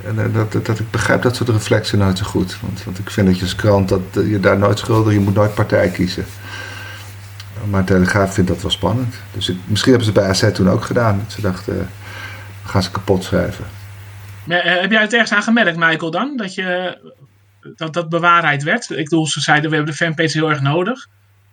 [0.08, 2.60] En eh, dat, dat, ik begrijp dat soort reflexen nooit zo goed.
[2.62, 5.34] Want, want ik vind dat je als krant, dat je daar nooit schuldig, je moet
[5.34, 6.26] nooit partij kiezen.
[7.70, 9.16] Maar Telegraaf vindt dat wel spannend.
[9.34, 11.20] Dus misschien hebben ze bij AZ toen ook gedaan.
[11.24, 11.90] Dat ze dachten,
[12.66, 13.66] gaan ze kapot schrijven.
[14.48, 16.38] heb jij het ergens aan gemerkt, Michael, dan?
[16.38, 16.98] Dat, je,
[17.76, 18.90] dat dat bewaarheid werd?
[18.90, 21.08] Ik bedoel, ze zeiden, we hebben de fanpage heel erg nodig.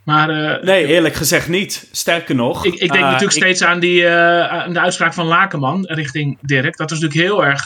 [0.04, 1.88] Maar, uh, nee, eerlijk gezegd niet.
[1.92, 2.64] Sterker nog.
[2.64, 6.38] Ik, ik denk uh, natuurlijk steeds aan, die, uh, aan de uitspraak van Lakenman richting
[6.40, 6.76] Dirk.
[6.76, 7.64] Dat was natuurlijk heel erg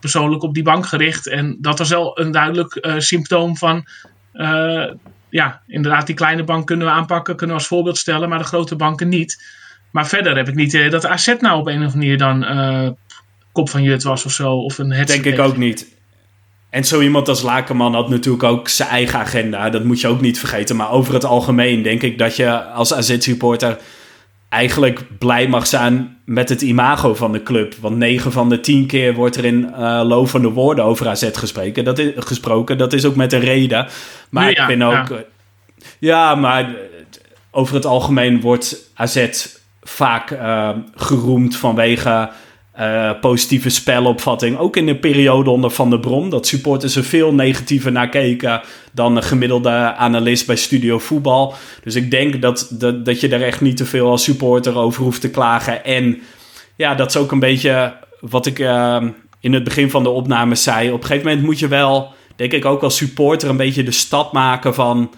[0.00, 1.28] persoonlijk op die bank gericht.
[1.28, 3.86] En dat was wel een duidelijk symptoom van.
[5.30, 8.44] ja, inderdaad, die kleine bank kunnen we aanpakken, kunnen we als voorbeeld stellen, maar de
[8.44, 9.56] grote banken niet.
[9.90, 12.96] Maar verder heb ik niet dat AZ nou op een of andere manier dan
[13.52, 14.52] kop van Jut was of zo.
[14.52, 15.97] Of een Denk ik ook niet.
[16.70, 19.70] En zo iemand als Lakenman had natuurlijk ook zijn eigen agenda.
[19.70, 20.76] Dat moet je ook niet vergeten.
[20.76, 23.78] Maar over het algemeen denk ik dat je als AZ-supporter
[24.48, 27.74] eigenlijk blij mag zijn met het imago van de club.
[27.80, 31.84] Want 9 van de 10 keer wordt er in uh, lovende woorden over AZ gesproken.
[31.84, 32.78] Dat is, gesproken.
[32.78, 33.86] Dat is ook met een reden.
[34.30, 35.08] Maar ik ben ook...
[35.08, 35.24] Ja.
[35.98, 36.34] ja.
[36.34, 36.74] maar
[37.50, 39.46] over het algemeen wordt AZ
[39.82, 42.30] vaak uh, geroemd vanwege
[42.80, 44.58] uh, positieve spelopvatting.
[44.58, 46.30] Ook in de periode onder Van der Brom.
[46.30, 48.60] Dat supporters er veel negatiever naar keken
[48.92, 51.54] dan een gemiddelde analist bij Studio Voetbal.
[51.82, 55.02] Dus ik denk dat, dat, dat je er echt niet te veel als supporter over
[55.02, 55.84] hoeft te klagen.
[55.84, 56.20] En
[56.76, 59.02] ja, dat is ook een beetje wat ik uh,
[59.40, 60.90] in het begin van de opname zei.
[60.90, 63.90] Op een gegeven moment moet je wel, denk ik ook als supporter, een beetje de
[63.90, 65.10] stap maken van...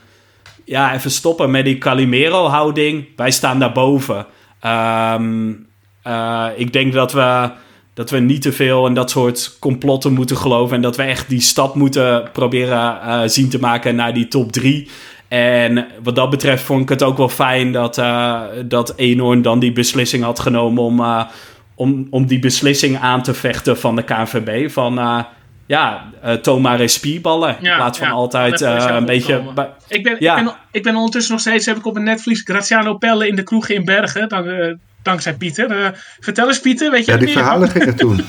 [0.65, 3.07] Ja, even stoppen met die Calimero-houding.
[3.17, 4.27] Wij staan daarboven.
[4.67, 5.67] Um,
[6.07, 7.51] uh, ik denk dat we,
[7.95, 10.77] dat we niet te veel in dat soort complotten moeten geloven.
[10.77, 14.53] En dat we echt die stap moeten proberen uh, zien te maken naar die top
[14.53, 14.89] 3.
[15.29, 19.59] En wat dat betreft vond ik het ook wel fijn dat, uh, dat Eenhoorn dan
[19.59, 21.27] die beslissing had genomen om,
[21.75, 24.71] om, om die beslissing aan te vechten van de KNVB.
[24.71, 25.25] Van
[25.67, 27.57] ja, uh, toon maar eens spierballen.
[27.61, 29.43] Ja, in plaats van altijd een beetje.
[29.89, 30.39] Ik ben, ja.
[30.39, 33.37] ik, ben, ik ben ondertussen nog steeds, heb ik op een Netflix Graziano Pelle in
[33.37, 34.29] de kroeg in Bergen.
[34.29, 35.81] Dan, dankzij Pieter.
[35.81, 35.89] Uh,
[36.21, 36.91] vertel eens, Pieter.
[36.91, 38.25] Weet je ja, die verhalen gingen toen.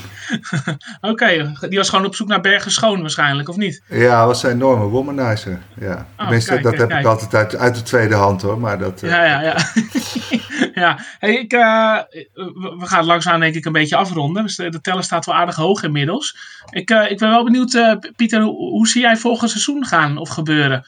[1.00, 3.82] Oké, die was gewoon op zoek naar bergen schoon waarschijnlijk, of niet?
[3.88, 5.58] Ja, was een enorme womanizer.
[5.80, 5.94] Ja.
[5.94, 8.58] Oh, Tenminste, dat heb ik altijd uit, uit de tweede hand hoor.
[8.58, 9.56] Maar dat, uh, ja, ja, ja.
[10.82, 10.98] ja.
[11.18, 11.98] Hey, ik, uh,
[12.78, 14.42] we gaan langzaam denk ik een beetje afronden.
[14.42, 16.36] Dus de, de teller staat wel aardig hoog inmiddels.
[16.70, 20.86] Ik, ik ben wel benieuwd, Pieter, hoe, hoe zie jij volgend seizoen gaan of gebeuren?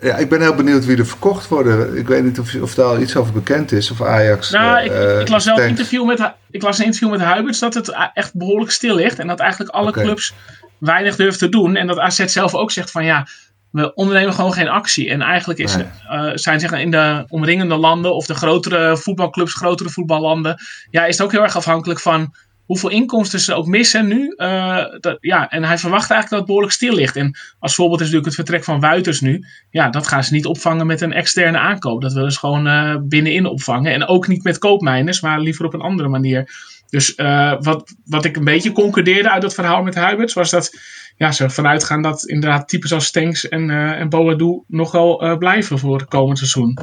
[0.00, 1.96] Ja, ik ben heel benieuwd wie er verkocht worden.
[1.96, 3.90] Ik weet niet of, of daar al iets over bekend is.
[3.90, 4.50] Of Ajax.
[4.50, 7.74] Nou, ik, ik, las wel een interview met, ik las een interview met Huiberts dat
[7.74, 9.18] het echt behoorlijk stil ligt.
[9.18, 10.34] En dat eigenlijk alle clubs
[10.78, 11.76] weinig durven te doen.
[11.76, 13.26] En dat AZ zelf ook zegt van ja,
[13.70, 15.10] we ondernemen gewoon geen actie.
[15.10, 15.86] En eigenlijk is, nee.
[16.10, 20.56] uh, zijn zeg, in de omringende landen of de grotere voetbalclubs, grotere voetballanden,
[20.90, 22.34] ja, is het ook heel erg afhankelijk van
[22.70, 24.34] hoeveel inkomsten ze ook missen nu.
[24.36, 27.16] Uh, dat, ja, en hij verwacht eigenlijk dat het behoorlijk stil ligt.
[27.16, 29.44] En als voorbeeld is natuurlijk het vertrek van Wuiters nu.
[29.70, 32.02] Ja, dat gaan ze niet opvangen met een externe aankoop.
[32.02, 33.92] Dat willen ze gewoon uh, binnenin opvangen.
[33.92, 36.50] En ook niet met koopmijners, maar liever op een andere manier.
[36.88, 40.78] Dus uh, wat, wat ik een beetje concludeerde uit het verhaal met Huiberts was dat
[41.16, 45.78] ja, ze vanuit gaan dat inderdaad types als Stenks en, en Boadu nog wel blijven
[45.78, 46.78] voor het komend seizoen.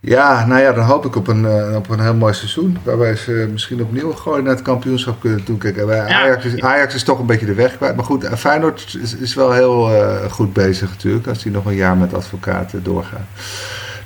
[0.00, 2.78] Ja, nou ja, dan hoop ik op een, uh, op een heel mooi seizoen.
[2.82, 6.06] Waarbij ze misschien opnieuw gewoon naar het kampioenschap kunnen toekijken.
[6.08, 7.96] Ajax, is, Ajax is toch een beetje de weg kwijt.
[7.96, 11.26] Maar goed, Feyenoord is, is wel heel uh, goed bezig natuurlijk.
[11.26, 13.26] Als die nog een jaar met advocaten doorgaan.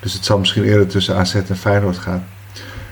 [0.01, 2.27] Dus het zal misschien eerder tussen AZ en Feyenoord gaan.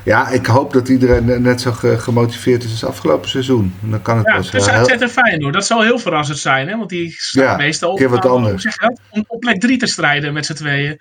[0.03, 3.75] Ja, ik hoop dat iedereen net zo gemotiveerd is als afgelopen seizoen.
[3.81, 6.69] Dan kan het ja, Ja, AZ en Feyenoord, dat zal heel verrassend zijn.
[6.69, 6.77] Hè?
[6.77, 8.79] Want die staan Ja, meestal keer wat anders.
[9.11, 10.99] om op plek 3 te strijden met z'n tweeën.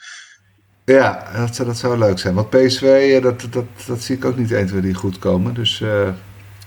[0.94, 2.34] Ja dat, zou- dat zou leuk zijn.
[2.34, 2.82] Want PSV,
[3.16, 5.54] eh, dat, dat, dat zie ik ook niet 1, 2, 3 goed komen.
[5.54, 6.10] Dus, eh,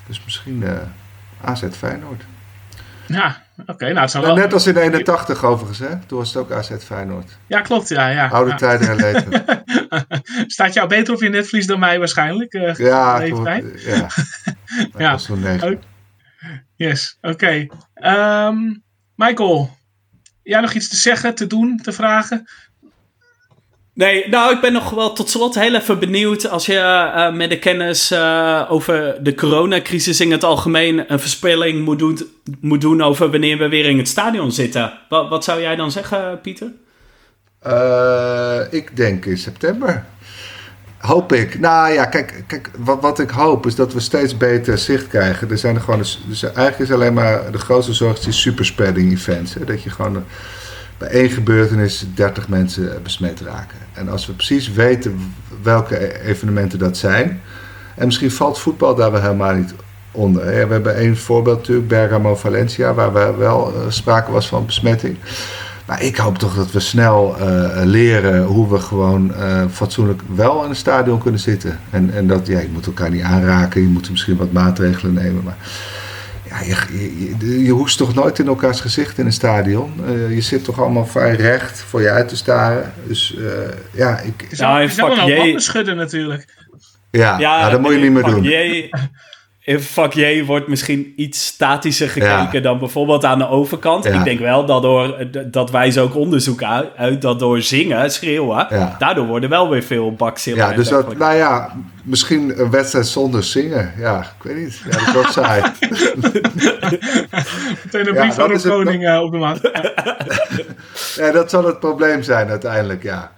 [0.06, 0.76] dus misschien eh,
[1.44, 2.22] AZ Feyenoord.
[3.06, 3.92] Ja, oké.
[3.92, 4.34] nou, wel...
[4.34, 5.98] Net als in 81 overigens, hè?
[6.06, 7.38] Toen was het ook AZ Feyenoord.
[7.46, 7.88] Ja, klopt.
[7.88, 8.28] Ja, ja.
[8.28, 8.56] Oude ja.
[8.56, 9.44] tijden herleven.
[10.46, 12.52] Staat jou beter op je netvlies dan mij waarschijnlijk.
[12.52, 13.82] eh, Ja, toen, leeftijd.
[13.82, 13.96] ja.
[14.92, 15.16] Dat Ja.
[15.16, 15.62] toen.
[15.62, 15.80] Ook-
[16.76, 17.66] Yes, oké.
[17.94, 18.56] Ehm,
[19.16, 19.76] Michael,
[20.42, 22.48] jij nog iets te zeggen, te doen, te vragen?
[23.94, 26.48] Nee, nou, ik ben nog wel tot slot heel even benieuwd.
[26.48, 31.84] Als je eh, met de kennis eh, over de coronacrisis in het algemeen een voorspelling
[31.84, 32.18] moet doen,
[32.60, 34.92] moet doen over wanneer we weer in het stadion zitten.
[35.08, 36.72] Wat, wat zou jij dan zeggen, Pieter?
[37.58, 40.04] Eh, ik denk in september.
[40.98, 41.58] Hoop ik.
[41.58, 45.50] Nou ja, kijk, kijk wat, wat ik hoop is dat we steeds beter zicht krijgen.
[45.50, 49.12] Er zijn er gewoon, dus, dus eigenlijk is alleen maar de grootste zorg die superspreading
[49.12, 49.54] events.
[49.54, 49.64] Hè?
[49.64, 50.24] Dat je gewoon
[51.02, 53.78] bij één gebeurtenis 30 mensen besmet raken.
[53.92, 57.40] En als we precies weten welke evenementen dat zijn.
[57.94, 59.74] En misschien valt voetbal daar wel helemaal niet
[60.10, 60.44] onder.
[60.44, 60.66] hè.
[60.66, 65.16] We hebben één voorbeeld natuurlijk, Bergamo Valencia, waar we wel eh, sprake was van besmetting.
[65.86, 70.62] Maar ik hoop toch dat we snel eh, leren hoe we gewoon eh, fatsoenlijk wel
[70.64, 71.78] in een stadion kunnen zitten.
[71.90, 75.42] En, en dat, ja, je moet elkaar niet aanraken, je moet misschien wat maatregelen nemen.
[75.44, 75.56] Maar
[76.60, 79.92] ja, je, je, je, je hoest toch nooit in elkaars gezicht in een stadion.
[80.06, 82.92] Eh, je zit toch allemaal vrij recht voor je uit te staren.
[83.06, 83.44] Dus eh,
[83.92, 86.54] ja, ik, is Nou, wel je- handen schudden natuurlijk.
[87.10, 88.42] ja, ja, dat moet je niet meer doen.
[89.64, 92.60] In vak J wordt misschien iets statischer gekeken Ja.
[92.60, 94.04] dan bijvoorbeeld aan de overkant.
[94.04, 94.18] Ja.
[94.18, 98.66] Ik denk wel dat, door, dat wijzen ook onderzoek uit, uit dat door zingen, schreeuwen,
[98.70, 98.96] Ja.
[98.98, 100.58] daardoor worden wel weer veel bakzillen.
[100.68, 101.72] Ja, dus dat, nou ja,
[102.04, 103.92] misschien een wedstrijd zonder zingen.
[103.98, 104.82] Ja, ik weet niet.
[104.90, 105.62] Ja, dat is ook saai.
[107.84, 109.58] Meteen een Ja, brief van de koning eh, op de maat.
[109.62, 110.16] Ja.
[111.24, 113.32] Ja, dat zal het probleem zijn uiteindelijk, ja.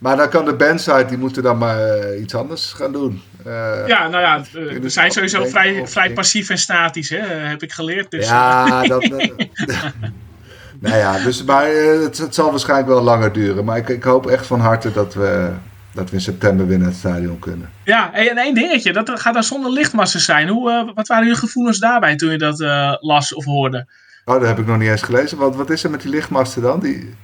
[0.00, 3.22] Maar dan kan de bandside, die moeten dan maar eh, iets anders gaan doen.
[3.44, 7.18] Eh, Ja, nou ja, eh, we zijn sowieso vrij, vrij passief en statisch, hè?
[7.26, 8.10] heb ik geleerd.
[8.10, 9.02] Dus, ja, dat...
[10.84, 13.64] nou ja, dus, maar het, het zal waarschijnlijk wel langer duren.
[13.64, 15.50] Maar ik, ik hoop echt van harte dat we,
[15.92, 17.70] dat we in september weer naar het stadion kunnen.
[17.84, 20.48] Ja, en één dingetje, dat gaat dan zonder lichtmassen zijn.
[20.48, 22.58] Hoe, wat waren je gevoelens daarbij toen je dat
[23.00, 23.86] las of hoorde?
[24.24, 25.38] Oh, dat heb ik nog niet eens gelezen.
[25.38, 26.80] Wat, wat is er met die lichtmasten dan?
[26.80, 27.14] Die,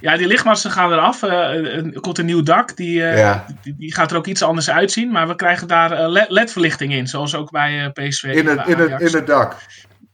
[0.00, 1.22] Ja, die lichtmassen gaan eraf.
[1.22, 3.46] eh, er komt een nieuw dak, die, eh, Ja.
[3.62, 5.10] die, die gaat er ook iets anders uitzien.
[5.10, 8.22] Maar we krijgen daar eh, le- LED-verlichting in, zoals ook bij eh, PSV.
[8.24, 9.56] in, het, in, het, in het dak.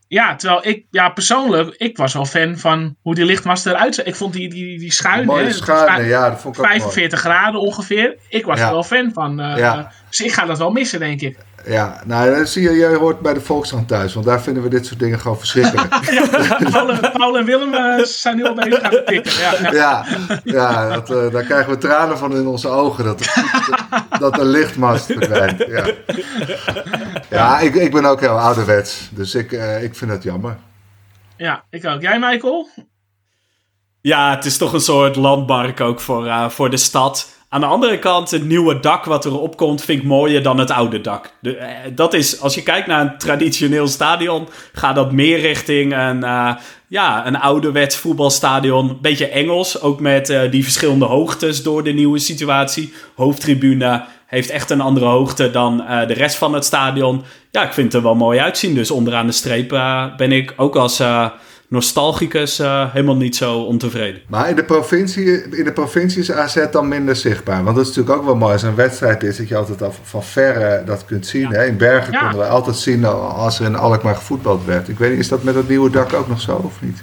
[0.09, 4.07] Ja, terwijl ik, ja, persoonlijk, ik was wel fan van hoe die lichtmasten eruit.
[4.07, 6.81] Ik vond die, die, die schuine, Mooie hè, schuine, ja, dat vond ik ook mooi.
[6.81, 8.17] 45 graden ongeveer.
[8.29, 8.67] Ik was Ja.
[8.67, 9.41] er wel fan van.
[9.41, 9.93] eh, Ja.
[10.17, 11.39] Dus ik ga dat wel missen, denk ik.
[11.65, 14.69] Ja, nou, dat zie je, jij hoort bij de Volkskrant thuis, want daar vinden we
[14.69, 15.89] dit soort dingen gewoon verschrikkelijk.
[16.71, 19.33] Paul, en- Paul en Willem eh, zijn nu al bezig aan het tikken.
[19.33, 19.73] Ja, ja.
[19.73, 20.05] Ja,
[20.45, 24.47] ja dat, eh, daar krijgen we tranen van in onze ogen dat, dat, dat een
[24.47, 25.65] lichtmast verdwijnt.
[25.69, 25.87] Ja,
[27.31, 30.57] ja ik, ik ben ook heel ouderwets, dus ik, eh, ik vind het jammer.
[31.37, 32.01] ja, ik ook.
[32.03, 32.69] Jij, Michael?
[34.01, 37.35] Ja, het is toch een soort landmark ook voor, eh, voor de stad.
[37.57, 40.71] Aan de andere kant, het nieuwe dak wat erop komt, vind ik mooier dan het
[40.71, 41.33] oude dak.
[41.43, 41.53] Eh,
[41.95, 46.55] dat is, als je kijkt naar een traditioneel stadion, gaat dat meer richting een, eh,
[46.89, 48.99] ja, een ouderwets voetbalstadion.
[49.01, 52.93] Beetje Engels, ook met eh, die verschillende hoogtes door de nieuwe situatie.
[53.15, 55.77] Hoofdtribune heeft echt een andere hoogte dan
[56.07, 57.23] de rest van het stadion.
[57.51, 58.75] Ja, ik vind het er wel mooi uitzien.
[58.75, 59.69] Dus onderaan de streep
[60.17, 61.03] ben ik ook als
[61.77, 64.21] nostalgicus eh, helemaal niet zo ontevreden.
[64.29, 67.65] Maar in de, provincie, in de provincie is AZ dan minder zichtbaar.
[67.65, 69.95] Want dat is natuurlijk ook wel mooi als een wedstrijd is, dat je altijd al
[70.03, 71.49] van verre dat kunt zien.
[71.49, 71.67] Hè?
[71.67, 72.21] In Bergen Ja.
[72.21, 74.89] konden we altijd zien als er in Alkmaar gevoetbald werd.
[74.89, 77.03] Ik weet niet, is dat met dat nieuwe dak ook nog zo of niet?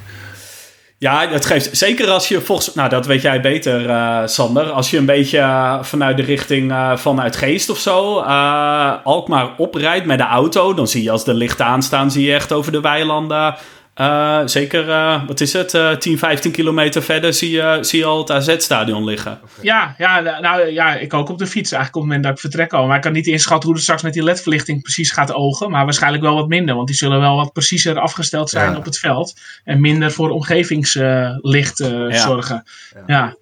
[0.97, 4.69] Ja, dat geeft zeker als je volgens, nou dat weet jij beter, eh, Sander.
[4.71, 9.49] Als je een beetje eh, vanuit de richting eh, vanuit Geest of zo, eh, Alkmaar
[9.57, 12.71] oprijdt met de auto, dan zie je als de lichten aanstaan, zie je echt over
[12.71, 13.55] de weilanden.
[13.93, 18.05] Eh, zeker, eh, wat is het, eh 10, 15 kilometer verder zie je, zie je
[18.05, 19.39] al het AZ-stadion liggen.
[19.61, 22.39] Ja, ja, nou ja, ik ook op de fiets eigenlijk op het moment dat ik
[22.51, 22.87] vertrek al.
[22.87, 25.69] Maar ik kan niet inschatten hoe het straks met die ledverlichting precies gaat ogen.
[25.71, 28.77] Maar waarschijnlijk wel wat minder, want die zullen wel wat preciezer afgesteld zijn Ja.
[28.77, 29.39] op het veld.
[29.63, 32.17] En minder voor omgevingslicht eh, Ja.
[32.17, 32.63] zorgen.
[33.07, 33.35] Ja,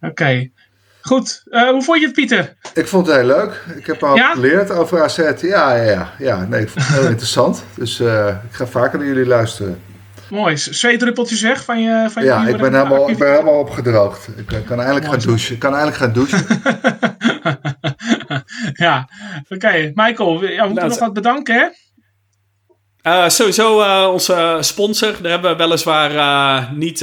[0.00, 0.48] oké.
[1.06, 2.54] Goed, Eh, hoe vond je het Pieter?
[2.74, 3.64] Ik vond het heel leuk.
[3.76, 4.32] Ik heb al Ja?
[4.32, 5.16] geleerd over AZ.
[5.40, 6.12] Ja, ja, ja.
[6.18, 7.64] ja nee, ik vond het heel interessant.
[7.74, 9.80] Dus eh, ik ga vaker naar jullie luisteren.
[10.30, 14.28] Mooi, zweetdruppeltjes weg van je van je Ja, ik ben helemaal, ik ben helemaal opgedroogd.
[14.36, 15.54] Ik eh, kan eindelijk Mooi gaan douchen.
[15.54, 16.46] Ik kan eindelijk gaan douchen.
[18.72, 19.08] Ja,
[19.48, 19.90] oké.
[19.94, 21.66] Michael, we- ja, we moeten Nou, nog wat bedanken, hè?
[23.04, 25.14] Eh, sowieso eh, onze sponsor.
[25.22, 26.98] Daar hebben we weliswaar eh, niet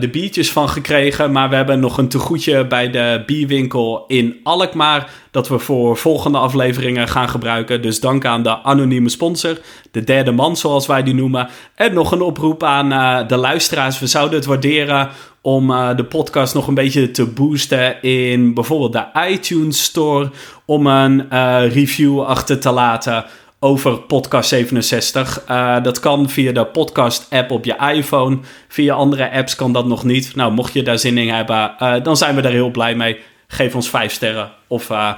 [0.00, 1.32] de biertjes van gekregen.
[1.32, 5.10] Maar we hebben nog een tegoedje bij de bierwinkel in Alkmaar.
[5.30, 7.82] Dat we voor volgende afleveringen gaan gebruiken.
[7.82, 9.58] Dus dank aan de anonieme sponsor.
[9.90, 11.48] De derde man, zoals wij die noemen.
[11.74, 12.88] En nog een oproep aan
[13.28, 13.98] de luisteraars.
[13.98, 15.08] We zouden het waarderen
[15.40, 15.66] om
[15.96, 20.30] de podcast nog een beetje te boosten in bijvoorbeeld de iTunes Store.
[20.64, 21.28] Om een
[21.68, 23.24] review achter te laten
[23.60, 25.44] over Podcast 67.
[25.44, 28.38] Eh, dat kan via de podcast-app op je iPhone.
[28.68, 30.34] Via andere apps kan dat nog niet.
[30.34, 33.18] Nou, mocht je daar zin in hebben, eh, dan zijn we daar heel blij mee.
[33.48, 35.12] Geef ons vijf sterren of, eh,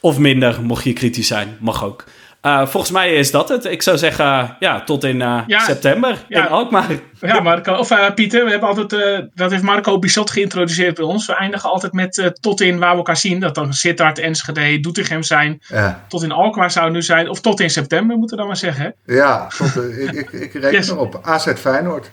[0.00, 1.56] of minder, mocht je kritisch zijn.
[1.60, 2.04] Mag ook.
[2.40, 3.64] Eh, volgens mij is dat het.
[3.64, 6.44] Ik zou zeggen, ja, tot in eh, Ja, september ja.
[6.44, 6.86] in Alkmaar.
[7.20, 11.04] Ja, Marco, of eh, Pieter, we hebben altijd, eh, dat heeft Marco Bissot geïntroduceerd bij
[11.04, 11.26] ons.
[11.26, 13.40] We eindigen altijd met eh, tot in waar we elkaar zien.
[13.40, 15.60] Dat dan Sittard, Enschede, Doetinchem zijn.
[15.66, 17.28] Ja, Tot in Alkmaar zou het nu zijn.
[17.28, 18.94] Of tot in september, moeten we dan maar zeggen.
[19.04, 19.14] hè?
[19.14, 20.88] ja tot, eh, ik, ik, ik reken Yes.
[20.90, 21.18] erop.
[21.22, 22.10] AZ Feyenoord.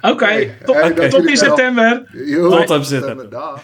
[0.00, 2.02] Oké, Hey, tot, tot in september.
[2.40, 3.30] Tot op zitten.
[3.30, 3.62] Dag.